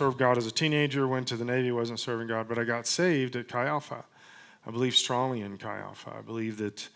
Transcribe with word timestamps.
served 0.00 0.16
God 0.16 0.38
as 0.38 0.46
a 0.46 0.50
teenager, 0.50 1.06
went 1.06 1.28
to 1.28 1.36
the 1.36 1.44
Navy, 1.44 1.70
wasn't 1.70 2.00
serving 2.00 2.26
God, 2.26 2.48
but 2.48 2.58
I 2.58 2.64
got 2.64 2.86
saved 2.86 3.36
at 3.36 3.48
Chi 3.48 3.66
Alpha. 3.66 4.02
I 4.66 4.70
believe 4.70 4.96
strongly 4.96 5.42
in 5.42 5.58
Chi 5.58 5.78
Alpha. 5.78 6.14
I 6.18 6.22
believe 6.22 6.56
that, 6.56 6.88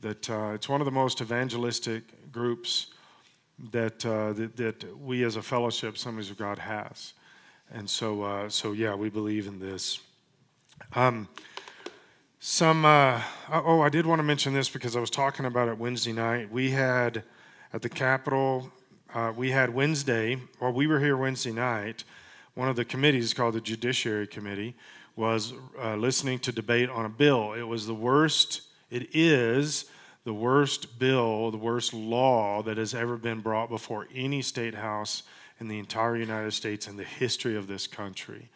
that 0.00 0.28
uh, 0.28 0.50
it's 0.54 0.68
one 0.68 0.80
of 0.80 0.84
the 0.84 0.90
most 0.90 1.20
evangelistic 1.20 2.32
groups 2.32 2.88
that, 3.70 4.04
uh, 4.04 4.32
that, 4.32 4.56
that, 4.56 4.98
we 5.00 5.22
as 5.22 5.36
a 5.36 5.42
fellowship, 5.42 5.94
Assemblies 5.94 6.30
of 6.30 6.36
God, 6.36 6.58
has. 6.58 7.12
And 7.70 7.88
so, 7.88 8.22
uh, 8.22 8.48
so 8.48 8.72
yeah, 8.72 8.92
we 8.96 9.08
believe 9.08 9.46
in 9.46 9.60
this. 9.60 10.00
Um, 10.96 11.28
some, 12.40 12.84
uh, 12.84 13.22
oh, 13.52 13.82
I 13.82 13.88
did 13.88 14.04
want 14.04 14.18
to 14.18 14.24
mention 14.24 14.52
this 14.52 14.68
because 14.68 14.96
I 14.96 15.00
was 15.00 15.10
talking 15.10 15.46
about 15.46 15.68
it 15.68 15.78
Wednesday 15.78 16.12
night. 16.12 16.50
We 16.50 16.72
had 16.72 17.22
at 17.72 17.82
the 17.82 17.88
Capitol, 17.88 18.72
uh, 19.14 19.32
we 19.36 19.52
had 19.52 19.72
Wednesday, 19.72 20.38
while 20.58 20.72
we 20.72 20.88
were 20.88 20.98
here 20.98 21.16
Wednesday 21.16 21.52
night, 21.52 22.02
one 22.58 22.68
of 22.68 22.74
the 22.74 22.84
committees 22.84 23.32
called 23.32 23.54
the 23.54 23.60
Judiciary 23.60 24.26
Committee 24.26 24.74
was 25.14 25.52
uh, 25.80 25.94
listening 25.94 26.40
to 26.40 26.50
debate 26.50 26.90
on 26.90 27.04
a 27.04 27.08
bill. 27.08 27.52
It 27.52 27.62
was 27.62 27.86
the 27.86 27.94
worst, 27.94 28.62
it 28.90 29.14
is 29.14 29.84
the 30.24 30.34
worst 30.34 30.98
bill, 30.98 31.52
the 31.52 31.56
worst 31.56 31.94
law 31.94 32.60
that 32.64 32.76
has 32.76 32.94
ever 32.94 33.16
been 33.16 33.38
brought 33.38 33.68
before 33.68 34.08
any 34.12 34.42
state 34.42 34.74
house 34.74 35.22
in 35.60 35.68
the 35.68 35.78
entire 35.78 36.16
United 36.16 36.50
States 36.50 36.88
in 36.88 36.96
the 36.96 37.04
history 37.04 37.54
of 37.56 37.68
this 37.68 37.86
country, 37.86 38.48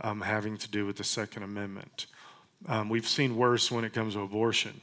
um, 0.00 0.22
having 0.22 0.56
to 0.56 0.70
do 0.70 0.86
with 0.86 0.96
the 0.96 1.04
Second 1.04 1.42
Amendment. 1.42 2.06
Um, 2.66 2.88
we've 2.88 3.06
seen 3.06 3.36
worse 3.36 3.70
when 3.70 3.84
it 3.84 3.92
comes 3.92 4.14
to 4.14 4.20
abortion. 4.20 4.80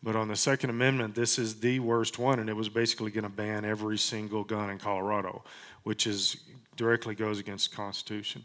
But 0.00 0.14
on 0.14 0.28
the 0.28 0.36
Second 0.36 0.70
Amendment, 0.70 1.16
this 1.16 1.40
is 1.40 1.58
the 1.58 1.80
worst 1.80 2.20
one, 2.20 2.38
and 2.38 2.48
it 2.48 2.54
was 2.54 2.68
basically 2.68 3.10
going 3.10 3.24
to 3.24 3.30
ban 3.30 3.64
every 3.64 3.98
single 3.98 4.44
gun 4.44 4.70
in 4.70 4.78
Colorado, 4.78 5.42
which 5.82 6.06
is 6.06 6.36
directly 6.76 7.14
goes 7.14 7.38
against 7.38 7.70
the 7.70 7.76
Constitution. 7.76 8.44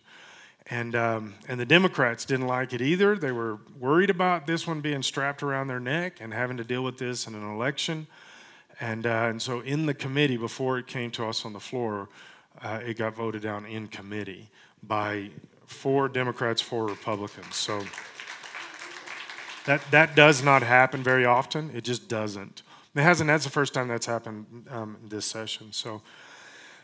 And, 0.67 0.95
um, 0.95 1.33
and 1.47 1.59
the 1.59 1.65
Democrats 1.65 2.23
didn't 2.23 2.47
like 2.47 2.71
it 2.71 2.81
either. 2.81 3.17
They 3.17 3.31
were 3.31 3.59
worried 3.79 4.09
about 4.09 4.47
this 4.47 4.67
one 4.67 4.79
being 4.79 5.01
strapped 5.03 5.41
around 5.41 5.67
their 5.67 5.79
neck 5.79 6.17
and 6.21 6.33
having 6.33 6.57
to 6.57 6.63
deal 6.63 6.83
with 6.83 6.97
this 6.97 7.27
in 7.27 7.35
an 7.35 7.49
election. 7.49 8.07
And, 8.79 9.05
uh, 9.05 9.27
and 9.29 9.41
so, 9.41 9.59
in 9.61 9.85
the 9.85 9.93
committee, 9.93 10.37
before 10.37 10.77
it 10.77 10.87
came 10.87 11.11
to 11.11 11.27
us 11.27 11.45
on 11.45 11.53
the 11.53 11.59
floor, 11.59 12.09
uh, 12.61 12.79
it 12.85 12.97
got 12.97 13.15
voted 13.15 13.41
down 13.41 13.65
in 13.65 13.87
committee 13.87 14.49
by 14.83 15.29
four 15.65 16.07
Democrats, 16.07 16.61
four 16.61 16.85
Republicans. 16.85 17.55
So, 17.55 17.83
that, 19.65 19.81
that 19.91 20.15
does 20.15 20.43
not 20.43 20.63
happen 20.63 21.03
very 21.03 21.25
often. 21.25 21.71
It 21.75 21.83
just 21.83 22.07
doesn't. 22.07 22.63
It 22.95 23.01
hasn't. 23.01 23.27
That's 23.27 23.43
the 23.43 23.51
first 23.51 23.73
time 23.73 23.87
that's 23.87 24.07
happened 24.07 24.67
um, 24.69 24.97
this 25.03 25.25
session. 25.25 25.71
So, 25.71 26.01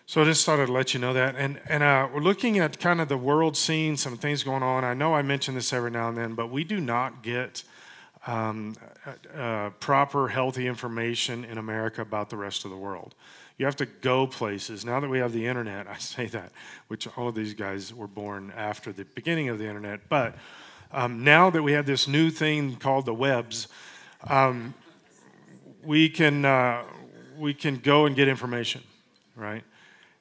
so 0.10 0.22
I 0.22 0.24
just 0.24 0.46
thought 0.46 0.62
I'd 0.62 0.70
let 0.70 0.94
you 0.94 1.02
know 1.02 1.12
that. 1.12 1.36
And, 1.36 1.60
and 1.68 1.84
uh, 1.84 2.08
we're 2.14 2.22
looking 2.22 2.60
at 2.60 2.80
kind 2.80 3.02
of 3.02 3.10
the 3.10 3.18
world 3.18 3.58
scene, 3.58 3.98
some 3.98 4.16
things 4.16 4.42
going 4.42 4.64
on. 4.64 4.86
I 4.86 4.94
know 4.94 5.14
I 5.14 5.22
mention 5.22 5.54
this 5.54 5.74
every 5.74 5.92
now 5.92 6.08
and 6.08 6.18
then, 6.18 6.34
but 6.34 6.50
we 6.50 6.64
do 6.64 6.80
not 6.80 7.22
get 7.22 7.66
um, 8.26 8.78
uh, 9.06 9.38
uh, 9.38 9.70
proper, 9.82 10.30
healthy 10.30 10.66
information 10.66 11.44
in 11.44 11.58
America 11.58 12.02
about 12.02 12.30
the 12.30 12.38
rest 12.38 12.64
of 12.64 12.72
the 12.72 12.78
world. 12.78 13.16
You 13.58 13.66
have 13.66 13.76
to 13.78 13.86
go 13.86 14.26
places. 14.26 14.86
Now 14.86 15.02
that 15.02 15.10
we 15.10 15.20
have 15.20 15.34
the 15.34 15.46
internet, 15.46 15.88
I 15.90 15.98
say 15.98 16.28
that, 16.28 16.54
which 16.88 17.06
all 17.18 17.28
of 17.28 17.36
these 17.36 17.54
guys 17.54 17.94
were 17.94 18.08
born 18.08 18.54
after 18.56 18.94
the 18.94 19.04
beginning 19.04 19.50
of 19.50 19.60
the 19.60 19.68
internet. 19.68 20.08
But 20.08 20.36
um, 20.94 21.26
now 21.26 21.50
that 21.50 21.64
we 21.64 21.74
have 21.74 21.86
this 21.86 22.08
new 22.08 22.30
thing 22.30 22.78
called 22.78 23.06
the 23.06 23.14
webs, 23.14 23.68
um, 24.26 24.74
we 25.84 26.08
can 26.08 26.46
uh, 26.46 26.84
we 27.38 27.54
can 27.54 27.76
go 27.80 28.06
and 28.06 28.16
get 28.16 28.30
information, 28.30 28.82
right? 29.36 29.66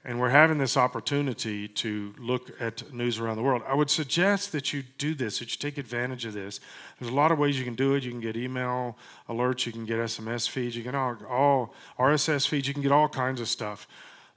And 0.07 0.21
we're 0.21 0.31
having 0.31 0.57
this 0.57 0.77
opportunity 0.77 1.67
to 1.67 2.15
look 2.17 2.53
at 2.61 2.93
news 2.95 3.19
around 3.19 3.37
the 3.37 3.43
world. 3.43 3.63
I 3.67 3.75
would 3.75 3.91
suggest 3.91 4.53
that 4.53 4.73
you 4.73 4.85
do 4.99 5.17
this, 5.17 5.41
that 5.41 5.51
you 5.51 5.59
take 5.59 5.79
advantage 5.79 6.25
of 6.25 6.33
this. 6.33 6.61
There's 7.01 7.11
a 7.11 7.15
lot 7.15 7.33
of 7.33 7.39
ways 7.39 7.59
you 7.59 7.65
can 7.65 7.75
do 7.75 7.95
it. 7.95 8.05
You 8.05 8.13
can 8.13 8.21
get 8.21 8.37
email 8.37 8.97
alerts, 9.29 9.67
you 9.67 9.73
can 9.73 9.85
get 9.85 9.99
SMS 9.99 10.49
feeds, 10.49 10.77
you 10.77 10.85
can 10.85 10.95
all, 10.95 11.17
all 11.29 11.75
RSS 11.99 12.47
feeds, 12.47 12.69
you 12.69 12.73
can 12.73 12.85
get 12.85 12.93
all 12.93 13.09
kinds 13.09 13.41
of 13.41 13.49
stuff 13.49 13.89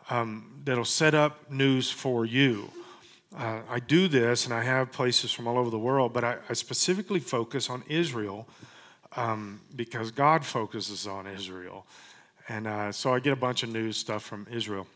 um, 0.09 0.59
that'll 0.66 0.85
set 0.85 1.13
up 1.13 1.52
news 1.52 1.91
for 1.91 2.25
you. 2.25 2.72
Uh, 3.38 3.59
I 3.69 3.80
do 3.80 4.07
this, 4.07 4.46
and 4.46 4.56
I 4.56 4.63
have 4.63 4.91
places 4.91 5.31
from 5.31 5.47
all 5.47 5.59
over 5.59 5.69
the 5.69 5.78
world, 5.78 6.13
but 6.13 6.24
I, 6.24 6.38
I 6.50 6.53
specifically 6.53 7.19
focus 7.19 7.69
on 7.69 7.84
Israel 7.88 8.47
um, 9.16 9.62
because 9.75 10.09
God 10.09 10.44
focuses 10.44 11.06
on 11.06 11.28
Israel. 11.28 11.86
And 12.47 12.66
uh, 12.66 12.91
so 12.91 13.13
I 13.13 13.19
get 13.19 13.34
a 13.34 13.36
bunch 13.36 13.62
of 13.62 13.69
news 13.69 13.97
stuff 13.97 14.24
from 14.24 14.47
Israel. 14.50 14.88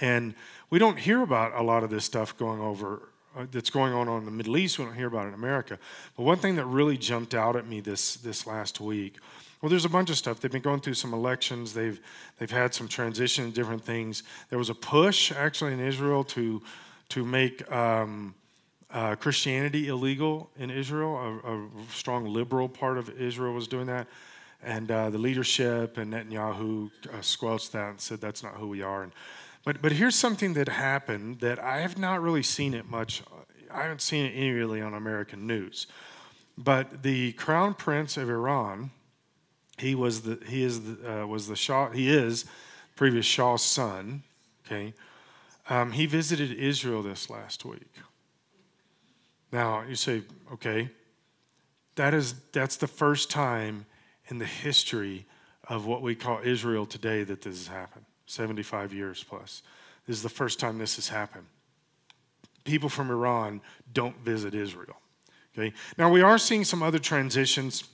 And 0.00 0.34
we 0.70 0.78
don't 0.78 0.98
hear 0.98 1.22
about 1.22 1.54
a 1.54 1.62
lot 1.62 1.84
of 1.84 1.90
this 1.90 2.04
stuff 2.04 2.36
going 2.36 2.60
over 2.60 3.08
uh, 3.36 3.46
that's 3.50 3.70
going 3.70 3.92
on 3.92 4.08
in 4.18 4.24
the 4.24 4.30
Middle 4.30 4.56
East. 4.56 4.78
We 4.78 4.84
don't 4.84 4.94
hear 4.94 5.08
about 5.08 5.26
it 5.26 5.28
in 5.28 5.34
America. 5.34 5.78
But 6.16 6.22
one 6.22 6.38
thing 6.38 6.56
that 6.56 6.66
really 6.66 6.96
jumped 6.96 7.34
out 7.34 7.56
at 7.56 7.66
me 7.66 7.80
this 7.80 8.16
this 8.16 8.46
last 8.46 8.80
week, 8.80 9.16
well, 9.60 9.70
there's 9.70 9.84
a 9.84 9.90
bunch 9.90 10.10
of 10.10 10.16
stuff. 10.16 10.40
They've 10.40 10.52
been 10.52 10.62
going 10.62 10.80
through 10.80 10.94
some 10.94 11.12
elections. 11.12 11.72
They've 11.72 12.00
they've 12.38 12.50
had 12.50 12.74
some 12.74 12.88
transition 12.88 13.50
different 13.50 13.84
things. 13.84 14.22
There 14.50 14.58
was 14.58 14.70
a 14.70 14.74
push 14.74 15.32
actually 15.32 15.72
in 15.72 15.80
Israel 15.80 16.22
to 16.24 16.62
to 17.10 17.24
make 17.24 17.70
um, 17.70 18.34
uh, 18.90 19.16
Christianity 19.16 19.88
illegal 19.88 20.50
in 20.56 20.70
Israel. 20.70 21.16
A, 21.16 21.54
a, 21.54 21.68
strong 21.92 22.26
liberal 22.26 22.68
part 22.68 22.96
of 22.96 23.10
Israel 23.20 23.52
was 23.52 23.66
doing 23.66 23.86
that. 23.86 24.06
And 24.62 24.90
uh, 24.90 25.10
the 25.10 25.18
leadership 25.18 25.98
and 25.98 26.12
Netanyahu 26.14 26.90
uh, 27.12 27.20
squelched 27.20 27.72
that 27.72 27.90
and 27.90 28.00
said 28.00 28.20
that's 28.20 28.42
not 28.42 28.54
who 28.54 28.68
we 28.68 28.82
are. 28.82 29.02
And 29.02 29.12
but, 29.64 29.80
but 29.80 29.92
here's 29.92 30.14
something 30.14 30.54
that 30.54 30.68
happened 30.68 31.40
that 31.40 31.58
I 31.58 31.80
have 31.80 31.98
not 31.98 32.20
really 32.20 32.42
seen 32.42 32.74
it 32.74 32.88
much. 32.88 33.22
I 33.70 33.82
haven't 33.82 34.02
seen 34.02 34.26
it 34.26 34.30
any 34.30 34.50
really 34.50 34.80
on 34.80 34.94
American 34.94 35.46
news. 35.46 35.86
But 36.56 37.02
the 37.02 37.32
crown 37.32 37.74
prince 37.74 38.16
of 38.16 38.28
Iran, 38.30 38.90
he 39.78 39.94
was 39.94 40.22
the 40.22 40.38
he 40.46 40.62
is 40.62 40.82
the, 40.82 41.22
uh, 41.22 41.26
was 41.26 41.48
the 41.48 41.56
Shah 41.56 41.90
he 41.90 42.08
is 42.08 42.44
previous 42.94 43.26
Shah's 43.26 43.62
son. 43.62 44.22
Okay, 44.64 44.94
um, 45.68 45.92
he 45.92 46.06
visited 46.06 46.52
Israel 46.52 47.02
this 47.02 47.28
last 47.28 47.64
week. 47.64 47.90
Now 49.50 49.82
you 49.82 49.96
say, 49.96 50.22
okay, 50.52 50.90
that 51.96 52.14
is 52.14 52.34
that's 52.52 52.76
the 52.76 52.86
first 52.86 53.30
time 53.30 53.86
in 54.28 54.38
the 54.38 54.46
history 54.46 55.26
of 55.68 55.86
what 55.86 56.02
we 56.02 56.14
call 56.14 56.40
Israel 56.44 56.86
today 56.86 57.24
that 57.24 57.42
this 57.42 57.58
has 57.58 57.68
happened. 57.68 58.04
75 58.34 58.92
years 58.92 59.24
plus. 59.24 59.62
This 60.06 60.16
is 60.16 60.22
the 60.22 60.28
first 60.28 60.60
time 60.60 60.78
this 60.78 60.96
has 60.96 61.08
happened. 61.08 61.46
People 62.64 62.88
from 62.88 63.10
Iran 63.10 63.60
don't 63.92 64.16
visit 64.18 64.54
Israel. 64.54 64.96
Okay. 65.56 65.72
Now 65.96 66.10
we 66.10 66.20
are 66.20 66.36
seeing 66.38 66.64
some 66.64 66.82
other 66.82 66.98
transitions, 66.98 67.84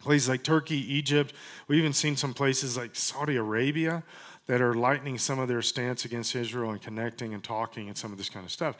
places 0.00 0.28
like 0.28 0.42
Turkey, 0.42 0.76
Egypt. 0.94 1.32
We've 1.66 1.78
even 1.78 1.92
seen 1.92 2.16
some 2.16 2.34
places 2.34 2.76
like 2.76 2.94
Saudi 2.94 3.36
Arabia 3.36 4.02
that 4.46 4.60
are 4.60 4.74
lightening 4.74 5.16
some 5.16 5.38
of 5.38 5.48
their 5.48 5.62
stance 5.62 6.04
against 6.04 6.34
Israel 6.34 6.70
and 6.70 6.82
connecting 6.82 7.32
and 7.34 7.42
talking 7.42 7.88
and 7.88 7.96
some 7.96 8.12
of 8.12 8.18
this 8.18 8.28
kind 8.28 8.44
of 8.44 8.52
stuff. 8.52 8.76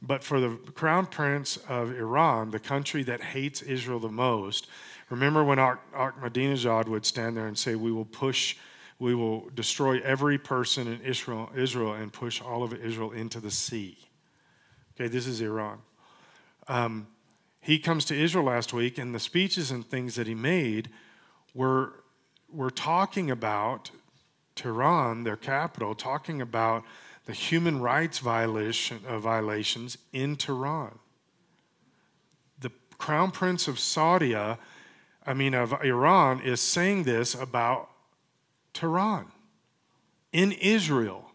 But 0.00 0.22
for 0.22 0.40
the 0.40 0.56
crown 0.74 1.06
prince 1.06 1.56
of 1.68 1.90
Iran, 1.90 2.52
the 2.52 2.60
country 2.60 3.02
that 3.02 3.20
hates 3.20 3.62
Israel 3.62 3.98
the 3.98 4.08
most, 4.08 4.68
remember 5.10 5.42
when 5.42 5.58
Ahmadinejad 5.58 6.86
would 6.86 7.04
stand 7.04 7.36
there 7.36 7.48
and 7.48 7.58
say, 7.58 7.74
"We 7.74 7.92
will 7.92 8.04
push." 8.04 8.56
We 8.98 9.14
will 9.14 9.48
destroy 9.50 10.00
every 10.00 10.38
person 10.38 10.88
in 10.88 11.00
Israel, 11.02 11.50
Israel 11.54 11.92
and 11.92 12.12
push 12.12 12.42
all 12.42 12.62
of 12.62 12.72
Israel 12.72 13.12
into 13.12 13.40
the 13.40 13.50
sea. 13.50 13.96
Okay, 14.94 15.08
this 15.08 15.26
is 15.26 15.40
Iran. 15.40 15.78
Um, 16.66 17.06
he 17.60 17.78
comes 17.78 18.04
to 18.06 18.16
Israel 18.16 18.46
last 18.46 18.72
week, 18.72 18.98
and 18.98 19.14
the 19.14 19.20
speeches 19.20 19.70
and 19.70 19.86
things 19.86 20.16
that 20.16 20.26
he 20.26 20.34
made 20.34 20.90
were, 21.54 21.92
were 22.52 22.70
talking 22.70 23.30
about 23.30 23.90
Tehran, 24.56 25.22
their 25.22 25.36
capital, 25.36 25.94
talking 25.94 26.40
about 26.40 26.82
the 27.26 27.32
human 27.32 27.80
rights 27.80 28.18
violation, 28.18 29.00
uh, 29.06 29.18
violations 29.18 29.98
in 30.12 30.34
Tehran. 30.34 30.98
The 32.58 32.70
crown 32.96 33.30
prince 33.30 33.68
of 33.68 33.78
Saudi, 33.78 34.34
I 34.34 34.56
mean, 35.34 35.54
of 35.54 35.72
Iran, 35.84 36.40
is 36.40 36.60
saying 36.60 37.04
this 37.04 37.34
about 37.34 37.90
Tehran, 38.78 39.26
in 40.32 40.52
Israel. 40.52 41.32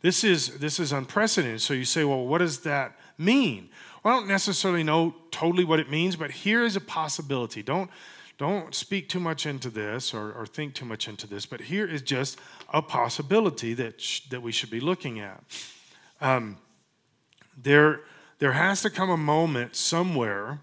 This 0.00 0.24
is, 0.24 0.58
this 0.58 0.80
is 0.80 0.92
unprecedented. 0.92 1.60
So 1.60 1.74
you 1.74 1.84
say, 1.84 2.02
well, 2.02 2.26
what 2.26 2.38
does 2.38 2.60
that 2.60 2.98
mean? 3.16 3.68
Well, 4.02 4.14
I 4.14 4.18
don't 4.18 4.28
necessarily 4.28 4.82
know 4.82 5.14
totally 5.30 5.64
what 5.64 5.78
it 5.78 5.88
means, 5.88 6.16
but 6.16 6.32
here 6.32 6.64
is 6.64 6.74
a 6.74 6.80
possibility. 6.80 7.62
Don't, 7.62 7.88
don't 8.36 8.74
speak 8.74 9.08
too 9.08 9.20
much 9.20 9.46
into 9.46 9.70
this 9.70 10.12
or, 10.12 10.32
or 10.32 10.44
think 10.44 10.74
too 10.74 10.84
much 10.84 11.06
into 11.06 11.28
this, 11.28 11.46
but 11.46 11.60
here 11.60 11.86
is 11.86 12.02
just 12.02 12.38
a 12.72 12.82
possibility 12.82 13.72
that, 13.74 14.00
sh- 14.00 14.28
that 14.30 14.42
we 14.42 14.50
should 14.50 14.70
be 14.70 14.80
looking 14.80 15.20
at. 15.20 15.40
Um, 16.20 16.56
there, 17.56 18.00
there 18.40 18.52
has 18.52 18.82
to 18.82 18.90
come 18.90 19.08
a 19.08 19.16
moment 19.16 19.76
somewhere 19.76 20.58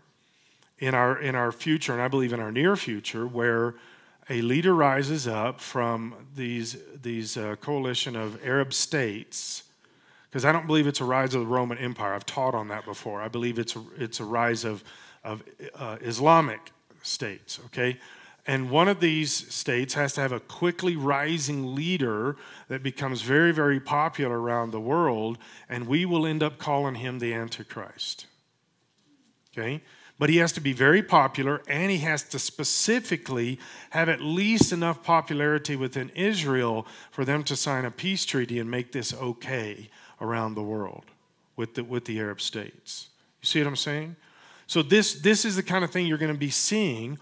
in 0.80 0.94
our, 0.94 1.18
in 1.18 1.34
our 1.34 1.54
future, 1.54 1.94
and 1.94 2.02
I 2.02 2.10
believe 2.10 2.34
in 2.34 2.42
our 2.42 2.52
near 2.52 2.76
future, 2.76 3.26
where 3.26 3.76
a 4.32 4.42
leader 4.42 4.74
rises 4.74 5.28
up 5.28 5.60
from 5.60 6.16
these, 6.38 6.78
these 7.02 7.36
uh, 7.36 7.58
coalition 7.58 8.16
of 8.16 8.40
Arab 8.46 8.74
states 8.74 9.64
because 10.30 10.46
I 10.46 10.54
don't 10.54 10.66
believe 10.66 10.88
it's 10.88 11.02
a 11.02 11.06
rise 11.06 11.36
of 11.36 11.42
the 11.42 11.48
Roman 11.48 11.78
Empire. 11.78 12.14
I've 12.14 12.26
taught 12.26 12.56
on 12.56 12.70
that 12.70 12.86
before. 12.86 13.22
I 13.22 13.28
believe 13.28 13.60
it's 13.60 13.76
a, 13.76 13.84
it's 13.98 14.22
a 14.22 14.24
rise 14.24 14.64
of, 14.64 14.86
of 15.26 15.44
uh, 15.76 15.98
Islamic 16.00 16.72
states, 17.04 17.60
okay? 17.66 18.00
And 18.48 18.72
one 18.72 18.88
of 18.88 19.02
these 19.02 19.54
states 19.54 19.94
has 19.96 20.14
to 20.14 20.22
have 20.22 20.32
a 20.32 20.40
quickly 20.40 20.96
rising 20.96 21.76
leader 21.76 22.38
that 22.70 22.82
becomes 22.82 23.24
very, 23.24 23.52
very 23.52 23.82
popular 23.82 24.40
around 24.40 24.72
the 24.72 24.80
world, 24.80 25.38
and 25.68 25.86
we 25.86 26.06
will 26.06 26.26
end 26.26 26.42
up 26.42 26.58
calling 26.58 26.96
him 26.96 27.20
the 27.20 27.34
Antichrist. 27.34 28.28
Okay? 29.52 29.82
But 30.22 30.30
he 30.30 30.38
has 30.38 30.52
to 30.52 30.62
be 30.62 30.72
very 30.72 31.02
popular, 31.02 31.64
and 31.68 31.90
he 31.90 31.98
has 31.98 32.22
to 32.26 32.38
specifically 32.38 33.58
have 33.90 34.08
at 34.08 34.22
least 34.22 34.72
enough 34.72 35.02
popularity 35.02 35.76
within 35.76 36.10
Israel 36.10 36.86
for 37.10 37.26
them 37.26 37.44
to 37.46 37.56
sign 37.56 37.86
a 37.86 37.90
peace 37.90 38.24
treaty 38.24 38.60
and 38.60 38.70
make 38.70 38.92
this 38.92 39.16
okay 39.16 39.90
around 40.22 40.54
the 40.54 40.62
world 40.62 41.06
with 41.56 41.74
the, 41.74 41.84
with 41.84 42.06
the 42.06 42.20
Arab 42.20 42.40
states. 42.40 43.10
You 43.42 43.48
see 43.48 43.60
what 43.62 43.68
I'm 43.70 43.76
saying? 43.76 44.16
So 44.68 44.84
this, 44.84 45.16
this 45.16 45.44
is 45.44 45.56
the 45.56 45.64
kind 45.64 45.84
of 45.84 45.90
thing 45.90 46.06
you're 46.06 46.20
going 46.20 46.32
to 46.32 46.38
be 46.38 46.52
seeing 46.52 47.18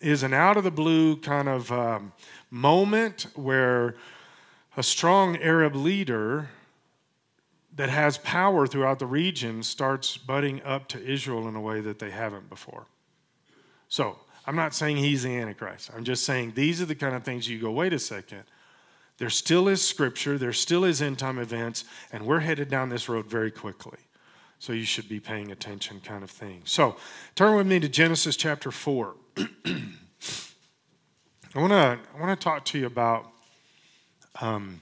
is 0.00 0.22
an 0.22 0.32
out 0.32 0.56
of 0.56 0.64
the 0.64 0.70
blue 0.70 1.16
kind 1.16 1.50
of 1.50 1.70
um, 1.70 2.12
moment 2.50 3.26
where 3.34 3.94
a 4.74 4.82
strong 4.82 5.36
Arab 5.36 5.76
leader 5.76 6.48
that 7.78 7.88
has 7.88 8.18
power 8.18 8.66
throughout 8.66 8.98
the 8.98 9.06
region 9.06 9.62
starts 9.62 10.16
butting 10.16 10.60
up 10.64 10.88
to 10.88 11.00
Israel 11.00 11.46
in 11.46 11.54
a 11.54 11.60
way 11.60 11.80
that 11.80 12.00
they 12.00 12.10
haven't 12.10 12.50
before. 12.50 12.86
So, 13.88 14.18
I'm 14.44 14.56
not 14.56 14.74
saying 14.74 14.96
he's 14.96 15.22
the 15.22 15.36
Antichrist. 15.36 15.90
I'm 15.94 16.02
just 16.02 16.24
saying 16.24 16.54
these 16.56 16.82
are 16.82 16.86
the 16.86 16.96
kind 16.96 17.14
of 17.14 17.22
things 17.22 17.48
you 17.48 17.60
go, 17.60 17.70
wait 17.70 17.92
a 17.92 17.98
second. 17.98 18.42
There 19.18 19.30
still 19.30 19.68
is 19.68 19.86
scripture, 19.86 20.38
there 20.38 20.52
still 20.52 20.84
is 20.84 21.00
end 21.00 21.20
time 21.20 21.38
events, 21.38 21.84
and 22.12 22.26
we're 22.26 22.40
headed 22.40 22.68
down 22.68 22.88
this 22.88 23.08
road 23.08 23.26
very 23.26 23.52
quickly. 23.52 23.98
So 24.58 24.72
you 24.72 24.84
should 24.84 25.08
be 25.08 25.20
paying 25.20 25.52
attention, 25.52 26.00
kind 26.00 26.24
of 26.24 26.30
thing. 26.30 26.62
So 26.64 26.96
turn 27.36 27.56
with 27.56 27.66
me 27.68 27.78
to 27.78 27.88
Genesis 27.88 28.36
chapter 28.36 28.72
4. 28.72 29.14
I 29.36 29.44
want 31.54 31.70
to 31.70 31.98
I 32.16 32.20
want 32.20 32.38
to 32.40 32.44
talk 32.44 32.64
to 32.66 32.78
you 32.78 32.86
about. 32.86 33.30
Um, 34.40 34.80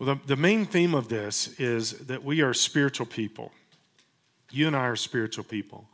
well, 0.00 0.14
the, 0.14 0.20
the 0.28 0.36
main 0.36 0.64
theme 0.64 0.94
of 0.94 1.08
this 1.08 1.60
is 1.60 1.92
that 2.06 2.24
we 2.24 2.40
are 2.40 2.54
spiritual 2.54 3.04
people. 3.04 3.52
You 4.50 4.66
and 4.66 4.74
I 4.74 4.86
are 4.86 4.96
spiritual 4.96 5.44
people. 5.44 5.86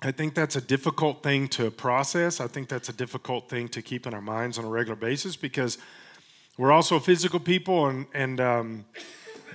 I 0.00 0.12
think 0.12 0.34
that's 0.34 0.54
a 0.54 0.60
difficult 0.60 1.24
thing 1.24 1.48
to 1.48 1.72
process. 1.72 2.40
I 2.40 2.46
think 2.46 2.68
that's 2.68 2.88
a 2.88 2.92
difficult 2.92 3.48
thing 3.48 3.68
to 3.70 3.82
keep 3.82 4.06
in 4.06 4.14
our 4.14 4.20
minds 4.20 4.58
on 4.58 4.64
a 4.64 4.68
regular 4.68 4.94
basis 4.94 5.34
because 5.34 5.76
we're 6.56 6.72
also 6.72 7.00
physical 7.00 7.40
people, 7.40 7.88
and, 7.88 8.06
and 8.14 8.40
um, 8.40 8.84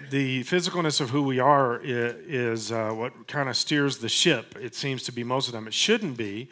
the 0.10 0.44
physicalness 0.44 1.00
of 1.00 1.10
who 1.12 1.24
we 1.24 1.40
are 1.40 1.80
is, 1.82 2.74
uh, 2.74 2.92
what 2.92 3.26
kind 3.28 3.48
of 3.48 3.56
steers 3.56 4.00
the 4.00 4.10
ship. 4.10 4.58
It 4.60 4.76
seems 4.76 5.04
to 5.04 5.14
be 5.14 5.24
most 5.24 5.48
of 5.48 5.54
them. 5.54 5.66
It 5.66 5.74
shouldn't 5.74 6.18
be, 6.18 6.50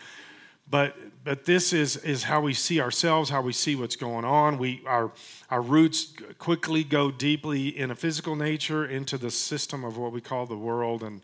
but 0.69 0.95
but 1.23 1.45
this 1.45 1.73
is 1.73 1.97
is 1.97 2.23
how 2.23 2.41
we 2.41 2.53
see 2.53 2.79
ourselves, 2.79 3.29
how 3.29 3.41
we 3.41 3.53
see 3.53 3.75
what's 3.75 3.95
going 3.95 4.25
on. 4.25 4.57
We 4.57 4.81
our 4.85 5.11
our 5.49 5.61
roots 5.61 6.13
quickly 6.37 6.83
go 6.83 7.11
deeply 7.11 7.67
in 7.67 7.91
a 7.91 7.95
physical 7.95 8.35
nature 8.35 8.85
into 8.85 9.17
the 9.17 9.31
system 9.31 9.83
of 9.83 9.97
what 9.97 10.11
we 10.11 10.21
call 10.21 10.45
the 10.45 10.57
world, 10.57 11.03
and 11.03 11.21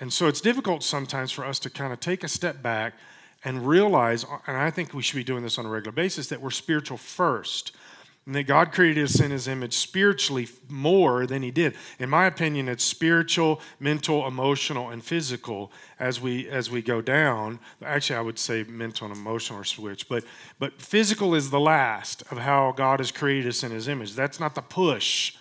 and 0.00 0.12
so 0.12 0.26
it's 0.26 0.40
difficult 0.40 0.82
sometimes 0.82 1.32
for 1.32 1.44
us 1.44 1.58
to 1.60 1.70
kind 1.70 1.92
of 1.92 2.00
take 2.00 2.24
a 2.24 2.28
step 2.28 2.62
back 2.62 2.94
and 3.44 3.66
realize, 3.66 4.24
and 4.46 4.56
I 4.56 4.70
think 4.70 4.94
we 4.94 5.02
should 5.02 5.16
be 5.16 5.24
doing 5.24 5.42
this 5.42 5.58
on 5.58 5.66
a 5.66 5.68
regular 5.68 5.92
basis, 5.92 6.28
that 6.28 6.40
we're 6.40 6.50
spiritual 6.50 6.96
first 6.96 7.72
and 8.26 8.34
that 8.36 8.44
God 8.44 8.72
created 8.72 9.04
us 9.04 9.20
in 9.20 9.32
his 9.32 9.48
image 9.48 9.74
spiritually 9.74 10.48
more 10.68 11.26
than 11.26 11.42
he 11.42 11.50
did. 11.50 11.74
In 11.98 12.08
my 12.08 12.26
opinion, 12.26 12.68
it's 12.68 12.84
spiritual, 12.84 13.60
mental, 13.80 14.26
emotional, 14.26 14.90
and 14.90 15.04
physical 15.04 15.72
as 15.98 16.20
we 16.20 16.48
as 16.48 16.70
we 16.70 16.82
go 16.82 17.00
down. 17.00 17.58
Actually, 17.84 18.16
I 18.16 18.20
would 18.20 18.38
say 18.38 18.62
mental 18.64 19.08
and 19.08 19.16
emotional 19.16 19.60
are 19.60 19.64
switch, 19.64 20.08
but 20.08 20.24
but 20.58 20.80
physical 20.80 21.34
is 21.34 21.50
the 21.50 21.60
last 21.60 22.22
of 22.30 22.38
how 22.38 22.72
God 22.76 23.00
has 23.00 23.10
created 23.10 23.48
us 23.48 23.64
in 23.64 23.72
his 23.72 23.88
image. 23.88 24.14
That's 24.14 24.38
not 24.38 24.54
the 24.54 24.62
push. 24.62 25.34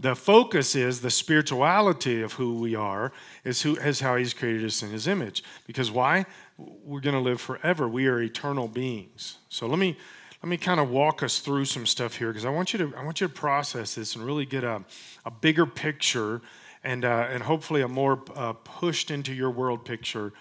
The 0.00 0.14
focus 0.14 0.76
is 0.76 1.00
the 1.00 1.10
spirituality 1.10 2.22
of 2.22 2.34
who 2.34 2.54
we 2.54 2.76
are, 2.76 3.12
is 3.44 3.62
who 3.62 3.74
is 3.76 3.98
how 3.98 4.14
he's 4.14 4.32
created 4.32 4.64
us 4.64 4.80
in 4.82 4.90
his 4.90 5.08
image. 5.08 5.42
Because 5.66 5.90
why? 5.90 6.24
We're 6.56 7.00
going 7.00 7.16
to 7.16 7.20
live 7.20 7.40
forever. 7.40 7.88
We 7.88 8.06
are 8.06 8.20
eternal 8.20 8.68
beings. 8.68 9.38
So 9.48 9.66
let 9.66 9.78
me 9.78 9.96
let 10.42 10.48
me 10.48 10.56
kind 10.56 10.78
of 10.78 10.90
walk 10.90 11.22
us 11.22 11.40
through 11.40 11.64
some 11.64 11.84
stuff 11.84 12.16
here 12.16 12.28
because 12.28 12.44
I 12.44 12.50
want 12.50 12.72
you 12.72 12.78
to 12.78 12.96
I 12.96 13.04
want 13.04 13.20
you 13.20 13.26
to 13.26 13.32
process 13.32 13.96
this 13.96 14.14
and 14.14 14.24
really 14.24 14.46
get 14.46 14.62
a, 14.62 14.84
a 15.24 15.30
bigger 15.30 15.66
picture 15.66 16.40
and 16.84 17.04
uh, 17.04 17.26
and 17.30 17.42
hopefully 17.42 17.82
a 17.82 17.88
more 17.88 18.22
uh, 18.36 18.52
pushed 18.52 19.10
into 19.10 19.34
your 19.34 19.50
world 19.50 19.84
picture 19.84 20.32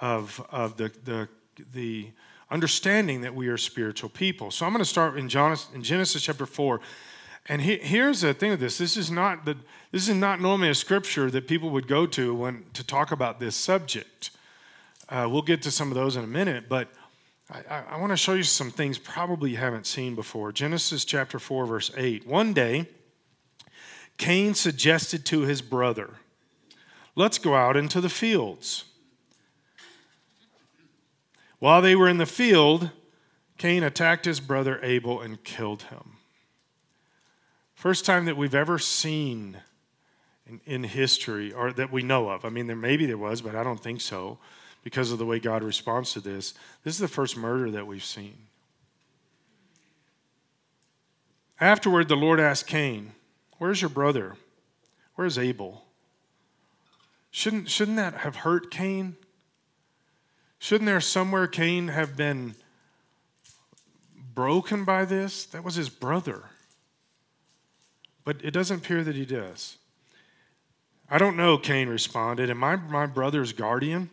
of 0.00 0.44
of 0.50 0.76
the 0.76 0.90
the 1.04 1.28
the 1.72 2.08
understanding 2.50 3.22
that 3.22 3.34
we 3.34 3.48
are 3.48 3.58
spiritual 3.58 4.10
people. 4.10 4.50
So 4.50 4.64
I'm 4.66 4.72
going 4.72 4.84
to 4.84 4.88
start 4.88 5.18
in 5.18 5.28
Genesis, 5.28 5.68
in 5.74 5.82
Genesis 5.82 6.22
chapter 6.22 6.46
four. 6.46 6.80
And 7.46 7.60
he, 7.60 7.76
here's 7.76 8.20
the 8.20 8.32
thing 8.32 8.50
with 8.52 8.60
this: 8.60 8.78
this 8.78 8.96
is 8.96 9.10
not 9.10 9.44
the 9.44 9.56
this 9.90 10.08
is 10.08 10.14
not 10.14 10.40
normally 10.40 10.70
a 10.70 10.74
scripture 10.74 11.30
that 11.30 11.46
people 11.46 11.70
would 11.70 11.88
go 11.88 12.06
to 12.06 12.34
when 12.34 12.64
to 12.72 12.84
talk 12.84 13.12
about 13.12 13.38
this 13.38 13.54
subject. 13.54 14.30
Uh, 15.10 15.28
we'll 15.30 15.42
get 15.42 15.60
to 15.62 15.70
some 15.70 15.88
of 15.88 15.94
those 15.94 16.16
in 16.16 16.24
a 16.24 16.28
minute, 16.28 16.70
but 16.70 16.88
I, 17.52 17.82
I 17.90 18.00
want 18.00 18.10
to 18.10 18.16
show 18.16 18.32
you 18.32 18.42
some 18.42 18.70
things 18.70 18.98
probably 18.98 19.50
you 19.50 19.56
haven't 19.58 19.86
seen 19.86 20.14
before. 20.14 20.52
Genesis 20.52 21.04
chapter 21.04 21.38
4, 21.38 21.66
verse 21.66 21.90
8. 21.96 22.26
One 22.26 22.52
day, 22.52 22.86
Cain 24.16 24.54
suggested 24.54 25.26
to 25.26 25.40
his 25.40 25.60
brother, 25.60 26.14
Let's 27.14 27.36
go 27.36 27.54
out 27.54 27.76
into 27.76 28.00
the 28.00 28.08
fields. 28.08 28.84
While 31.58 31.82
they 31.82 31.94
were 31.94 32.08
in 32.08 32.16
the 32.16 32.26
field, 32.26 32.90
Cain 33.58 33.82
attacked 33.82 34.24
his 34.24 34.40
brother 34.40 34.80
Abel 34.82 35.20
and 35.20 35.44
killed 35.44 35.82
him. 35.82 36.16
First 37.74 38.06
time 38.06 38.24
that 38.24 38.36
we've 38.36 38.54
ever 38.54 38.78
seen 38.78 39.58
in, 40.46 40.60
in 40.64 40.84
history, 40.84 41.52
or 41.52 41.72
that 41.72 41.92
we 41.92 42.02
know 42.02 42.30
of. 42.30 42.44
I 42.46 42.48
mean, 42.48 42.66
there 42.66 42.76
maybe 42.76 43.04
there 43.04 43.18
was, 43.18 43.42
but 43.42 43.54
I 43.54 43.62
don't 43.62 43.80
think 43.80 44.00
so 44.00 44.38
because 44.82 45.12
of 45.12 45.18
the 45.18 45.26
way 45.26 45.38
God 45.38 45.62
responds 45.62 46.12
to 46.12 46.20
this. 46.20 46.54
This 46.84 46.94
is 46.94 47.00
the 47.00 47.08
first 47.08 47.36
murder 47.36 47.70
that 47.70 47.86
we've 47.86 48.04
seen. 48.04 48.36
Afterward, 51.60 52.08
the 52.08 52.16
Lord 52.16 52.40
asked 52.40 52.66
Cain, 52.66 53.12
Where's 53.58 53.80
your 53.80 53.90
brother? 53.90 54.36
Where's 55.14 55.38
Abel? 55.38 55.84
Shouldn't, 57.30 57.70
shouldn't 57.70 57.96
that 57.96 58.14
have 58.14 58.36
hurt 58.36 58.70
Cain? 58.70 59.16
Shouldn't 60.58 60.86
there 60.86 61.00
somewhere 61.00 61.46
Cain 61.46 61.88
have 61.88 62.16
been 62.16 62.56
broken 64.34 64.84
by 64.84 65.04
this? 65.04 65.44
That 65.46 65.64
was 65.64 65.76
his 65.76 65.88
brother. 65.88 66.44
But 68.24 68.44
it 68.44 68.50
doesn't 68.50 68.78
appear 68.78 69.04
that 69.04 69.16
he 69.16 69.24
does. 69.24 69.76
I 71.08 71.18
don't 71.18 71.36
know, 71.36 71.58
Cain 71.58 71.88
responded. 71.88 72.50
Am 72.50 72.64
I 72.64 72.76
my 72.76 73.06
brother's 73.06 73.52
guardian? 73.52 74.10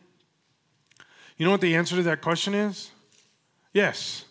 You 1.39 1.45
know 1.45 1.51
what 1.51 1.61
the 1.61 1.75
answer 1.75 1.95
to 1.95 2.03
that 2.03 2.21
question 2.21 2.53
is? 2.53 2.91
Yes. 3.73 4.25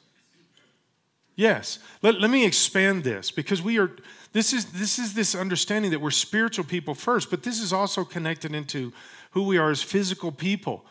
Yes. 1.37 1.79
Let, 2.03 2.21
let 2.21 2.31
me 2.31 2.45
expand 2.45 3.03
this 3.03 3.31
because 3.31 3.62
we 3.62 3.79
are 3.79 3.91
this 4.33 4.53
is 4.53 4.67
this 4.67 4.99
is 4.99 5.15
this 5.15 5.35
understanding 5.35 5.91
that 5.93 6.00
we're 6.00 6.11
spiritual 6.11 6.67
people 6.67 6.95
first, 6.95 7.31
but 7.31 7.43
this 7.43 7.61
is 7.61 7.73
also 7.73 8.05
connected 8.05 8.55
into 8.55 8.93
who 9.31 9.45
we 9.45 9.57
are 9.57 9.71
as 9.71 9.83
physical 9.83 10.31
people. 10.31 10.85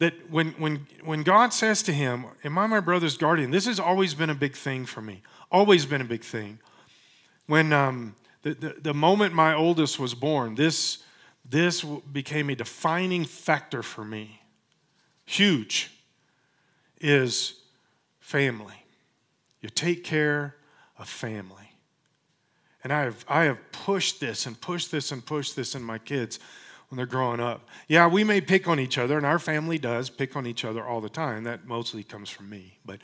That 0.00 0.30
when 0.30 0.48
when 0.58 0.86
when 1.02 1.22
God 1.22 1.54
says 1.54 1.82
to 1.84 1.94
him, 1.94 2.26
Am 2.44 2.58
I 2.58 2.66
my 2.66 2.80
brother's 2.80 3.16
guardian? 3.16 3.50
This 3.50 3.64
has 3.64 3.80
always 3.80 4.12
been 4.12 4.30
a 4.30 4.34
big 4.34 4.54
thing 4.54 4.84
for 4.84 5.00
me. 5.00 5.22
Always 5.50 5.86
been 5.86 6.02
a 6.02 6.04
big 6.04 6.24
thing. 6.24 6.58
When 7.46 7.72
um, 7.72 8.16
the, 8.42 8.54
the, 8.54 8.76
the 8.82 8.94
moment 8.94 9.32
my 9.32 9.54
oldest 9.54 9.98
was 9.98 10.12
born, 10.12 10.56
this 10.56 10.98
this 11.48 11.82
became 11.82 12.50
a 12.50 12.54
defining 12.54 13.24
factor 13.24 13.82
for 13.82 14.04
me 14.04 14.40
huge, 15.24 15.90
is 17.00 17.60
family. 18.20 18.84
You 19.60 19.68
take 19.68 20.04
care 20.04 20.56
of 20.98 21.08
family. 21.08 21.70
And 22.82 22.92
I 22.92 23.00
have, 23.02 23.24
I 23.28 23.44
have 23.44 23.58
pushed 23.72 24.20
this 24.20 24.46
and 24.46 24.60
pushed 24.60 24.90
this 24.90 25.10
and 25.10 25.24
pushed 25.24 25.56
this 25.56 25.74
in 25.74 25.82
my 25.82 25.98
kids 25.98 26.38
when 26.88 26.98
they're 26.98 27.06
growing 27.06 27.40
up. 27.40 27.66
Yeah, 27.88 28.06
we 28.06 28.24
may 28.24 28.40
pick 28.40 28.68
on 28.68 28.78
each 28.78 28.98
other, 28.98 29.16
and 29.16 29.24
our 29.24 29.38
family 29.38 29.78
does 29.78 30.10
pick 30.10 30.36
on 30.36 30.46
each 30.46 30.64
other 30.64 30.84
all 30.84 31.00
the 31.00 31.08
time. 31.08 31.44
That 31.44 31.66
mostly 31.66 32.04
comes 32.04 32.28
from 32.28 32.50
me. 32.50 32.78
But, 32.84 33.00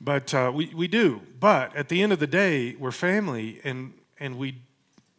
but 0.00 0.34
uh, 0.34 0.50
we, 0.52 0.74
we 0.74 0.88
do. 0.88 1.22
But 1.38 1.74
at 1.76 1.88
the 1.88 2.02
end 2.02 2.12
of 2.12 2.18
the 2.18 2.26
day, 2.26 2.74
we're 2.76 2.90
family, 2.90 3.60
and, 3.62 3.94
and 4.18 4.36
we, 4.36 4.62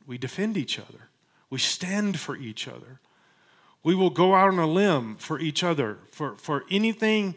we 0.06 0.18
defend 0.18 0.58
each 0.58 0.78
other. 0.78 1.10
We 1.50 1.60
stand 1.60 2.20
for 2.20 2.36
each 2.36 2.68
other. 2.68 3.00
We 3.84 3.96
will 3.96 4.10
go 4.10 4.36
out 4.36 4.50
on 4.50 4.60
a 4.60 4.68
limb 4.68 5.16
for 5.18 5.40
each 5.40 5.64
other, 5.64 5.98
for, 6.12 6.36
for 6.38 6.66
anything 6.70 7.36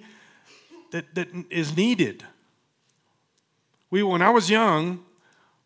that, 0.90 1.14
that 1.14 1.28
is 1.50 1.76
needed. 1.76 2.25
We, 3.90 4.02
when 4.02 4.22
I 4.22 4.30
was 4.30 4.50
young, 4.50 5.04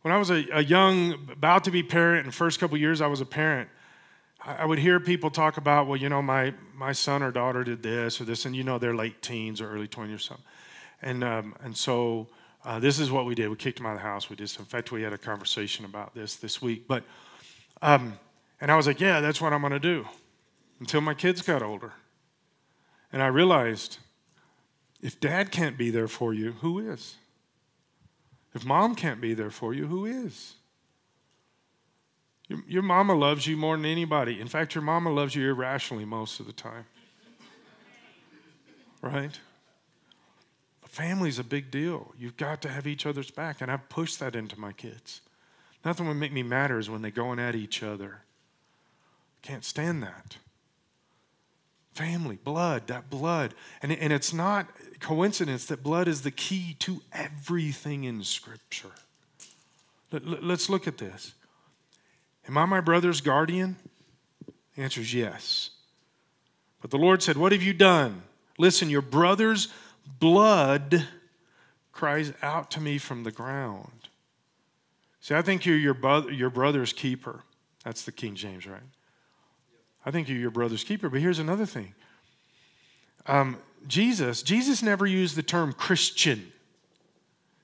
when 0.02 0.12
I 0.12 0.18
was 0.18 0.30
a, 0.30 0.46
a 0.52 0.62
young, 0.62 1.28
about 1.32 1.64
to 1.64 1.70
be 1.70 1.82
parent, 1.82 2.26
and 2.26 2.34
first 2.34 2.60
couple 2.60 2.76
years 2.76 3.00
I 3.00 3.06
was 3.06 3.20
a 3.20 3.26
parent, 3.26 3.68
I, 4.44 4.56
I 4.56 4.64
would 4.66 4.78
hear 4.78 5.00
people 5.00 5.30
talk 5.30 5.56
about, 5.56 5.86
well, 5.86 5.96
you 5.96 6.08
know, 6.08 6.20
my, 6.20 6.52
my 6.74 6.92
son 6.92 7.22
or 7.22 7.30
daughter 7.30 7.64
did 7.64 7.82
this 7.82 8.20
or 8.20 8.24
this, 8.24 8.44
and 8.44 8.54
you 8.54 8.62
know, 8.62 8.78
they're 8.78 8.94
late 8.94 9.22
teens 9.22 9.60
or 9.60 9.70
early 9.70 9.88
20s 9.88 10.14
or 10.14 10.18
something. 10.18 10.46
And, 11.02 11.24
um, 11.24 11.54
and 11.62 11.76
so 11.76 12.28
uh, 12.64 12.78
this 12.78 12.98
is 12.98 13.10
what 13.10 13.26
we 13.26 13.34
did. 13.34 13.48
We 13.48 13.56
kicked 13.56 13.80
him 13.80 13.86
out 13.86 13.92
of 13.92 13.98
the 13.98 14.02
house. 14.02 14.28
We 14.28 14.36
did. 14.36 14.50
Some, 14.50 14.62
In 14.62 14.66
fact, 14.66 14.92
we 14.92 15.02
had 15.02 15.12
a 15.12 15.18
conversation 15.18 15.84
about 15.84 16.14
this 16.14 16.36
this 16.36 16.60
week. 16.60 16.86
But, 16.86 17.04
um, 17.80 18.18
and 18.60 18.70
I 18.70 18.76
was 18.76 18.86
like, 18.86 19.00
yeah, 19.00 19.20
that's 19.20 19.40
what 19.40 19.52
I'm 19.52 19.60
going 19.60 19.72
to 19.72 19.78
do 19.78 20.06
until 20.80 21.00
my 21.00 21.14
kids 21.14 21.42
got 21.42 21.62
older. 21.62 21.92
And 23.12 23.22
I 23.22 23.28
realized 23.28 23.98
if 25.00 25.20
dad 25.20 25.50
can't 25.50 25.78
be 25.78 25.90
there 25.90 26.08
for 26.08 26.34
you, 26.34 26.52
who 26.52 26.78
is? 26.90 27.16
If 28.54 28.64
mom 28.64 28.94
can't 28.94 29.20
be 29.20 29.34
there 29.34 29.50
for 29.50 29.74
you, 29.74 29.86
who 29.86 30.06
is? 30.06 30.54
Your, 32.48 32.60
your 32.66 32.82
mama 32.82 33.14
loves 33.14 33.46
you 33.46 33.56
more 33.56 33.76
than 33.76 33.86
anybody. 33.86 34.40
In 34.40 34.48
fact, 34.48 34.74
your 34.74 34.82
mama 34.82 35.10
loves 35.10 35.34
you 35.34 35.48
irrationally 35.48 36.04
most 36.04 36.40
of 36.40 36.46
the 36.46 36.52
time. 36.52 36.86
Right? 39.02 39.38
Family's 40.86 41.38
a 41.38 41.44
big 41.44 41.70
deal. 41.70 42.14
You've 42.18 42.38
got 42.38 42.62
to 42.62 42.70
have 42.70 42.86
each 42.86 43.04
other's 43.04 43.30
back. 43.30 43.60
And 43.60 43.70
I've 43.70 43.88
pushed 43.90 44.18
that 44.20 44.34
into 44.34 44.58
my 44.58 44.72
kids. 44.72 45.20
Nothing 45.84 46.08
would 46.08 46.16
make 46.16 46.32
me 46.32 46.42
madder 46.42 46.78
is 46.78 46.88
when 46.88 47.02
they're 47.02 47.10
going 47.10 47.38
at 47.38 47.54
each 47.54 47.82
other. 47.82 48.22
Can't 49.42 49.64
stand 49.64 50.02
that. 50.02 50.38
Family, 51.96 52.36
blood, 52.44 52.88
that 52.88 53.08
blood. 53.08 53.54
And, 53.80 53.90
and 53.90 54.12
it's 54.12 54.34
not 54.34 54.68
coincidence 55.00 55.64
that 55.64 55.82
blood 55.82 56.08
is 56.08 56.20
the 56.20 56.30
key 56.30 56.76
to 56.80 57.00
everything 57.10 58.04
in 58.04 58.22
Scripture. 58.22 58.90
Let, 60.12 60.44
let's 60.44 60.68
look 60.68 60.86
at 60.86 60.98
this. 60.98 61.32
Am 62.46 62.58
I 62.58 62.66
my 62.66 62.82
brother's 62.82 63.22
guardian? 63.22 63.76
The 64.74 64.82
answer 64.82 65.00
is 65.00 65.14
yes. 65.14 65.70
But 66.82 66.90
the 66.90 66.98
Lord 66.98 67.22
said, 67.22 67.38
What 67.38 67.52
have 67.52 67.62
you 67.62 67.72
done? 67.72 68.24
Listen, 68.58 68.90
your 68.90 69.00
brother's 69.00 69.68
blood 70.20 71.08
cries 71.92 72.34
out 72.42 72.70
to 72.72 72.80
me 72.82 72.98
from 72.98 73.22
the 73.22 73.32
ground. 73.32 74.10
See, 75.20 75.34
I 75.34 75.40
think 75.40 75.64
you're 75.64 75.78
your, 75.78 75.96
your 76.30 76.50
brother's 76.50 76.92
keeper. 76.92 77.40
That's 77.84 78.02
the 78.02 78.12
King 78.12 78.34
James, 78.34 78.66
right? 78.66 78.82
I 80.06 80.12
think 80.12 80.28
you're 80.28 80.38
your 80.38 80.52
brother's 80.52 80.84
keeper. 80.84 81.10
But 81.10 81.20
here's 81.20 81.40
another 81.40 81.66
thing 81.66 81.94
um, 83.26 83.58
Jesus, 83.86 84.42
Jesus 84.42 84.82
never 84.82 85.04
used 85.06 85.36
the 85.36 85.42
term 85.42 85.72
Christian. 85.72 86.52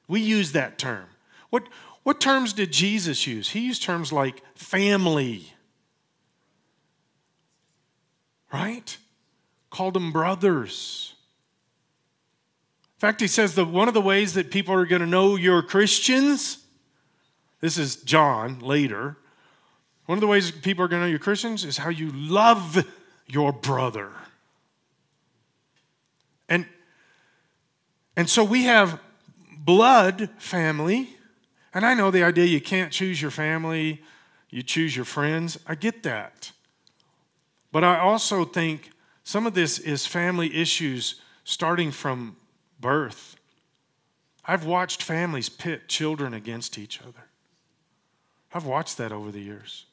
We 0.08 0.20
use 0.20 0.52
that 0.52 0.76
term. 0.76 1.06
What, 1.50 1.68
what 2.02 2.20
terms 2.20 2.52
did 2.52 2.72
Jesus 2.72 3.26
use? 3.26 3.50
He 3.50 3.60
used 3.60 3.82
terms 3.82 4.12
like 4.12 4.42
family, 4.56 5.54
right? 8.52 8.96
Called 9.70 9.94
them 9.94 10.12
brothers 10.12 11.14
In 12.96 13.00
fact, 13.00 13.20
he 13.20 13.26
says 13.26 13.54
that 13.54 13.66
one 13.66 13.88
of 13.88 13.94
the 13.94 14.00
ways 14.00 14.34
that 14.34 14.50
people 14.50 14.74
are 14.74 14.86
going 14.86 15.00
to 15.00 15.06
know 15.06 15.36
you're 15.36 15.62
Christians, 15.62 16.58
this 17.60 17.78
is 17.78 17.96
John 17.96 18.58
later, 18.58 19.16
one 20.06 20.18
of 20.18 20.20
the 20.20 20.26
ways 20.26 20.50
people 20.50 20.84
are 20.84 20.88
going 20.88 21.00
to 21.00 21.06
know 21.06 21.10
you're 21.10 21.18
Christians 21.18 21.64
is 21.64 21.78
how 21.78 21.88
you 21.88 22.10
love 22.12 22.84
your 23.26 23.52
brother. 23.52 24.10
And, 26.48 26.66
and 28.16 28.28
so 28.28 28.42
we 28.44 28.64
have 28.64 29.00
blood 29.56 30.28
family. 30.38 31.16
And 31.72 31.86
I 31.86 31.94
know 31.94 32.10
the 32.10 32.24
idea 32.24 32.44
you 32.44 32.60
can't 32.60 32.92
choose 32.92 33.22
your 33.22 33.30
family, 33.30 34.02
you 34.50 34.62
choose 34.62 34.94
your 34.94 35.04
friends. 35.04 35.58
I 35.66 35.74
get 35.74 36.02
that. 36.02 36.52
But 37.70 37.84
I 37.84 37.98
also 37.98 38.44
think 38.44 38.90
some 39.24 39.46
of 39.46 39.54
this 39.54 39.78
is 39.78 40.06
family 40.06 40.54
issues 40.54 41.20
starting 41.44 41.90
from 41.90 42.36
birth. 42.80 43.36
I've 44.44 44.66
watched 44.66 45.02
families 45.02 45.48
pit 45.48 45.88
children 45.88 46.34
against 46.34 46.76
each 46.76 47.00
other. 47.00 47.28
I've 48.52 48.66
watched 48.66 48.98
that 48.98 49.12
over 49.12 49.30
the 49.30 49.40
years. 49.40 49.86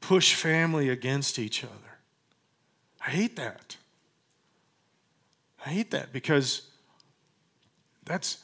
Push 0.00 0.34
family 0.34 0.88
against 0.88 1.38
each 1.38 1.62
other. 1.62 1.98
I 3.06 3.10
hate 3.10 3.36
that. 3.36 3.76
I 5.64 5.70
hate 5.70 5.90
that 5.90 6.12
because 6.12 6.62
that's, 8.04 8.38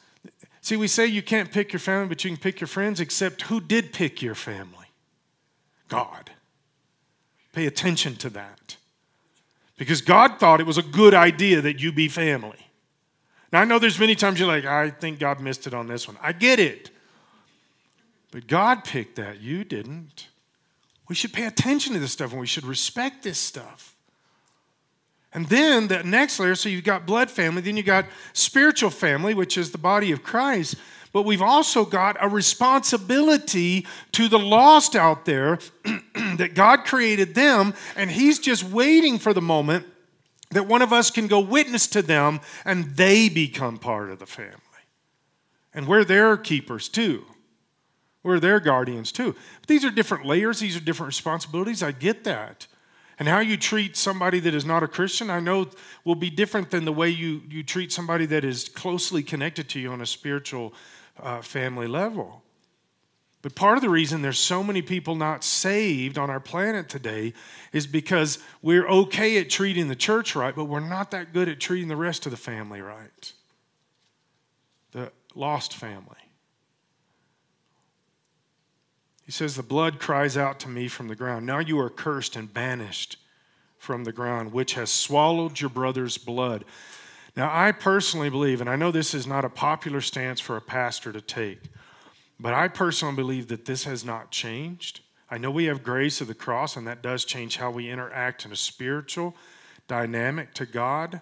see, 0.61 0.77
we 0.77 0.87
say 0.87 1.05
you 1.05 1.23
can't 1.23 1.51
pick 1.51 1.73
your 1.73 1.79
family, 1.79 2.07
but 2.07 2.23
you 2.23 2.29
can 2.29 2.37
pick 2.37 2.61
your 2.61 2.67
friends, 2.67 2.99
except 2.99 3.43
who 3.43 3.59
did 3.59 3.91
pick 3.91 4.21
your 4.21 4.35
family? 4.35 4.87
God. 5.87 6.31
Pay 7.53 7.65
attention 7.65 8.15
to 8.17 8.29
that. 8.31 8.77
Because 9.77 10.01
God 10.01 10.39
thought 10.39 10.59
it 10.59 10.65
was 10.65 10.77
a 10.77 10.83
good 10.83 11.13
idea 11.13 11.61
that 11.61 11.81
you 11.81 11.91
be 11.91 12.07
family. 12.07 12.67
Now, 13.51 13.61
I 13.61 13.65
know 13.65 13.79
there's 13.79 13.99
many 13.99 14.15
times 14.15 14.39
you're 14.39 14.47
like, 14.47 14.65
I 14.65 14.89
think 14.89 15.19
God 15.19 15.39
missed 15.39 15.67
it 15.67 15.73
on 15.73 15.87
this 15.87 16.07
one. 16.07 16.17
I 16.21 16.33
get 16.33 16.59
it. 16.59 16.91
But 18.31 18.47
God 18.47 18.83
picked 18.83 19.15
that. 19.15 19.39
You 19.39 19.63
didn't. 19.63 20.27
We 21.07 21.15
should 21.15 21.33
pay 21.33 21.45
attention 21.45 21.93
to 21.93 21.99
this 21.99 22.11
stuff 22.11 22.31
and 22.31 22.39
we 22.39 22.47
should 22.47 22.65
respect 22.65 23.23
this 23.23 23.39
stuff. 23.39 23.95
And 25.33 25.47
then 25.47 25.87
the 25.87 26.03
next 26.03 26.39
layer 26.39 26.55
so 26.55 26.69
you've 26.69 26.83
got 26.83 27.05
blood 27.05 27.29
family, 27.29 27.61
then 27.61 27.77
you've 27.77 27.85
got 27.85 28.05
spiritual 28.33 28.89
family, 28.89 29.33
which 29.33 29.57
is 29.57 29.71
the 29.71 29.77
body 29.77 30.11
of 30.11 30.23
Christ. 30.23 30.75
But 31.13 31.23
we've 31.23 31.41
also 31.41 31.85
got 31.85 32.17
a 32.19 32.27
responsibility 32.27 33.85
to 34.13 34.27
the 34.27 34.39
lost 34.39 34.95
out 34.95 35.25
there 35.25 35.59
that 36.37 36.53
God 36.53 36.85
created 36.85 37.33
them, 37.33 37.73
and 37.95 38.11
He's 38.11 38.39
just 38.39 38.63
waiting 38.63 39.17
for 39.17 39.33
the 39.33 39.41
moment 39.41 39.85
that 40.51 40.67
one 40.67 40.81
of 40.81 40.93
us 40.93 41.11
can 41.11 41.27
go 41.27 41.39
witness 41.39 41.87
to 41.87 42.01
them 42.01 42.39
and 42.65 42.95
they 42.95 43.29
become 43.29 43.77
part 43.77 44.09
of 44.09 44.19
the 44.19 44.25
family. 44.25 44.53
And 45.73 45.87
we're 45.87 46.03
their 46.03 46.37
keepers 46.37 46.87
too. 46.87 47.25
We're 48.27 48.41
their 48.41 48.59
guardians 48.59 49.13
too. 49.13 49.33
But 49.61 49.67
these 49.67 49.85
are 49.85 49.89
different 49.89 50.25
layers, 50.25 50.59
these 50.59 50.75
are 50.75 50.81
different 50.81 51.07
responsibilities. 51.07 51.81
I 51.81 51.93
get 51.93 52.25
that. 52.25 52.67
And 53.19 53.25
how 53.25 53.39
you 53.39 53.55
treat 53.55 53.95
somebody 53.95 54.41
that 54.41 54.53
is 54.53 54.65
not 54.65 54.83
a 54.83 54.87
Christian, 54.89 55.29
I 55.29 55.39
know 55.39 55.69
will 56.03 56.13
be 56.13 56.29
different 56.29 56.69
than 56.69 56.83
the 56.83 56.91
way 56.91 57.09
you, 57.09 57.41
you 57.49 57.63
treat 57.63 57.93
somebody 57.93 58.25
that 58.25 58.43
is 58.43 58.67
closely 58.67 59.23
connected 59.23 59.69
to 59.69 59.79
you 59.79 59.93
on 59.93 60.01
a 60.01 60.05
spiritual 60.05 60.73
uh, 61.23 61.41
family 61.41 61.87
level. 61.87 62.43
But 63.43 63.55
part 63.55 63.77
of 63.77 63.81
the 63.81 63.89
reason 63.89 64.21
there's 64.21 64.37
so 64.37 64.61
many 64.61 64.81
people 64.81 65.15
not 65.15 65.45
saved 65.45 66.17
on 66.17 66.29
our 66.29 66.41
planet 66.41 66.89
today 66.89 67.31
is 67.71 67.87
because 67.87 68.39
we're 68.61 68.89
okay 68.89 69.37
at 69.37 69.49
treating 69.49 69.87
the 69.87 69.95
church 69.95 70.35
right, 70.35 70.53
but 70.53 70.65
we're 70.65 70.81
not 70.81 71.11
that 71.11 71.31
good 71.31 71.47
at 71.47 71.61
treating 71.61 71.87
the 71.87 71.95
rest 71.95 72.25
of 72.25 72.31
the 72.31 72.37
family 72.37 72.81
right. 72.81 73.31
The 74.91 75.13
lost 75.33 75.73
family. 75.73 76.26
He 79.27 79.33
says, 79.33 79.55
The 79.55 79.61
blood 79.61 79.99
cries 79.99 80.37
out 80.37 80.57
to 80.61 80.69
me 80.69 80.87
from 80.87 81.09
the 81.09 81.15
ground. 81.15 81.45
Now 81.45 81.59
you 81.59 81.77
are 81.79 81.89
cursed 81.89 82.37
and 82.37 82.51
banished 82.51 83.17
from 83.77 84.05
the 84.05 84.13
ground, 84.13 84.53
which 84.53 84.73
has 84.75 84.89
swallowed 84.89 85.59
your 85.59 85.69
brother's 85.69 86.17
blood. 86.17 86.63
Now, 87.35 87.51
I 87.53 87.73
personally 87.73 88.29
believe, 88.29 88.61
and 88.61 88.69
I 88.69 88.77
know 88.77 88.89
this 88.89 89.13
is 89.13 89.27
not 89.27 89.45
a 89.45 89.49
popular 89.49 90.01
stance 90.01 90.39
for 90.39 90.55
a 90.55 90.61
pastor 90.61 91.11
to 91.11 91.21
take. 91.21 91.59
But 92.39 92.53
I 92.53 92.69
personally 92.69 93.15
believe 93.15 93.49
that 93.49 93.65
this 93.65 93.83
has 93.83 94.05
not 94.05 94.31
changed. 94.31 95.01
I 95.29 95.37
know 95.37 95.51
we 95.51 95.65
have 95.65 95.83
grace 95.83 96.21
of 96.21 96.27
the 96.27 96.33
cross, 96.33 96.77
and 96.77 96.87
that 96.87 97.01
does 97.01 97.25
change 97.25 97.57
how 97.57 97.69
we 97.69 97.89
interact 97.89 98.45
in 98.45 98.53
a 98.53 98.55
spiritual 98.55 99.35
dynamic 99.89 100.53
to 100.53 100.65
God, 100.65 101.19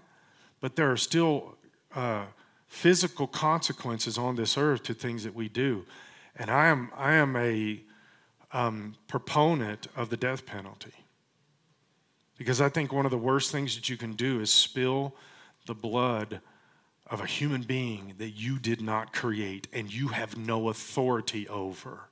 but 0.61 0.75
there 0.75 0.91
are 0.91 0.97
still 0.97 1.55
uh, 1.95 2.25
physical 2.67 3.25
consequences 3.25 4.17
on 4.17 4.35
this 4.35 4.57
earth 4.57 4.83
to 4.83 4.93
things 4.93 5.23
that 5.23 5.33
we 5.33 5.49
do. 5.49 5.85
And 6.35 6.51
I 6.51 6.67
am, 6.67 6.91
I 6.95 7.13
am 7.13 7.35
a 7.35 7.81
um, 8.55 8.95
proponent 9.07 9.87
of 9.97 10.09
the 10.09 10.15
death 10.15 10.45
penalty 10.45 10.93
because 12.37 12.61
I 12.61 12.69
think 12.69 12.93
one 12.93 13.03
of 13.03 13.11
the 13.11 13.17
worst 13.17 13.51
things 13.51 13.75
that 13.75 13.89
you 13.89 13.97
can 13.97 14.13
do 14.13 14.39
is 14.39 14.49
spill 14.49 15.13
the 15.65 15.73
blood 15.73 16.39
of 17.07 17.19
a 17.19 17.25
human 17.25 17.63
being 17.63 18.13
that 18.17 18.29
you 18.29 18.57
did 18.57 18.81
not 18.81 19.11
create 19.11 19.67
and 19.73 19.93
you 19.93 20.07
have 20.07 20.37
no 20.37 20.69
authority 20.69 21.49
over. 21.49 22.09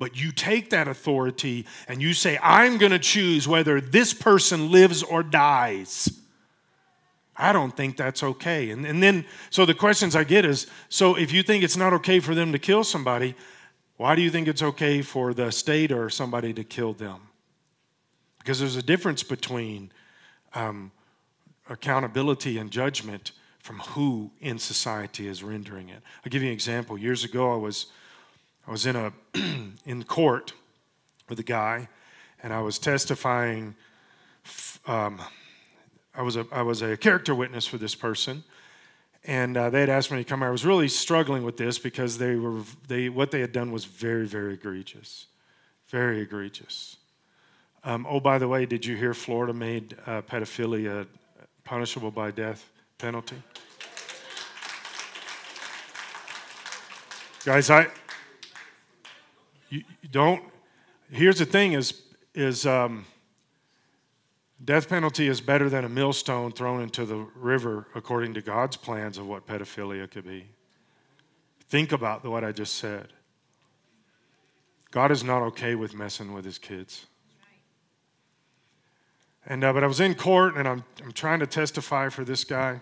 But 0.00 0.20
you 0.20 0.32
take 0.32 0.70
that 0.70 0.88
authority 0.88 1.64
and 1.86 2.02
you 2.02 2.12
say, 2.12 2.38
I'm 2.42 2.76
going 2.76 2.92
to 2.92 2.98
choose 2.98 3.46
whether 3.46 3.80
this 3.80 4.12
person 4.12 4.72
lives 4.72 5.04
or 5.04 5.22
dies. 5.22 6.10
I 7.36 7.52
don't 7.52 7.74
think 7.74 7.96
that's 7.96 8.22
okay. 8.22 8.70
And, 8.70 8.84
and 8.84 9.00
then, 9.00 9.24
so 9.50 9.64
the 9.64 9.74
questions 9.74 10.16
I 10.16 10.24
get 10.24 10.44
is 10.44 10.66
so 10.88 11.14
if 11.14 11.32
you 11.32 11.44
think 11.44 11.62
it's 11.62 11.76
not 11.76 11.92
okay 11.94 12.18
for 12.18 12.34
them 12.34 12.50
to 12.50 12.58
kill 12.58 12.82
somebody, 12.82 13.36
why 13.96 14.14
do 14.14 14.22
you 14.22 14.30
think 14.30 14.46
it's 14.48 14.62
okay 14.62 15.02
for 15.02 15.32
the 15.32 15.50
state 15.50 15.90
or 15.90 16.10
somebody 16.10 16.52
to 16.52 16.64
kill 16.64 16.92
them? 16.92 17.20
Because 18.38 18.60
there's 18.60 18.76
a 18.76 18.82
difference 18.82 19.22
between 19.22 19.90
um, 20.54 20.92
accountability 21.68 22.58
and 22.58 22.70
judgment 22.70 23.32
from 23.58 23.78
who 23.80 24.30
in 24.40 24.58
society 24.58 25.26
is 25.26 25.42
rendering 25.42 25.88
it. 25.88 26.02
I'll 26.24 26.30
give 26.30 26.42
you 26.42 26.48
an 26.48 26.54
example. 26.54 26.96
Years 26.96 27.24
ago, 27.24 27.52
I 27.52 27.56
was, 27.56 27.86
I 28.66 28.70
was 28.70 28.86
in 28.86 28.96
a 28.96 29.12
in 29.84 30.04
court 30.04 30.52
with 31.28 31.40
a 31.40 31.42
guy, 31.42 31.88
and 32.42 32.52
I 32.52 32.60
was 32.60 32.78
testifying. 32.78 33.74
Um, 34.86 35.20
I 36.14 36.22
was 36.22 36.36
a 36.36 36.46
I 36.52 36.62
was 36.62 36.82
a 36.82 36.96
character 36.96 37.34
witness 37.34 37.66
for 37.66 37.78
this 37.78 37.94
person, 37.94 38.44
and 39.26 39.56
uh, 39.56 39.70
they 39.70 39.80
had 39.80 39.88
asked 39.88 40.10
me 40.10 40.18
to 40.18 40.24
come. 40.24 40.42
I 40.42 40.50
was 40.50 40.64
really 40.64 40.88
struggling 40.88 41.42
with 41.42 41.56
this 41.56 41.78
because 41.78 42.18
they 42.18 42.36
were 42.36 42.62
they 42.86 43.08
what 43.08 43.32
they 43.32 43.40
had 43.40 43.52
done 43.52 43.72
was 43.72 43.84
very 43.84 44.26
very 44.26 44.54
egregious, 44.54 45.26
very 45.88 46.20
egregious. 46.20 46.96
Um, 47.84 48.06
oh, 48.08 48.20
by 48.20 48.38
the 48.38 48.48
way, 48.48 48.66
did 48.66 48.86
you 48.86 48.96
hear 48.96 49.14
Florida 49.14 49.52
made 49.52 49.96
uh, 50.06 50.22
pedophilia 50.22 51.06
punishable 51.64 52.10
by 52.10 52.30
death 52.30 52.68
penalty? 52.98 53.36
Guys, 57.44 57.68
I 57.70 57.88
you 59.68 59.82
don't. 60.10 60.42
Here's 61.10 61.38
the 61.38 61.46
thing: 61.46 61.72
is 61.72 62.02
is 62.34 62.64
um, 62.64 63.06
death 64.64 64.88
penalty 64.88 65.28
is 65.28 65.40
better 65.40 65.68
than 65.68 65.84
a 65.84 65.88
millstone 65.88 66.52
thrown 66.52 66.82
into 66.82 67.04
the 67.04 67.26
river, 67.34 67.86
according 67.94 68.34
to 68.34 68.40
God's 68.40 68.76
plans 68.76 69.18
of 69.18 69.26
what 69.26 69.46
pedophilia 69.46 70.10
could 70.10 70.26
be. 70.26 70.46
Think 71.68 71.92
about 71.92 72.24
what 72.24 72.44
I 72.44 72.52
just 72.52 72.76
said. 72.76 73.12
God 74.90 75.10
is 75.10 75.24
not 75.24 75.42
okay 75.42 75.74
with 75.74 75.94
messing 75.94 76.32
with 76.32 76.44
his 76.44 76.58
kids. 76.58 77.06
And 79.46 79.62
uh, 79.62 79.72
but 79.72 79.84
I 79.84 79.86
was 79.86 80.00
in 80.00 80.14
court 80.14 80.56
and 80.56 80.66
I'm 80.66 80.84
I'm 81.02 81.12
trying 81.12 81.40
to 81.40 81.46
testify 81.46 82.08
for 82.08 82.24
this 82.24 82.44
guy. 82.44 82.80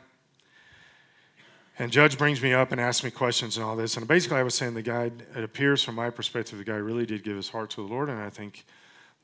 And 1.79 1.91
judge 1.91 2.17
brings 2.17 2.41
me 2.41 2.53
up 2.53 2.71
and 2.71 2.81
asks 2.81 3.03
me 3.03 3.11
questions 3.11 3.57
and 3.57 3.67
all 3.67 3.75
this. 3.75 3.97
And 3.97 4.07
basically, 4.07 4.39
I 4.39 4.45
was 4.45 4.55
saying 4.55 4.75
the 4.75 4.83
guy, 4.83 5.11
it 5.37 5.43
appears 5.43 5.83
from 5.83 5.97
my 5.97 6.09
perspective, 6.09 6.57
the 6.57 6.65
guy 6.65 6.77
really 6.77 7.05
did 7.05 7.25
give 7.25 7.37
his 7.37 7.49
heart 7.49 7.71
to 7.71 7.77
the 7.77 7.93
Lord. 7.93 8.09
And 8.09 8.21
I 8.21 8.31
think 8.31 8.65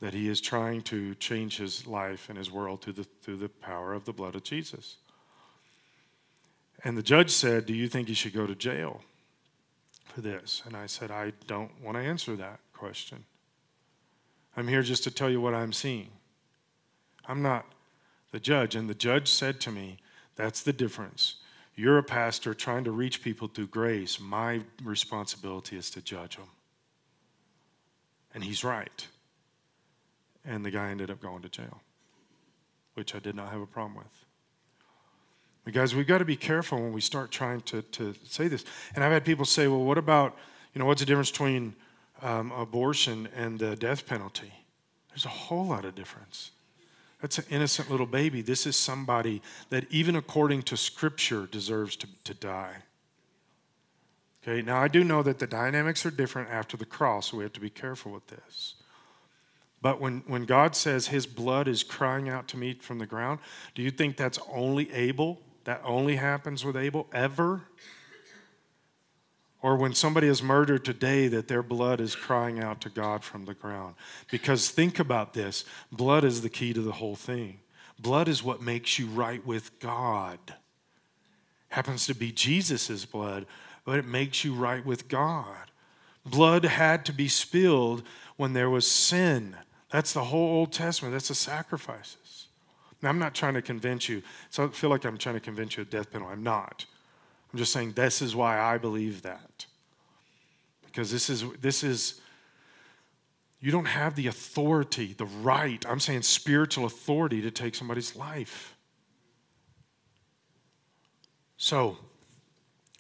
that 0.00 0.14
he 0.14 0.28
is 0.28 0.40
trying 0.40 0.80
to 0.83 1.14
change 1.16 1.59
his 1.59 1.87
life 1.87 2.28
and 2.28 2.38
his 2.38 2.50
world 2.50 2.83
through 2.83 2.95
the, 2.95 3.07
through 3.23 3.37
the 3.37 3.49
power 3.49 3.92
of 3.92 4.04
the 4.04 4.12
blood 4.12 4.35
of 4.35 4.42
Jesus. 4.42 4.97
And 6.83 6.97
the 6.97 7.02
judge 7.02 7.30
said, 7.30 7.66
Do 7.66 7.75
you 7.75 7.88
think 7.88 8.09
he 8.09 8.14
should 8.14 8.33
go 8.33 8.47
to 8.47 8.54
jail 8.54 9.02
for 10.07 10.23
this? 10.23 10.62
And 10.64 10.75
I 10.75 10.87
said, 10.87 11.11
I 11.11 11.33
don't 11.47 11.71
want 11.83 11.99
to 11.99 12.02
answer 12.02 12.35
that 12.37 12.61
question. 12.73 13.25
I'm 14.57 14.69
here 14.69 14.83
just 14.83 15.04
to 15.04 15.11
tell 15.11 15.30
you 15.30 15.40
what 15.40 15.54
I'm 15.54 15.73
seeing. 15.73 16.09
I'm 17.26 17.42
not 17.42 17.66
the 18.33 18.40
judge. 18.40 18.75
And 18.75 18.88
the 18.88 18.95
judge 18.95 19.28
said 19.28 19.61
to 19.61 19.71
me, 19.71 19.99
That's 20.37 20.62
the 20.62 20.73
difference. 20.73 21.37
You're 21.76 21.99
a 21.99 22.02
pastor 22.02 22.52
trying 22.54 22.85
to 22.85 22.90
reach 22.90 23.23
people 23.23 23.49
through 23.49 23.69
grace. 23.69 24.19
My 24.19 24.62
responsibility 24.83 25.76
is 25.76 25.90
to 25.90 26.02
judge 26.02 26.37
them. 26.37 26.49
And 28.35 28.45
he's 28.45 28.64
right. 28.64 29.07
And 30.50 30.64
the 30.64 30.71
guy 30.73 30.90
ended 30.90 31.12
up 31.12 31.23
going 31.23 31.42
to 31.42 31.49
jail, 31.49 31.80
which 32.95 33.14
I 33.14 33.21
did 33.21 33.37
not 33.37 33.52
have 33.52 33.61
a 33.61 33.66
problem 33.66 33.97
with. 33.97 34.25
But 35.64 35.75
guys, 35.75 35.95
we've 35.95 36.09
got 36.09 36.19
to 36.19 36.25
be 36.25 36.35
careful 36.35 36.80
when 36.80 36.92
we 36.92 37.00
start 37.00 37.30
trying 37.30 37.61
to, 37.62 37.83
to 37.83 38.14
say 38.26 38.49
this. 38.49 38.64
And 38.97 39.04
I've 39.04 39.12
had 39.12 39.25
people 39.25 39.45
say, 39.45 39.69
well, 39.69 39.85
what 39.85 39.97
about, 39.97 40.37
you 40.75 40.80
know, 40.80 40.87
what's 40.87 41.02
the 41.02 41.07
difference 41.07 41.30
between 41.30 41.76
um, 42.21 42.50
abortion 42.50 43.28
and 43.37 43.61
the 43.61 43.76
death 43.76 44.07
penalty? 44.07 44.52
There's 45.11 45.25
a 45.25 45.28
whole 45.28 45.66
lot 45.66 45.85
of 45.85 45.95
difference. 45.95 46.50
That's 47.21 47.38
an 47.38 47.45
innocent 47.49 47.88
little 47.88 48.07
baby. 48.07 48.42
This 48.42 48.66
is 48.66 48.75
somebody 48.75 49.42
that, 49.69 49.85
even 49.88 50.16
according 50.16 50.62
to 50.64 50.76
Scripture, 50.76 51.47
deserves 51.47 51.95
to, 51.97 52.09
to 52.25 52.35
die. 52.35 52.75
Okay, 54.42 54.62
now 54.62 54.83
I 54.83 54.88
do 54.88 55.04
know 55.04 55.23
that 55.23 55.38
the 55.38 55.47
dynamics 55.47 56.04
are 56.04 56.11
different 56.11 56.50
after 56.50 56.76
the 56.76 56.87
cross, 56.87 57.30
so 57.30 57.37
we 57.37 57.45
have 57.45 57.52
to 57.52 57.61
be 57.61 57.71
careful 57.71 58.11
with 58.11 58.26
this. 58.26 58.75
But 59.82 60.00
when, 60.00 60.22
when 60.26 60.44
God 60.44 60.76
says 60.76 61.06
his 61.06 61.26
blood 61.26 61.66
is 61.66 61.82
crying 61.82 62.28
out 62.28 62.49
to 62.49 62.56
me 62.56 62.75
from 62.75 62.99
the 62.99 63.06
ground, 63.06 63.40
do 63.75 63.82
you 63.82 63.90
think 63.90 64.16
that's 64.16 64.38
only 64.52 64.93
Abel? 64.93 65.40
That 65.64 65.80
only 65.84 66.16
happens 66.16 66.64
with 66.64 66.76
Abel 66.76 67.06
ever? 67.12 67.62
Or 69.62 69.76
when 69.76 69.95
somebody 69.95 70.26
is 70.26 70.43
murdered 70.43 70.84
today, 70.84 71.28
that 71.28 71.49
their 71.49 71.62
blood 71.62 72.00
is 72.00 72.16
crying 72.16 72.60
out 72.60 72.80
to 72.82 72.88
God 72.88 73.23
from 73.23 73.45
the 73.45 73.54
ground. 73.54 73.95
Because 74.30 74.71
think 74.71 74.99
about 74.99 75.34
this 75.34 75.64
blood 75.93 76.25
is 76.25 76.40
the 76.40 76.49
key 76.49 76.73
to 76.73 76.80
the 76.80 76.93
whole 76.93 77.16
thing. 77.16 77.60
Blood 77.99 78.28
is 78.28 78.43
what 78.43 78.62
makes 78.62 78.99
you 78.99 79.06
right 79.06 79.45
with 79.47 79.78
God. 79.78 80.38
Happens 81.69 82.06
to 82.06 82.14
be 82.14 82.32
Jesus' 82.32 83.04
blood, 83.04 83.47
but 83.84 83.99
it 83.99 84.06
makes 84.06 84.45
you 84.45 84.54
right 84.54 84.84
with 84.84 85.08
God. 85.08 85.71
Blood 86.25 86.64
had 86.64 87.04
to 87.06 87.12
be 87.12 87.28
spilled 87.28 88.02
when 88.36 88.54
there 88.54 88.71
was 88.71 88.86
sin. 88.86 89.56
That's 89.91 90.13
the 90.13 90.25
whole 90.25 90.49
Old 90.49 90.73
Testament. 90.73 91.13
That's 91.13 91.29
the 91.29 91.35
sacrifices. 91.35 92.47
Now, 93.03 93.09
I'm 93.09 93.19
not 93.19 93.35
trying 93.35 93.55
to 93.55 93.63
convince 93.63 94.09
you. 94.09 94.23
So 94.50 94.65
I 94.65 94.69
feel 94.69 94.91
like 94.91 95.05
I'm 95.05 95.19
trying 95.19 95.37
to 95.37 95.41
convince 95.41 95.76
you 95.76 95.83
of 95.83 95.91
death 95.91 96.11
penalty. 96.13 96.33
I'm 96.33 96.43
not. 96.43 96.85
I'm 97.53 97.59
just 97.59 97.73
saying 97.73 97.93
this 97.93 98.23
is 98.23 98.37
why 98.37 98.61
I 98.61 98.79
believe 98.79 99.23
that. 99.23 99.67
Because 100.87 101.11
this 101.11 101.31
is 101.31 101.45
this 101.61 101.83
is 101.83 102.21
you 103.61 103.71
don't 103.71 103.87
have 103.87 104.15
the 104.15 104.26
authority, 104.26 105.15
the 105.17 105.26
right, 105.26 105.85
I'm 105.87 106.00
saying 106.00 106.23
spiritual 106.23 106.87
authority 106.87 107.43
to 107.43 107.50
take 107.50 107.75
somebody's 107.75 108.17
life. 108.17 108.75
So, 111.59 111.99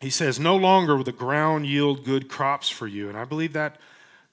he 0.00 0.10
says, 0.10 0.38
no 0.38 0.56
longer 0.56 0.96
will 0.96 1.04
the 1.04 1.12
ground 1.12 1.66
yield 1.66 2.04
good 2.04 2.28
crops 2.28 2.68
for 2.68 2.86
you. 2.86 3.08
And 3.08 3.16
I 3.16 3.24
believe 3.24 3.54
that, 3.54 3.78